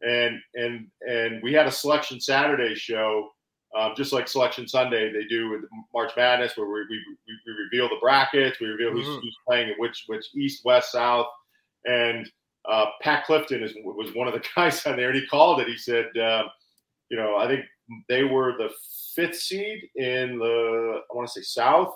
And 0.03 0.41
and 0.55 0.87
and 1.03 1.43
we 1.43 1.53
had 1.53 1.67
a 1.67 1.71
selection 1.73 2.21
Saturday 2.21 2.75
show, 2.75 3.31
um, 3.77 3.93
just 3.97 4.13
like 4.13 4.27
Selection 4.29 4.67
Sunday 4.67 5.13
they 5.13 5.25
do 5.25 5.51
with 5.51 5.63
March 5.93 6.13
Madness, 6.17 6.57
where 6.57 6.67
we 6.67 6.81
we, 6.89 7.05
we, 7.47 7.53
reveal 7.65 7.89
the 7.89 7.99
brackets, 8.01 8.59
we 8.61 8.67
reveal 8.69 8.91
who's, 8.93 9.07
Mhm. 9.07 9.21
who's 9.21 9.37
playing 9.47 9.69
in 9.69 9.75
which 9.79 10.05
which 10.07 10.27
East, 10.35 10.65
West, 10.65 10.93
South, 10.93 11.27
and 11.85 12.31
uh, 12.69 12.87
Pat 13.01 13.25
Clifton 13.27 13.63
is 13.63 13.73
was 13.85 14.15
one 14.15 14.27
of 14.29 14.35
the 14.35 14.43
guys 14.57 14.85
on 14.87 14.97
there, 14.97 15.11
and 15.11 15.19
he 15.21 15.27
called 15.27 15.61
it. 15.61 15.69
He 15.69 15.77
said, 15.77 16.07
um, 16.19 16.49
you 17.11 17.17
know, 17.17 17.37
I 17.37 17.47
think 17.47 17.65
they 18.09 18.25
were 18.25 18.53
the 18.59 18.71
fifth 19.15 19.37
seed 19.37 19.89
in 19.95 20.39
the 20.39 21.01
I 21.11 21.15
want 21.15 21.29
to 21.29 21.33
say 21.33 21.43
South, 21.43 21.95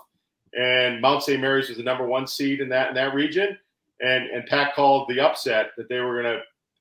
and 0.58 1.00
Mount 1.00 1.22
St. 1.22 1.40
Mary's 1.40 1.68
was 1.68 1.78
the 1.78 1.84
number 1.84 2.06
one 2.06 2.26
seed 2.26 2.60
in 2.60 2.68
that 2.70 2.88
in 2.90 2.94
that 2.94 3.14
region. 3.14 3.58
And 4.00 4.30
and 4.30 4.46
Pat 4.46 4.74
called 4.74 5.08
the 5.08 5.20
upset 5.20 5.72
that 5.76 5.88
they 5.88 6.00
were 6.00 6.22
gonna 6.22 6.40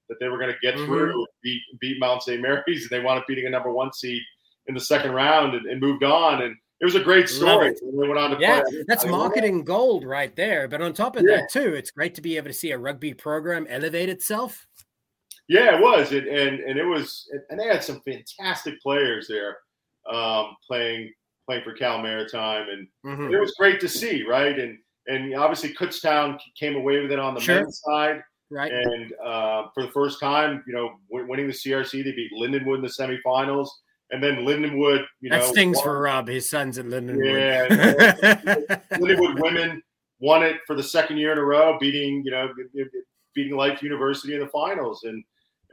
that 0.09 0.19
they 0.19 0.27
were 0.29 0.37
gonna 0.37 0.55
get 0.61 0.75
Mhm. 0.75 0.85
through, 0.85 1.27
beat 1.41 1.61
beat 1.79 1.99
Mount 1.99 2.21
St. 2.23 2.41
Mary's, 2.41 2.83
and 2.83 2.89
they 2.91 2.99
wound 3.03 3.19
up 3.19 3.27
beating 3.27 3.45
a 3.47 3.49
number 3.49 3.71
one 3.71 3.91
seed 3.93 4.21
in 4.69 4.75
the 4.75 4.79
second 4.79 5.11
round 5.11 5.55
and, 5.55 5.65
and 5.65 5.81
moved 5.81 6.03
on. 6.03 6.41
And 6.41 6.55
it 6.79 6.85
was 6.85 6.95
a 6.95 7.01
great 7.01 7.27
story. 7.27 7.71
They 7.71 8.07
went 8.07 8.17
on 8.17 8.31
to 8.31 8.37
Yeah, 8.39 8.61
play. 8.61 8.83
that's 8.87 9.03
I 9.03 9.09
marketing 9.09 9.65
gold 9.65 10.05
right 10.05 10.33
there. 10.35 10.69
But 10.69 10.81
on 10.81 10.93
top 10.93 11.17
of 11.17 11.23
Yeah. 11.23 11.37
that, 11.37 11.49
too, 11.49 11.73
it's 11.73 11.91
great 11.91 12.15
to 12.15 12.21
be 12.21 12.37
able 12.37 12.47
to 12.47 12.53
see 12.53 12.71
a 12.71 12.77
rugby 12.77 13.13
program 13.13 13.67
elevate 13.69 14.07
itself. 14.07 14.65
Yeah, 15.49 15.75
it 15.75 15.81
was, 15.81 16.11
it, 16.11 16.27
and 16.27 16.59
and 16.59 16.77
it 16.77 16.85
was, 16.85 17.27
and 17.49 17.59
they 17.59 17.65
had 17.65 17.83
some 17.83 18.01
fantastic 18.01 18.79
players 18.81 19.27
there 19.27 19.57
um, 20.07 20.55
playing 20.65 21.11
playing 21.47 21.63
for 21.63 21.73
Cal 21.73 21.99
Maritime, 21.99 22.67
and 22.69 22.87
mm-hmm. 23.03 23.33
it 23.33 23.39
was 23.39 23.55
great 23.57 23.79
to 23.79 23.89
see, 23.89 24.23
right? 24.23 24.57
And 24.59 24.77
and 25.07 25.35
obviously 25.35 25.73
Kutztown 25.73 26.39
came 26.57 26.75
away 26.75 27.01
with 27.01 27.11
it 27.11 27.17
on 27.17 27.33
the 27.33 27.41
sure. 27.41 27.55
men's 27.55 27.81
side, 27.83 28.21
right? 28.51 28.71
And 28.71 29.11
uh, 29.25 29.63
for 29.73 29.81
the 29.81 29.91
first 29.91 30.19
time, 30.19 30.63
you 30.67 30.73
know, 30.73 30.91
winning 31.09 31.47
the 31.47 31.53
CRC, 31.53 32.03
they 32.03 32.11
beat 32.11 32.31
Lindenwood 32.31 32.75
in 32.75 32.81
the 32.81 32.87
semifinals, 32.87 33.69
and 34.11 34.23
then 34.23 34.37
Lindenwood, 34.37 35.05
you 35.21 35.29
that 35.29 35.41
know, 35.41 35.51
stings 35.51 35.77
won. 35.77 35.83
for 35.83 36.01
Rob. 36.01 36.27
His 36.27 36.49
son's 36.49 36.77
at 36.77 36.85
Lindenwood. 36.85 37.69
Yeah, 37.69 38.75
Lindenwood 38.93 39.41
women 39.41 39.81
won 40.19 40.43
it 40.43 40.57
for 40.65 40.75
the 40.75 40.83
second 40.83 41.17
year 41.17 41.31
in 41.31 41.37
a 41.37 41.43
row, 41.43 41.77
beating 41.79 42.23
you 42.25 42.31
know 42.31 42.49
beating 43.35 43.55
Life 43.55 43.81
University 43.81 44.33
in 44.33 44.41
the 44.41 44.47
finals, 44.47 45.03
and 45.03 45.23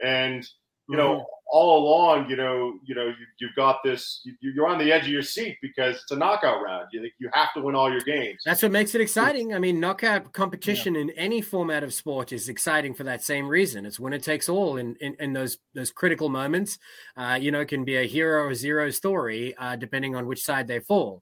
and 0.03 0.47
you 0.89 0.95
know, 0.95 1.15
mm-hmm. 1.15 1.23
all 1.51 1.79
along, 1.79 2.29
you 2.29 2.35
know, 2.35 2.79
you 2.85 2.95
know, 2.95 3.13
you, 3.39 3.47
have 3.47 3.55
got 3.55 3.83
this. 3.83 4.25
You, 4.41 4.63
are 4.63 4.67
on 4.67 4.77
the 4.77 4.91
edge 4.91 5.03
of 5.03 5.09
your 5.09 5.21
seat 5.21 5.57
because 5.61 5.95
it's 5.95 6.11
a 6.11 6.15
knockout 6.15 6.61
round. 6.61 6.87
You 6.91 7.09
you 7.19 7.29
have 7.33 7.53
to 7.53 7.61
win 7.61 7.75
all 7.75 7.91
your 7.91 8.01
games. 8.01 8.41
That's 8.45 8.63
what 8.63 8.71
makes 8.71 8.95
it 8.95 9.01
exciting. 9.01 9.53
I 9.53 9.59
mean, 9.59 9.79
knockout 9.79 10.31
competition 10.33 10.95
yeah. 10.95 11.01
in 11.01 11.09
any 11.11 11.41
format 11.41 11.83
of 11.83 11.93
sport 11.93 12.31
is 12.31 12.49
exciting 12.49 12.93
for 12.93 13.03
that 13.03 13.23
same 13.23 13.47
reason. 13.47 13.85
It's 13.85 13.99
winner 13.99 14.19
takes 14.19 14.47
all 14.49 14.77
in 14.77 14.95
in, 15.01 15.15
in 15.19 15.33
those 15.33 15.57
those 15.73 15.91
critical 15.91 16.29
moments. 16.29 16.79
Uh, 17.15 17.37
you 17.39 17.51
know, 17.51 17.61
it 17.61 17.67
can 17.67 17.83
be 17.83 17.97
a 17.97 18.07
hero 18.07 18.45
or 18.45 18.55
zero 18.55 18.89
story 18.89 19.55
uh, 19.57 19.75
depending 19.75 20.15
on 20.15 20.25
which 20.25 20.43
side 20.43 20.67
they 20.67 20.79
fall. 20.79 21.21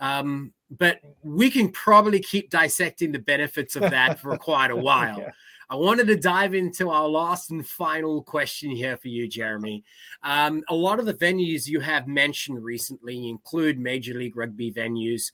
Um, 0.00 0.52
but 0.70 1.00
we 1.22 1.50
can 1.50 1.70
probably 1.70 2.20
keep 2.20 2.50
dissecting 2.50 3.12
the 3.12 3.18
benefits 3.18 3.74
of 3.74 3.82
that 3.90 4.20
for 4.20 4.36
quite 4.36 4.70
a 4.70 4.76
while. 4.88 5.18
yeah. 5.18 5.30
I 5.70 5.76
wanted 5.76 6.06
to 6.06 6.16
dive 6.16 6.54
into 6.54 6.88
our 6.88 7.06
last 7.06 7.50
and 7.50 7.66
final 7.66 8.22
question 8.22 8.70
here 8.70 8.96
for 8.96 9.08
you, 9.08 9.28
Jeremy. 9.28 9.84
Um, 10.22 10.62
a 10.68 10.74
lot 10.74 10.98
of 10.98 11.04
the 11.04 11.12
venues 11.12 11.66
you 11.66 11.80
have 11.80 12.06
mentioned 12.06 12.64
recently 12.64 13.28
include 13.28 13.78
Major 13.78 14.14
League 14.14 14.36
Rugby 14.36 14.72
venues. 14.72 15.30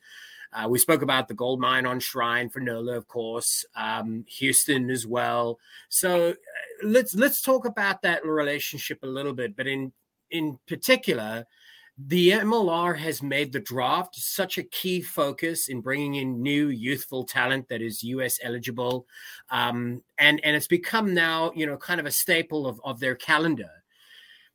Uh, 0.52 0.68
we 0.68 0.78
spoke 0.78 1.02
about 1.02 1.28
the 1.28 1.34
gold 1.34 1.60
mine 1.60 1.86
on 1.86 2.00
Shrine 2.00 2.48
for 2.48 2.58
NOLA, 2.58 2.96
of 2.96 3.06
course, 3.06 3.64
um, 3.76 4.24
Houston 4.28 4.90
as 4.90 5.06
well. 5.06 5.58
So 5.88 6.30
uh, 6.30 6.34
let's 6.82 7.14
let's 7.14 7.40
talk 7.40 7.64
about 7.64 8.02
that 8.02 8.24
relationship 8.24 9.00
a 9.02 9.08
little 9.08 9.34
bit. 9.34 9.56
But 9.56 9.68
in 9.68 9.92
in 10.30 10.58
particular, 10.66 11.46
the 11.96 12.30
MLR 12.30 12.98
has 12.98 13.22
made 13.22 13.52
the 13.52 13.60
draft 13.60 14.16
such 14.16 14.58
a 14.58 14.64
key 14.64 15.00
focus 15.00 15.68
in 15.68 15.80
bringing 15.80 16.16
in 16.16 16.42
new 16.42 16.68
youthful 16.68 17.24
talent 17.24 17.68
that 17.68 17.82
is 17.82 18.02
US 18.02 18.40
eligible, 18.42 19.06
um, 19.50 20.02
and 20.18 20.44
and 20.44 20.56
it's 20.56 20.66
become 20.66 21.14
now 21.14 21.52
you 21.54 21.66
know 21.66 21.76
kind 21.76 22.00
of 22.00 22.06
a 22.06 22.10
staple 22.10 22.66
of 22.66 22.80
of 22.84 22.98
their 22.98 23.14
calendar. 23.14 23.70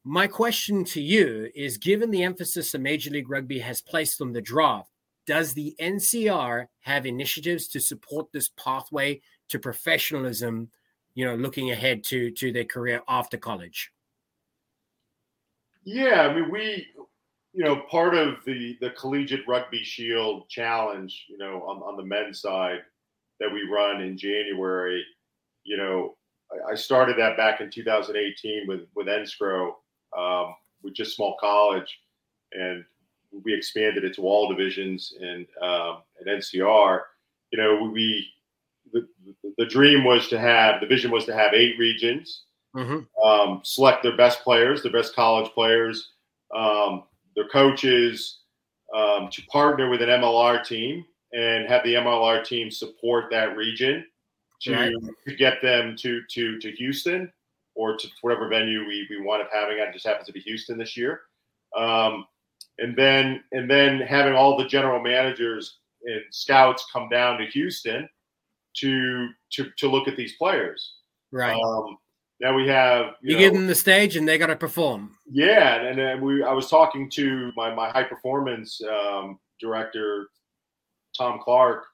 My 0.03 0.27
question 0.27 0.83
to 0.85 1.01
you 1.01 1.49
is: 1.55 1.77
Given 1.77 2.11
the 2.11 2.23
emphasis 2.23 2.73
that 2.73 2.79
Major 2.79 3.09
League 3.09 3.29
Rugby 3.29 3.59
has 3.59 3.81
placed 3.81 4.21
on 4.21 4.33
the 4.33 4.41
draft, 4.41 4.91
does 5.25 5.53
the 5.53 5.75
NCR 5.79 6.65
have 6.81 7.05
initiatives 7.05 7.69
to 7.69 7.79
support 7.79 8.27
this 8.33 8.49
pathway 8.49 9.21
to 9.47 9.59
professionalism? 9.59 10.71
You 11.15 11.25
know, 11.25 11.35
looking 11.35 11.71
ahead 11.71 12.03
to 12.05 12.31
to 12.31 12.51
their 12.51 12.65
career 12.65 13.01
after 13.07 13.37
college. 13.37 13.93
Yeah, 15.85 16.27
I 16.27 16.35
mean, 16.35 16.51
we 16.51 16.85
you 17.53 17.63
know, 17.63 17.81
part 17.89 18.15
of 18.15 18.35
the 18.45 18.77
the 18.81 18.91
collegiate 18.91 19.47
rugby 19.47 19.83
shield 19.83 20.47
challenge, 20.49 21.25
you 21.29 21.37
know, 21.37 21.63
on, 21.63 21.77
on 21.77 21.97
the 21.97 22.05
men's 22.05 22.41
side 22.41 22.79
that 23.39 23.51
we 23.51 23.63
run 23.63 24.01
in 24.01 24.17
January, 24.17 25.03
you 25.63 25.77
know, 25.77 26.15
I, 26.51 26.73
I 26.73 26.75
started 26.75 27.17
that 27.17 27.37
back 27.37 27.61
in 27.61 27.69
2018 27.69 28.67
with 28.67 28.81
with 28.95 29.07
NSCRO, 29.07 29.71
um, 30.17 30.53
with 30.83 30.93
just 30.93 31.15
small 31.15 31.37
college, 31.39 31.99
and 32.53 32.83
we 33.43 33.53
expanded 33.53 34.03
it 34.03 34.15
to 34.15 34.23
all 34.23 34.49
divisions 34.49 35.13
and 35.19 35.45
um, 35.61 36.03
at 36.21 36.27
NCR. 36.27 37.01
You 37.51 37.59
know, 37.59 37.89
we 37.91 38.27
the, 38.93 39.07
the 39.57 39.65
dream 39.65 40.03
was 40.03 40.27
to 40.27 40.39
have 40.39 40.81
the 40.81 40.87
vision 40.87 41.11
was 41.11 41.25
to 41.25 41.35
have 41.35 41.53
eight 41.53 41.79
regions, 41.79 42.43
mm-hmm. 42.75 43.27
um, 43.27 43.61
select 43.63 44.03
their 44.03 44.17
best 44.17 44.43
players, 44.43 44.83
their 44.83 44.91
best 44.91 45.15
college 45.15 45.51
players. 45.51 46.11
Um, 46.55 47.03
their 47.39 47.47
coaches 47.49 48.39
um, 48.95 49.29
to 49.31 49.41
partner 49.43 49.89
with 49.89 50.01
an 50.01 50.09
MLR 50.09 50.63
team 50.65 51.05
and 51.31 51.67
have 51.67 51.83
the 51.83 51.95
MLR 51.95 52.43
team 52.43 52.69
support 52.69 53.25
that 53.31 53.55
region 53.55 54.05
to, 54.61 54.73
right. 54.73 54.93
to 55.27 55.35
get 55.35 55.61
them 55.61 55.95
to, 55.99 56.21
to, 56.31 56.59
to 56.59 56.71
Houston 56.71 57.31
or 57.75 57.95
to 57.95 58.07
whatever 58.21 58.49
venue 58.49 58.85
we, 58.85 59.07
we 59.09 59.21
wind 59.21 59.41
up 59.41 59.49
having. 59.53 59.77
It 59.77 59.93
just 59.93 60.05
happens 60.05 60.27
to 60.27 60.33
be 60.33 60.41
Houston 60.41 60.77
this 60.77 60.97
year. 60.97 61.21
Um, 61.77 62.25
and 62.79 62.95
then 62.95 63.43
and 63.51 63.69
then 63.69 63.99
having 63.99 64.33
all 64.33 64.57
the 64.57 64.67
general 64.67 65.01
managers 65.01 65.79
and 66.03 66.21
scouts 66.31 66.85
come 66.91 67.09
down 67.09 67.37
to 67.37 67.45
Houston 67.45 68.07
to 68.77 69.29
to 69.51 69.69
to 69.77 69.89
look 69.89 70.07
at 70.07 70.15
these 70.15 70.35
players. 70.37 70.95
Right. 71.31 71.61
Um, 71.61 71.97
now 72.39 72.55
we 72.55 72.67
have 72.67 73.07
you, 73.21 73.31
you 73.31 73.33
know, 73.35 73.39
give 73.39 73.53
them 73.53 73.67
the 73.67 73.75
stage 73.75 74.15
and 74.15 74.27
they 74.27 74.37
got 74.37 74.47
to 74.47 74.55
perform. 74.55 75.15
Yeah, 75.29 75.75
and 75.81 75.97
then 75.97 76.21
we 76.21 76.43
I 76.43 76.53
was 76.53 76.69
talking 76.69 77.09
to 77.11 77.51
my 77.55 77.73
my 77.73 77.89
high 77.89 78.03
performance 78.03 78.81
um, 78.89 79.39
director 79.59 80.29
Tom 81.17 81.39
Clark 81.43 81.85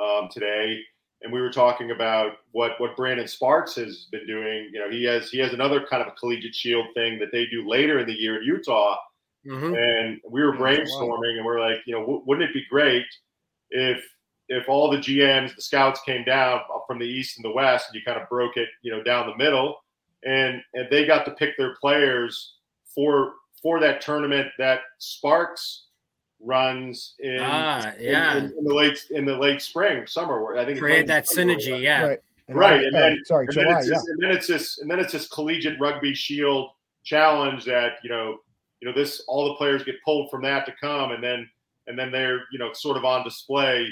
um, 0.00 0.28
today, 0.30 0.80
and 1.22 1.32
we 1.32 1.40
were 1.40 1.52
talking 1.52 1.92
about 1.92 2.32
what 2.52 2.72
what 2.78 2.96
Brandon 2.96 3.28
Sparks 3.28 3.76
has 3.76 4.08
been 4.10 4.26
doing. 4.26 4.70
You 4.72 4.80
know, 4.80 4.90
he 4.90 5.04
has 5.04 5.30
he 5.30 5.38
has 5.38 5.52
another 5.52 5.84
kind 5.88 6.02
of 6.02 6.08
a 6.08 6.12
collegiate 6.12 6.54
shield 6.54 6.86
thing 6.94 7.18
that 7.20 7.30
they 7.30 7.46
do 7.46 7.68
later 7.68 8.00
in 8.00 8.06
the 8.06 8.12
year 8.12 8.38
in 8.40 8.44
Utah, 8.44 8.96
mm-hmm. 9.46 9.74
and 9.74 10.20
we 10.28 10.42
were 10.42 10.56
brainstorming, 10.56 11.36
and 11.36 11.44
we 11.44 11.52
are 11.52 11.60
like, 11.60 11.78
you 11.86 11.94
know, 11.94 12.00
w- 12.00 12.22
wouldn't 12.26 12.48
it 12.48 12.54
be 12.54 12.64
great 12.68 13.06
if 13.70 14.04
if 14.48 14.68
all 14.68 14.90
the 14.90 14.98
GMs, 14.98 15.54
the 15.54 15.62
scouts 15.62 16.00
came 16.04 16.24
down 16.24 16.60
from 16.86 16.98
the 16.98 17.06
east 17.06 17.38
and 17.38 17.44
the 17.44 17.52
west, 17.52 17.86
and 17.88 17.94
you 17.94 18.02
kind 18.04 18.20
of 18.20 18.28
broke 18.28 18.56
it, 18.56 18.68
you 18.82 18.92
know, 18.92 19.02
down 19.02 19.26
the 19.26 19.36
middle, 19.42 19.76
and 20.24 20.62
and 20.74 20.88
they 20.90 21.06
got 21.06 21.24
to 21.24 21.32
pick 21.32 21.56
their 21.56 21.74
players 21.76 22.54
for 22.94 23.32
for 23.62 23.80
that 23.80 24.00
tournament 24.00 24.48
that 24.58 24.80
Sparks 24.98 25.86
runs 26.40 27.14
in, 27.20 27.38
ah, 27.40 27.92
yeah. 27.98 28.36
in, 28.36 28.44
in, 28.44 28.58
in, 28.58 28.64
the 28.64 28.74
late 28.74 29.06
in 29.10 29.24
the 29.24 29.36
late 29.36 29.62
spring 29.62 30.06
summer 30.06 30.56
I 30.56 30.64
think 30.64 30.78
create 30.78 31.06
that 31.06 31.26
synergy 31.26 31.80
yeah 31.80 32.02
right 32.02 32.18
and 32.48 32.58
right 32.58 32.84
and 32.84 32.94
then 32.94 33.18
sorry 33.24 33.46
and 33.46 33.54
July, 33.54 33.80
then 33.80 33.90
yeah. 33.90 33.98
and 34.08 34.22
then 34.22 34.30
it's 34.30 34.46
this 34.46 34.78
and 34.78 34.90
then 34.90 35.00
it's 35.00 35.12
this 35.12 35.28
collegiate 35.28 35.80
rugby 35.80 36.14
shield 36.14 36.70
challenge 37.04 37.64
that 37.64 37.94
you 38.02 38.10
know 38.10 38.38
you 38.80 38.88
know 38.88 38.94
this 38.94 39.22
all 39.26 39.48
the 39.48 39.54
players 39.54 39.84
get 39.84 39.94
pulled 40.04 40.30
from 40.30 40.42
that 40.42 40.66
to 40.66 40.74
come 40.80 41.12
and 41.12 41.24
then 41.24 41.48
and 41.86 41.98
then 41.98 42.10
they're 42.10 42.42
you 42.52 42.58
know 42.58 42.72
sort 42.72 42.96
of 42.96 43.04
on 43.04 43.24
display 43.24 43.88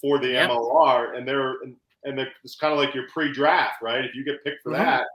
for 0.00 0.18
the 0.18 0.28
yep. 0.28 0.50
MLR 0.50 1.16
and 1.16 1.26
they're 1.26 1.62
and, 1.62 1.76
and 2.04 2.18
they're, 2.18 2.28
it's 2.42 2.56
kind 2.56 2.72
of 2.72 2.78
like 2.78 2.94
your 2.94 3.04
pre-draft 3.12 3.80
right 3.80 4.04
if 4.04 4.14
you 4.14 4.24
get 4.24 4.42
picked 4.42 4.62
for 4.62 4.72
mm-hmm. 4.72 4.82
that 4.82 5.06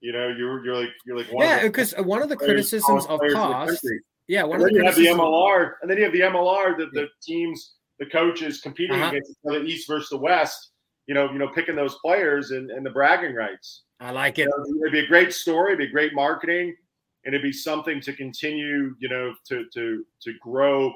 you 0.00 0.12
know, 0.12 0.28
you're 0.28 0.64
you're 0.64 0.76
like 0.76 0.90
you're 1.04 1.16
like 1.16 1.26
yeah, 1.32 1.62
because 1.62 1.92
one 1.98 2.22
of 2.22 2.28
the 2.28 2.36
criticisms 2.36 3.06
of 3.06 3.20
cost. 3.32 3.86
Yeah, 4.28 4.44
one 4.44 4.60
and 4.60 4.64
of 4.64 4.68
then 4.68 4.74
the 4.74 4.80
you 4.80 4.84
have 4.84 5.18
the 5.18 5.22
MLR, 5.22 5.72
and 5.80 5.90
then 5.90 5.96
you 5.96 6.04
have 6.04 6.12
the 6.12 6.20
MLR, 6.20 6.76
the, 6.76 6.86
the 6.92 7.08
teams, 7.22 7.76
the 7.98 8.06
coaches 8.06 8.60
competing 8.60 8.96
uh-huh. 8.96 9.08
against 9.08 9.32
the 9.42 9.62
East 9.62 9.88
versus 9.88 10.10
the 10.10 10.18
West. 10.18 10.72
You 11.06 11.14
know, 11.14 11.32
you 11.32 11.38
know, 11.38 11.48
picking 11.48 11.74
those 11.74 11.96
players 12.04 12.50
and, 12.50 12.70
and 12.70 12.84
the 12.84 12.90
bragging 12.90 13.34
rights. 13.34 13.84
I 13.98 14.10
like 14.10 14.38
it. 14.38 14.42
You 14.42 14.48
know, 14.48 14.82
it'd 14.82 14.92
be 14.92 15.00
a 15.00 15.06
great 15.06 15.32
story. 15.32 15.72
It'd 15.72 15.78
be 15.78 15.90
great 15.90 16.14
marketing, 16.14 16.76
and 17.24 17.34
it'd 17.34 17.42
be 17.42 17.52
something 17.52 18.00
to 18.02 18.12
continue. 18.12 18.94
You 19.00 19.08
know, 19.08 19.34
to 19.48 19.64
to 19.74 20.04
to 20.22 20.32
grow. 20.40 20.92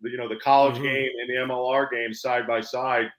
The, 0.00 0.08
you 0.08 0.16
know, 0.16 0.28
the 0.28 0.36
college 0.36 0.76
mm-hmm. 0.76 0.84
game 0.84 1.10
and 1.20 1.28
the 1.28 1.52
MLR 1.52 1.90
game 1.90 2.14
side 2.14 2.46
by 2.46 2.62
side 2.62 3.10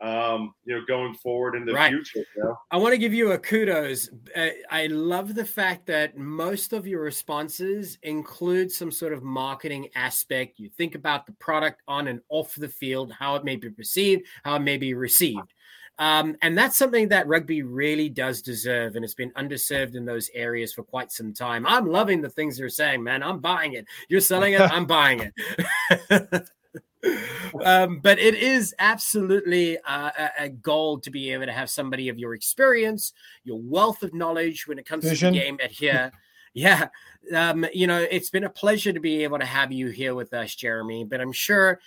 um, 0.00 0.54
you 0.64 0.74
know, 0.74 0.82
going 0.86 1.14
forward 1.14 1.54
in 1.54 1.64
the 1.64 1.72
right. 1.72 1.90
future. 1.90 2.24
You 2.36 2.44
know? 2.44 2.58
I 2.70 2.78
want 2.78 2.92
to 2.92 2.98
give 2.98 3.12
you 3.12 3.32
a 3.32 3.38
kudos. 3.38 4.10
Uh, 4.34 4.48
I 4.70 4.86
love 4.86 5.34
the 5.34 5.44
fact 5.44 5.86
that 5.86 6.16
most 6.16 6.72
of 6.72 6.86
your 6.86 7.02
responses 7.02 7.98
include 8.02 8.72
some 8.72 8.90
sort 8.90 9.12
of 9.12 9.22
marketing 9.22 9.88
aspect. 9.94 10.58
You 10.58 10.70
think 10.70 10.94
about 10.94 11.26
the 11.26 11.32
product 11.32 11.82
on 11.86 12.08
and 12.08 12.20
off 12.30 12.54
the 12.54 12.68
field, 12.68 13.12
how 13.12 13.36
it 13.36 13.44
may 13.44 13.56
be 13.56 13.70
perceived, 13.70 14.26
how 14.42 14.56
it 14.56 14.60
may 14.60 14.78
be 14.78 14.94
received. 14.94 15.52
Um, 15.98 16.34
and 16.40 16.56
that's 16.56 16.78
something 16.78 17.08
that 17.08 17.26
rugby 17.26 17.62
really 17.62 18.08
does 18.08 18.40
deserve, 18.40 18.96
and 18.96 19.04
it's 19.04 19.12
been 19.12 19.32
underserved 19.32 19.96
in 19.96 20.06
those 20.06 20.30
areas 20.32 20.72
for 20.72 20.82
quite 20.82 21.12
some 21.12 21.34
time. 21.34 21.66
I'm 21.66 21.84
loving 21.84 22.22
the 22.22 22.30
things 22.30 22.58
you're 22.58 22.70
saying, 22.70 23.02
man. 23.02 23.22
I'm 23.22 23.38
buying 23.38 23.74
it. 23.74 23.84
You're 24.08 24.22
selling 24.22 24.54
it. 24.54 24.60
I'm 24.62 24.86
buying 24.86 25.30
it. 25.90 26.48
um, 27.64 28.00
but 28.00 28.18
it 28.18 28.34
is 28.34 28.74
absolutely 28.78 29.78
uh, 29.78 30.10
a, 30.18 30.44
a, 30.44 30.48
goal 30.48 30.98
to 31.00 31.10
be 31.10 31.32
able 31.32 31.46
to 31.46 31.52
have 31.52 31.70
somebody 31.70 32.08
of 32.08 32.18
your 32.18 32.34
experience, 32.34 33.12
your 33.44 33.58
wealth 33.60 34.02
of 34.02 34.12
knowledge 34.12 34.66
when 34.66 34.78
it 34.78 34.86
comes 34.86 35.04
Vision. 35.04 35.32
to 35.32 35.38
the 35.38 35.44
game 35.44 35.58
at 35.62 35.70
here. 35.70 36.12
Yeah. 36.52 36.88
Um, 37.32 37.64
you 37.72 37.86
know, 37.86 38.04
it's 38.10 38.30
been 38.30 38.42
a 38.42 38.50
pleasure 38.50 38.92
to 38.92 38.98
be 38.98 39.22
able 39.22 39.38
to 39.38 39.44
have 39.44 39.70
you 39.70 39.86
here 39.90 40.16
with 40.16 40.34
us, 40.34 40.52
Jeremy. 40.52 41.04
But 41.04 41.20
I'm 41.20 41.30
sure, 41.30 41.78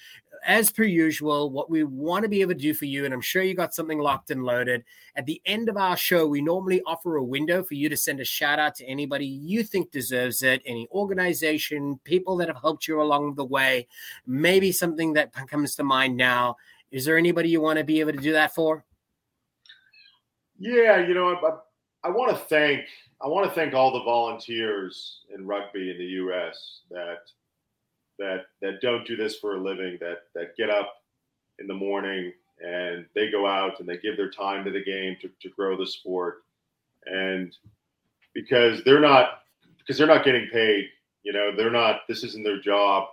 as 0.46 0.72
per 0.72 0.84
usual, 0.84 1.50
what 1.50 1.70
we 1.70 1.84
want 1.84 2.24
to 2.24 2.30
be 2.30 2.42
able 2.42 2.54
to 2.54 2.60
do 2.60 2.74
for 2.74 2.86
you, 2.86 3.06
and 3.06 3.14
I'm 3.14 3.22
sure 3.22 3.44
you 3.44 3.56
got 3.56 3.74
something 3.74 4.00
locked 4.00 4.32
and 4.32 4.44
loaded. 4.44 4.84
At 5.16 5.26
the 5.26 5.42
end 5.46 5.70
of 5.70 5.78
our 5.78 5.98
show, 5.98 6.28
we 6.28 6.42
normally 6.42 6.82
offer 6.86 7.16
a 7.16 7.24
window 7.24 7.64
for 7.64 7.74
you 7.74 7.90
to 7.90 7.98
send 7.98 8.20
a 8.20 8.26
shout 8.26 8.60
out 8.60 8.76
to 8.76 8.86
anybody 8.86 9.26
you 9.26 9.64
think 9.64 9.92
deserves 9.92 10.44
it, 10.44 10.62
any 10.66 10.88
organization, 10.92 12.00
people 12.04 12.38
that 12.38 12.48
have 12.48 12.62
helped 12.62 12.88
you 12.88 13.02
along 13.02 13.36
the 13.36 13.46
way, 13.46 13.88
maybe 14.26 14.72
something 14.72 15.14
that 15.14 15.34
comes 15.48 15.76
to 15.76 15.84
mind 15.84 16.18
now. 16.18 16.56
Is 16.92 17.06
there 17.06 17.18
anybody 17.18 17.50
you 17.50 17.62
want 17.62 17.80
to 17.80 17.84
be 17.84 18.00
able 18.00 18.14
to 18.14 18.20
do 18.20 18.34
that 18.34 18.54
for? 18.54 18.86
Yeah, 20.60 21.06
you 21.06 21.14
know, 21.14 21.36
I, 21.36 22.08
I 22.08 22.12
want 22.12 22.32
to 22.32 22.38
thank 22.38 22.86
I 23.22 23.28
want 23.28 23.48
to 23.48 23.56
thank 23.56 23.74
all 23.74 23.94
the 23.94 24.04
volunteers 24.04 25.22
in 25.34 25.48
rugby 25.48 25.92
in 25.92 25.98
the 25.98 26.06
U.S. 26.06 26.82
that 26.92 27.20
that 28.24 28.46
that 28.62 28.82
don't 28.82 29.06
do 29.06 29.16
this 29.16 29.38
for 29.38 29.58
a 29.58 29.62
living. 29.62 29.98
That 30.00 30.20
that 30.36 30.56
get 30.58 30.70
up 30.70 30.94
in 31.60 31.68
the 31.68 31.74
morning 31.74 32.32
and 32.66 33.06
they 33.16 33.30
go 33.30 33.46
out 33.46 33.80
and 33.80 33.88
they 33.88 33.98
give 33.98 34.18
their 34.18 34.32
time 34.32 34.64
to 34.66 34.72
the 34.72 34.84
game 34.84 35.18
to, 35.22 35.30
to 35.42 35.50
grow 35.56 35.78
the 35.78 35.86
sport. 35.86 36.44
And 37.06 37.56
because 38.34 38.84
they're 38.84 39.00
not 39.00 39.42
because 39.78 39.98
they're 39.98 40.08
not 40.08 40.26
getting 40.26 40.48
paid, 40.52 40.86
you 41.24 41.34
know, 41.34 41.56
they're 41.56 41.72
not. 41.72 42.02
This 42.08 42.24
isn't 42.24 42.44
their 42.44 42.62
job. 42.62 43.08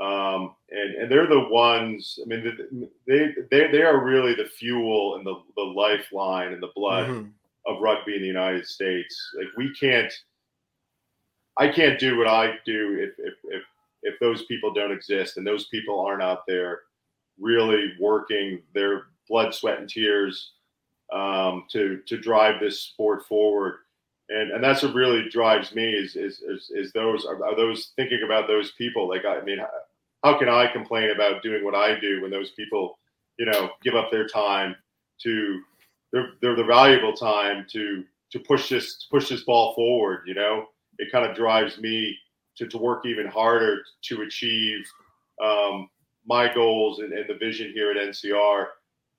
Um, 0.00 0.54
and 0.70 0.94
and 0.94 1.10
they're 1.10 1.26
the 1.26 1.48
ones. 1.48 2.18
I 2.22 2.26
mean, 2.26 2.88
they 3.06 3.34
they 3.50 3.70
they 3.70 3.82
are 3.82 4.04
really 4.04 4.34
the 4.34 4.46
fuel 4.46 5.16
and 5.16 5.26
the 5.26 5.36
the 5.56 5.62
lifeline 5.62 6.52
and 6.52 6.62
the 6.62 6.72
blood 6.74 7.08
mm-hmm 7.08 7.28
of 7.66 7.80
rugby 7.80 8.16
in 8.16 8.22
the 8.22 8.28
United 8.28 8.66
States. 8.66 9.34
Like 9.36 9.48
we 9.56 9.72
can't, 9.74 10.12
I 11.56 11.68
can't 11.68 11.98
do 11.98 12.16
what 12.16 12.26
I 12.26 12.54
do 12.64 12.98
if 12.98 13.10
if 13.18 13.34
if 13.44 13.62
if 14.02 14.18
those 14.20 14.44
people 14.46 14.72
don't 14.72 14.92
exist 14.92 15.36
and 15.36 15.46
those 15.46 15.66
people 15.68 16.00
aren't 16.00 16.22
out 16.22 16.42
there 16.46 16.80
really 17.38 17.92
working 18.00 18.62
their 18.74 19.04
blood, 19.28 19.54
sweat, 19.54 19.78
and 19.78 19.88
tears 19.88 20.52
um, 21.12 21.64
to 21.70 22.00
to 22.06 22.18
drive 22.18 22.60
this 22.60 22.80
sport 22.80 23.26
forward. 23.26 23.76
And, 24.28 24.52
and 24.52 24.64
that's 24.64 24.82
what 24.82 24.94
really 24.94 25.28
drives 25.28 25.74
me 25.74 25.92
is 25.92 26.16
is, 26.16 26.40
is, 26.40 26.70
is 26.74 26.92
those 26.92 27.26
are, 27.26 27.44
are, 27.44 27.56
those 27.56 27.92
thinking 27.96 28.22
about 28.24 28.46
those 28.46 28.72
people 28.72 29.08
like 29.08 29.24
I 29.26 29.42
mean 29.42 29.58
how 30.24 30.38
can 30.38 30.48
I 30.48 30.72
complain 30.72 31.10
about 31.10 31.42
doing 31.42 31.64
what 31.64 31.74
I 31.74 31.98
do 31.98 32.22
when 32.22 32.30
those 32.30 32.52
people 32.52 32.98
you 33.38 33.46
know 33.46 33.70
give 33.82 33.94
up 33.94 34.10
their 34.10 34.26
time 34.26 34.74
to 35.22 35.60
they're, 36.12 36.30
they're 36.40 36.56
the 36.56 36.64
valuable 36.64 37.12
time 37.12 37.66
to 37.70 38.04
to 38.32 38.38
push 38.40 38.68
this 38.68 38.98
to 38.98 39.06
push 39.10 39.28
this 39.28 39.44
ball 39.44 39.74
forward. 39.74 40.22
You 40.26 40.34
know, 40.34 40.66
it 40.98 41.12
kind 41.12 41.28
of 41.28 41.36
drives 41.36 41.78
me 41.78 42.16
to, 42.56 42.66
to 42.66 42.78
work 42.78 43.06
even 43.06 43.26
harder 43.26 43.82
to 44.02 44.22
achieve 44.22 44.84
um, 45.42 45.88
my 46.26 46.52
goals 46.52 47.00
and, 47.00 47.12
and, 47.12 47.28
the 47.28 47.34
vision 47.34 47.72
here 47.74 47.90
at 47.90 47.96
NCR. 47.96 48.66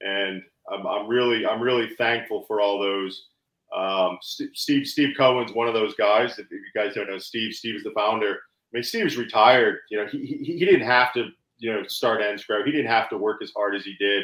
And 0.02 0.42
I'm, 0.72 0.86
I'm, 0.86 1.08
really 1.08 1.46
I'm 1.46 1.62
really 1.62 1.90
thankful 1.98 2.44
for 2.48 2.62
all 2.62 2.80
those. 2.80 3.28
Um, 3.76 4.20
Steve 4.22 4.86
Steve 4.86 5.16
Cohen's 5.18 5.54
one 5.54 5.68
of 5.68 5.74
those 5.74 5.96
guys. 5.96 6.38
If 6.38 6.50
you 6.52 6.62
guys 6.76 6.94
don't 6.94 7.10
know 7.10 7.18
Steve, 7.18 7.54
Steve 7.54 7.76
is 7.76 7.84
the 7.84 7.92
founder. 7.92 8.34
I 8.34 8.70
mean, 8.72 8.84
Steve's 8.84 9.18
retired. 9.18 9.80
You 9.90 9.98
know, 9.98 10.08
he, 10.08 10.26
he, 10.26 10.58
he 10.58 10.66
didn't 10.66 10.86
have 10.86 11.12
to 11.14 11.30
you 11.58 11.74
know 11.74 11.84
start 11.88 12.22
NCR. 12.22 12.66
He 12.66 12.72
didn't 12.72 12.92
have 12.92 13.10
to 13.10 13.18
work 13.18 13.42
as 13.42 13.52
hard 13.56 13.76
as 13.76 13.84
he 13.84 13.96
did. 14.00 14.24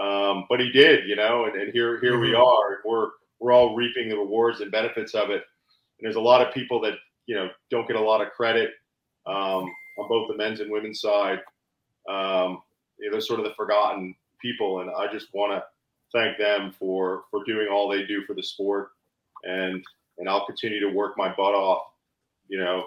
Um, 0.00 0.46
but 0.48 0.58
he 0.58 0.72
did, 0.72 1.06
you 1.06 1.16
know, 1.16 1.44
and, 1.44 1.54
and 1.60 1.72
here 1.72 2.00
here 2.00 2.12
mm-hmm. 2.12 2.22
we 2.22 2.34
are. 2.34 2.80
We're 2.84 3.08
we're 3.38 3.52
all 3.52 3.74
reaping 3.74 4.08
the 4.08 4.16
rewards 4.16 4.60
and 4.60 4.70
benefits 4.70 5.14
of 5.14 5.30
it. 5.30 5.42
And 5.42 6.06
there's 6.06 6.16
a 6.16 6.20
lot 6.20 6.46
of 6.46 6.54
people 6.54 6.80
that 6.82 6.94
you 7.26 7.34
know 7.34 7.48
don't 7.70 7.86
get 7.86 7.96
a 7.96 8.00
lot 8.00 8.20
of 8.20 8.32
credit 8.32 8.70
um, 9.26 9.72
on 9.98 10.08
both 10.08 10.28
the 10.28 10.36
men's 10.36 10.60
and 10.60 10.70
women's 10.70 11.00
side. 11.00 11.40
Um, 12.08 12.62
you 12.98 13.06
know, 13.06 13.12
they're 13.12 13.20
sort 13.20 13.40
of 13.40 13.46
the 13.46 13.54
forgotten 13.54 14.14
people, 14.40 14.80
and 14.80 14.90
I 14.90 15.10
just 15.12 15.28
want 15.32 15.52
to 15.52 15.64
thank 16.12 16.38
them 16.38 16.72
for 16.78 17.24
for 17.30 17.44
doing 17.44 17.68
all 17.70 17.88
they 17.88 18.04
do 18.04 18.24
for 18.26 18.34
the 18.34 18.42
sport, 18.42 18.90
and 19.44 19.82
and 20.18 20.28
I'll 20.28 20.46
continue 20.46 20.80
to 20.80 20.94
work 20.94 21.16
my 21.16 21.28
butt 21.28 21.54
off, 21.54 21.82
you 22.48 22.58
know, 22.58 22.86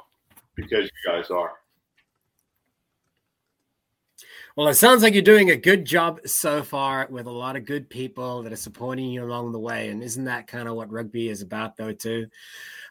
because 0.55 0.85
you 0.85 1.11
guys 1.11 1.29
are. 1.29 1.51
Well, 4.57 4.69
it 4.69 4.75
sounds 4.75 5.03
like 5.03 5.13
you're 5.13 5.21
doing 5.21 5.51
a 5.51 5.57
good 5.57 5.83
job 5.83 6.21
so 6.25 6.63
far 6.63 7.07
with 7.11 7.25
a 7.25 7.31
lot 7.31 7.57
of 7.57 7.65
good 7.65 7.89
people 7.89 8.41
that 8.43 8.53
are 8.53 8.55
supporting 8.55 9.09
you 9.09 9.25
along 9.25 9.51
the 9.51 9.59
way. 9.59 9.89
And 9.89 10.01
isn't 10.01 10.23
that 10.23 10.47
kind 10.47 10.69
of 10.69 10.75
what 10.75 10.89
rugby 10.89 11.27
is 11.27 11.41
about, 11.41 11.75
though, 11.75 11.91
too? 11.91 12.27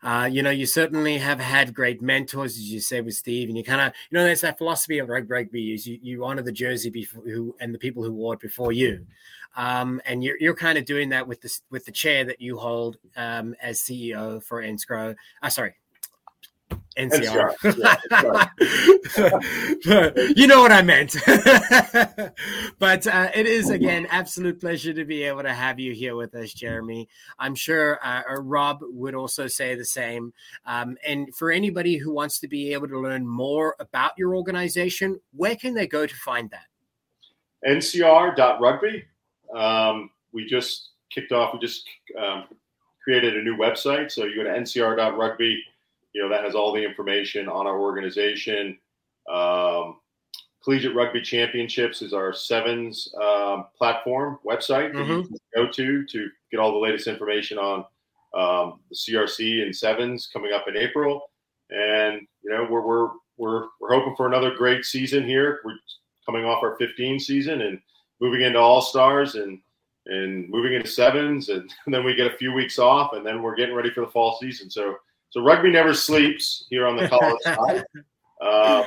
Uh, 0.02 0.28
you 0.30 0.42
know, 0.42 0.50
you 0.50 0.66
certainly 0.66 1.16
have 1.16 1.40
had 1.40 1.72
great 1.72 2.02
mentors, 2.02 2.52
as 2.58 2.70
you 2.70 2.80
said 2.80 3.06
with 3.06 3.14
Steve, 3.14 3.48
and 3.48 3.56
you 3.56 3.64
kind 3.64 3.80
of, 3.80 3.94
you 4.10 4.18
know, 4.18 4.24
there's 4.24 4.42
that 4.42 4.58
philosophy 4.58 4.98
of 4.98 5.08
rugby 5.08 5.72
is 5.72 5.86
you, 5.86 5.98
you 6.02 6.22
honor 6.26 6.42
the 6.42 6.52
jersey 6.52 6.90
before 6.90 7.22
who 7.24 7.56
and 7.60 7.74
the 7.74 7.78
people 7.78 8.04
who 8.04 8.12
wore 8.12 8.34
it 8.34 8.40
before 8.40 8.72
you. 8.72 9.06
Um, 9.56 10.02
and 10.04 10.22
you're, 10.22 10.38
you're 10.38 10.54
kind 10.54 10.76
of 10.76 10.84
doing 10.84 11.08
that 11.10 11.26
with 11.26 11.40
the 11.40 11.58
with 11.70 11.86
the 11.86 11.92
chair 11.92 12.26
that 12.26 12.42
you 12.42 12.58
hold 12.58 12.98
um, 13.16 13.54
as 13.62 13.80
CEO 13.80 14.42
for 14.42 14.62
NSCRO. 14.62 15.14
Uh, 15.42 15.48
sorry, 15.48 15.76
NCR. 16.96 17.54
you 20.36 20.46
know 20.46 20.60
what 20.60 20.72
I 20.72 20.82
meant. 20.82 21.16
but 22.78 23.06
uh, 23.06 23.30
it 23.34 23.46
is, 23.46 23.70
again, 23.70 24.06
absolute 24.10 24.60
pleasure 24.60 24.92
to 24.92 25.04
be 25.04 25.24
able 25.24 25.42
to 25.42 25.52
have 25.52 25.80
you 25.80 25.92
here 25.92 26.14
with 26.14 26.34
us, 26.34 26.52
Jeremy. 26.52 27.08
I'm 27.38 27.54
sure 27.54 27.98
uh, 28.04 28.22
uh, 28.30 28.40
Rob 28.40 28.78
would 28.82 29.14
also 29.14 29.46
say 29.48 29.74
the 29.74 29.84
same. 29.84 30.32
Um, 30.66 30.96
and 31.06 31.34
for 31.34 31.50
anybody 31.50 31.96
who 31.96 32.12
wants 32.12 32.38
to 32.40 32.48
be 32.48 32.72
able 32.72 32.88
to 32.88 33.00
learn 33.00 33.26
more 33.26 33.74
about 33.80 34.12
your 34.16 34.36
organization, 34.36 35.20
where 35.32 35.56
can 35.56 35.74
they 35.74 35.86
go 35.86 36.06
to 36.06 36.14
find 36.14 36.50
that? 36.50 36.66
ncr.rugby. 37.66 39.04
Um, 39.54 40.10
we 40.32 40.46
just 40.46 40.90
kicked 41.10 41.32
off, 41.32 41.54
we 41.54 41.60
just 41.60 41.88
um, 42.20 42.44
created 43.02 43.36
a 43.36 43.42
new 43.42 43.56
website. 43.56 44.12
So 44.12 44.24
you 44.24 44.36
go 44.36 44.44
to 44.44 44.50
ncr.rugby 44.50 45.62
you 46.14 46.22
know, 46.22 46.28
that 46.28 46.44
has 46.44 46.54
all 46.54 46.72
the 46.72 46.82
information 46.82 47.48
on 47.48 47.66
our 47.66 47.78
organization. 47.78 48.78
Um, 49.32 49.96
Collegiate 50.62 50.94
Rugby 50.94 51.20
Championships 51.20 52.00
is 52.00 52.14
our 52.14 52.32
sevens 52.32 53.12
um, 53.22 53.66
platform 53.76 54.38
website 54.46 54.92
that 54.94 54.98
mm-hmm. 54.98 55.12
you 55.12 55.24
can 55.24 55.38
go 55.54 55.70
to 55.70 56.06
to 56.06 56.28
get 56.50 56.58
all 56.58 56.72
the 56.72 56.78
latest 56.78 57.06
information 57.06 57.58
on 57.58 57.84
um, 58.34 58.80
the 58.88 58.96
CRC 58.96 59.62
and 59.62 59.76
sevens 59.76 60.28
coming 60.32 60.52
up 60.52 60.66
in 60.66 60.76
April. 60.76 61.30
And 61.70 62.22
you 62.42 62.50
know, 62.50 62.66
we're 62.70 62.80
we're 62.80 63.10
we're 63.36 63.66
we're 63.80 63.92
hoping 63.92 64.16
for 64.16 64.26
another 64.26 64.54
great 64.54 64.84
season 64.84 65.26
here. 65.26 65.60
We're 65.64 65.76
coming 66.24 66.46
off 66.46 66.62
our 66.62 66.76
15 66.76 67.20
season 67.20 67.60
and 67.60 67.78
moving 68.20 68.40
into 68.40 68.58
All 68.58 68.80
Stars 68.80 69.34
and 69.34 69.60
and 70.06 70.48
moving 70.50 70.74
into 70.74 70.88
sevens, 70.88 71.48
and, 71.48 71.70
and 71.86 71.94
then 71.94 72.04
we 72.04 72.14
get 72.14 72.32
a 72.32 72.36
few 72.36 72.52
weeks 72.52 72.78
off, 72.78 73.12
and 73.14 73.24
then 73.24 73.42
we're 73.42 73.54
getting 73.54 73.74
ready 73.74 73.90
for 73.90 74.00
the 74.00 74.10
fall 74.10 74.38
season. 74.40 74.70
So 74.70 74.96
so 75.34 75.42
rugby 75.42 75.68
never 75.68 75.92
sleeps 75.92 76.64
here 76.70 76.86
on 76.86 76.96
the 76.96 77.08
college 77.08 77.40
side, 77.42 77.84
uh, 78.40 78.84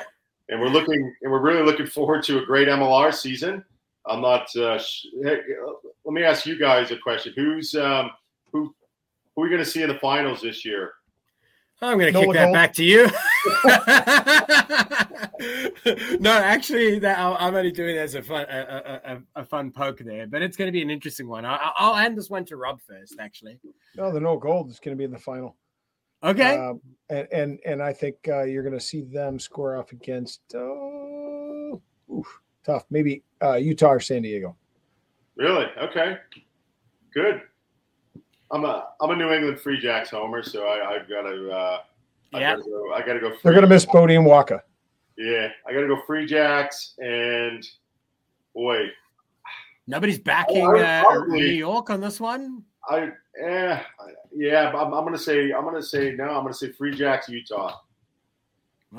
and 0.47 0.61
we're 0.61 0.69
looking 0.69 1.13
and 1.21 1.29
we're 1.29 1.41
really 1.41 1.61
looking 1.61 1.85
forward 1.85 2.23
to 2.23 2.41
a 2.41 2.45
great 2.45 2.69
MLR 2.69 3.13
season. 3.13 3.65
I'm 4.05 4.21
not. 4.21 4.55
Uh, 4.55 4.79
sh- 4.79 5.07
hey, 5.23 5.39
let 6.05 6.13
me 6.13 6.23
ask 6.23 6.45
you 6.45 6.57
guys 6.57 6.89
a 6.91 6.97
question. 6.97 7.33
Who's 7.35 7.75
um, 7.75 8.11
who? 8.53 8.73
Who 9.35 9.41
are 9.41 9.43
we 9.43 9.49
going 9.49 9.61
to 9.61 9.69
see 9.69 9.83
in 9.83 9.89
the 9.89 9.99
finals 9.99 10.41
this 10.41 10.63
year? 10.63 10.93
I'm 11.81 11.99
going 11.99 12.13
to 12.13 12.19
kick 12.19 12.33
that 12.33 12.53
back 12.53 12.73
to 12.75 12.83
you. 12.83 13.03
no, 16.19 16.31
actually, 16.31 16.97
that 16.99 17.19
I'm 17.19 17.53
only 17.53 17.71
doing 17.71 17.97
it 17.97 17.99
as 17.99 18.15
a 18.15 18.23
fun 18.23 18.45
a, 18.49 19.21
a, 19.35 19.41
a, 19.41 19.45
fun 19.45 19.71
poke 19.71 19.99
there, 19.99 20.25
but 20.25 20.41
it's 20.41 20.57
going 20.57 20.69
to 20.69 20.71
be 20.71 20.81
an 20.81 20.89
interesting 20.89 21.27
one. 21.27 21.45
I, 21.45 21.71
will 21.79 21.93
hand 21.93 22.17
this 22.17 22.31
one 22.31 22.45
to 22.45 22.55
Rob 22.55 22.81
first, 22.81 23.17
actually. 23.19 23.59
No, 23.95 24.11
the 24.11 24.19
no 24.19 24.37
gold 24.37 24.71
is 24.71 24.79
going 24.79 24.95
to 24.95 24.97
be 24.97 25.03
in 25.03 25.11
the 25.11 25.19
final. 25.19 25.55
Okay. 26.23 26.57
Um, 26.57 26.81
and, 27.09 27.27
and 27.31 27.59
and 27.65 27.81
I 27.81 27.93
think 27.93 28.15
uh, 28.27 28.43
you're 28.43 28.63
going 28.63 28.73
to 28.73 28.83
see 28.83 29.01
them 29.01 29.39
score 29.39 29.77
off 29.77 29.91
against 29.91 30.41
oh, 30.55 31.81
oof, 32.11 32.39
tough. 32.65 32.85
Maybe 32.89 33.23
uh, 33.41 33.55
Utah 33.55 33.91
or 33.93 33.99
San 33.99 34.23
Diego. 34.23 34.55
Really? 35.35 35.67
Okay. 35.81 36.17
Good. 37.13 37.41
I'm 38.51 38.65
a 38.65 38.89
I'm 39.01 39.11
a 39.11 39.15
New 39.15 39.31
England 39.31 39.59
Free 39.59 39.79
Jacks 39.79 40.09
homer, 40.09 40.43
so 40.43 40.67
I, 40.67 40.97
have 40.97 41.09
got 41.09 41.23
to. 41.23 41.51
Uh, 41.51 41.79
yeah. 42.33 42.57
I 42.93 43.01
got 43.05 43.13
to 43.13 43.19
go. 43.19 43.29
Free. 43.29 43.39
They're 43.43 43.53
going 43.53 43.63
to 43.63 43.69
miss 43.69 43.85
Bodie 43.85 44.15
and 44.15 44.25
Wacha. 44.25 44.61
Yeah, 45.17 45.49
I 45.67 45.73
got 45.73 45.81
to 45.81 45.87
go 45.87 46.01
Free 46.05 46.25
Jacks, 46.25 46.93
and 46.99 47.65
boy, 48.53 48.87
nobody's 49.87 50.19
backing 50.19 50.65
uh, 50.65 51.03
New 51.27 51.45
York 51.45 51.89
on 51.89 52.01
this 52.01 52.19
one. 52.19 52.63
I 52.89 53.09
eh, 53.41 53.79
yeah, 54.33 54.69
I'm, 54.69 54.93
I'm, 54.93 55.03
gonna 55.03 55.17
say 55.17 55.51
I'm 55.51 55.63
gonna 55.63 55.81
say 55.81 56.13
no. 56.15 56.25
I'm 56.25 56.43
gonna 56.43 56.53
say 56.53 56.71
Free 56.71 56.95
Jacks, 56.95 57.29
Utah. 57.29 57.79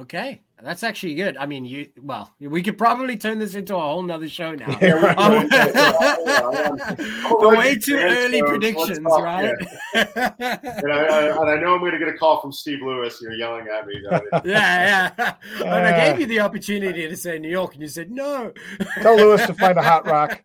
Okay, 0.01 0.43
That's 0.62 0.82
actually 0.82 1.14
good. 1.14 1.36
I 1.36 1.46
mean, 1.46 1.64
you 1.64 1.88
well, 2.02 2.34
we 2.40 2.62
could 2.62 2.76
probably 2.76 3.16
turn 3.16 3.38
this 3.38 3.54
into 3.54 3.76
a 3.76 3.80
whole 3.80 4.02
nother 4.02 4.28
show 4.28 4.54
now. 4.54 4.66
Yeah, 4.82 5.14
Um, 5.16 5.48
the 5.48 7.54
way 7.56 7.76
too 7.76 7.96
early 7.96 8.42
predictions, 8.42 8.98
talk, 9.00 9.22
right? 9.22 9.54
And 9.94 10.92
I, 10.92 11.04
I, 11.04 11.40
and 11.40 11.50
I 11.50 11.56
know 11.61 11.74
I'm 11.74 11.80
going 11.80 11.92
to 11.92 11.98
get 11.98 12.09
a 12.09 12.14
call 12.18 12.40
from 12.40 12.52
Steve 12.52 12.80
Lewis. 12.82 13.20
You're 13.22 13.34
yelling 13.34 13.66
at 13.68 13.86
me. 13.86 14.00
yeah, 14.44 15.12
yeah. 15.18 15.34
and 15.61 15.68
I 15.68 15.92
Uh. 15.92 16.11
gave 16.11 16.20
you 16.20 16.26
the 16.26 16.40
opportunity 16.40 17.09
to 17.09 17.16
say 17.16 17.38
New 17.38 17.48
York, 17.50 17.74
and 17.74 17.82
you 17.82 17.88
said 17.88 18.11
no. 18.11 18.52
Tell 19.00 19.16
Lewis 19.16 19.46
to 19.46 19.54
find 19.54 19.78
a 19.78 19.82
hot 19.82 20.06
rock. 20.06 20.42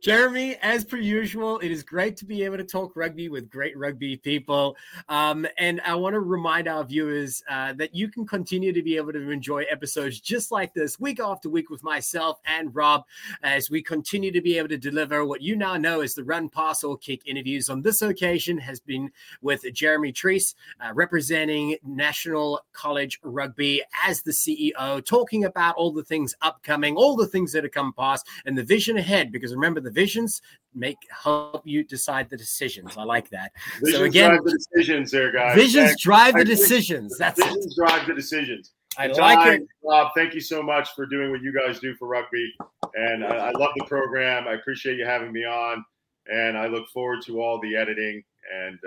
Jeremy, 0.00 0.56
as 0.62 0.84
per 0.84 0.96
usual, 0.96 1.58
it 1.58 1.70
is 1.70 1.82
great 1.82 2.16
to 2.18 2.24
be 2.24 2.44
able 2.44 2.56
to 2.56 2.64
talk 2.64 2.94
rugby 2.96 3.28
with 3.28 3.50
great 3.50 3.76
rugby 3.76 4.16
people. 4.16 4.76
Um, 5.08 5.46
and 5.58 5.80
I 5.84 5.94
want 5.96 6.14
to 6.14 6.20
remind 6.20 6.68
our 6.68 6.84
viewers 6.84 7.42
uh, 7.50 7.72
that 7.74 7.94
you 7.94 8.08
can 8.08 8.26
continue 8.26 8.72
to 8.72 8.82
be 8.82 8.87
able 8.96 9.12
to 9.12 9.30
enjoy 9.30 9.64
episodes 9.64 10.20
just 10.20 10.50
like 10.50 10.74
this 10.74 10.98
week 10.98 11.20
after 11.20 11.48
week 11.48 11.70
with 11.70 11.82
myself 11.82 12.38
and 12.46 12.74
Rob 12.74 13.04
as 13.42 13.70
we 13.70 13.82
continue 13.82 14.30
to 14.32 14.40
be 14.40 14.58
able 14.58 14.68
to 14.68 14.78
deliver 14.78 15.24
what 15.24 15.42
you 15.42 15.56
now 15.56 15.76
know 15.76 16.00
as 16.00 16.14
the 16.14 16.24
run, 16.24 16.48
pass, 16.48 16.84
or 16.84 16.96
kick 16.96 17.22
interviews. 17.26 17.68
On 17.70 17.82
this 17.82 18.02
occasion, 18.02 18.58
has 18.58 18.80
been 18.80 19.10
with 19.42 19.64
Jeremy 19.72 20.12
Treece, 20.12 20.54
uh, 20.80 20.92
representing 20.94 21.76
National 21.84 22.60
College 22.72 23.18
Rugby 23.22 23.82
as 24.06 24.22
the 24.22 24.32
CEO, 24.32 25.04
talking 25.04 25.44
about 25.44 25.76
all 25.76 25.92
the 25.92 26.04
things 26.04 26.34
upcoming, 26.42 26.96
all 26.96 27.16
the 27.16 27.26
things 27.26 27.52
that 27.52 27.64
have 27.64 27.72
come 27.72 27.92
past, 27.92 28.26
and 28.46 28.56
the 28.56 28.64
vision 28.64 28.98
ahead. 28.98 29.32
Because 29.32 29.54
remember, 29.54 29.80
the 29.80 29.90
visions 29.90 30.40
make 30.74 30.98
help 31.10 31.62
you 31.66 31.84
decide 31.84 32.28
the 32.30 32.36
decisions. 32.36 32.96
I 32.96 33.04
like 33.04 33.30
that. 33.30 33.52
Visions 33.80 33.96
so 33.96 34.04
again, 34.04 34.30
drive 34.30 34.44
the 34.44 34.58
decisions 34.58 35.10
there, 35.10 35.32
guys. 35.32 35.56
visions 35.56 36.00
drive 36.00 36.34
the 36.34 36.40
I 36.40 36.44
decisions. 36.44 37.16
That's 37.18 37.40
it. 37.40 37.74
drive 37.76 38.06
the 38.06 38.14
decisions. 38.14 38.72
I 38.96 39.04
And 39.06 39.16
like 39.16 39.38
Ty, 39.38 39.54
it. 39.54 39.62
Rob, 39.84 40.12
thank 40.16 40.34
you 40.34 40.40
so 40.40 40.62
much 40.62 40.94
for 40.94 41.06
doing 41.06 41.30
what 41.30 41.42
you 41.42 41.52
guys 41.52 41.78
do 41.80 41.94
for 41.96 42.08
rugby. 42.08 42.52
And 42.94 43.24
I, 43.24 43.48
I 43.48 43.50
love 43.52 43.70
the 43.76 43.84
program. 43.86 44.48
I 44.48 44.54
appreciate 44.54 44.96
you 44.98 45.04
having 45.04 45.32
me 45.32 45.44
on. 45.44 45.84
And 46.26 46.58
I 46.58 46.66
look 46.66 46.88
forward 46.88 47.22
to 47.26 47.40
all 47.40 47.60
the 47.60 47.76
editing. 47.76 48.22
And 48.52 48.78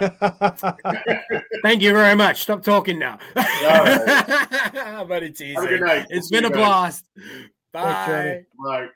uh, 0.00 0.72
Thank 1.62 1.82
you 1.82 1.92
very 1.92 2.14
much. 2.14 2.42
Stop 2.42 2.62
talking 2.62 2.98
now. 2.98 3.18
right. 3.36 5.04
but 5.06 5.22
it's 5.22 5.40
easy. 5.40 5.54
have 5.54 5.64
a 5.64 5.68
good 5.68 5.80
night. 5.82 6.06
It's 6.10 6.28
See 6.28 6.36
been 6.36 6.46
a 6.46 6.50
guys. 6.50 6.56
blast. 6.58 7.04
Thanks, 7.72 8.06
Jeremy. 8.06 8.44
Bye. 8.64 8.80
Bye. 8.86 8.88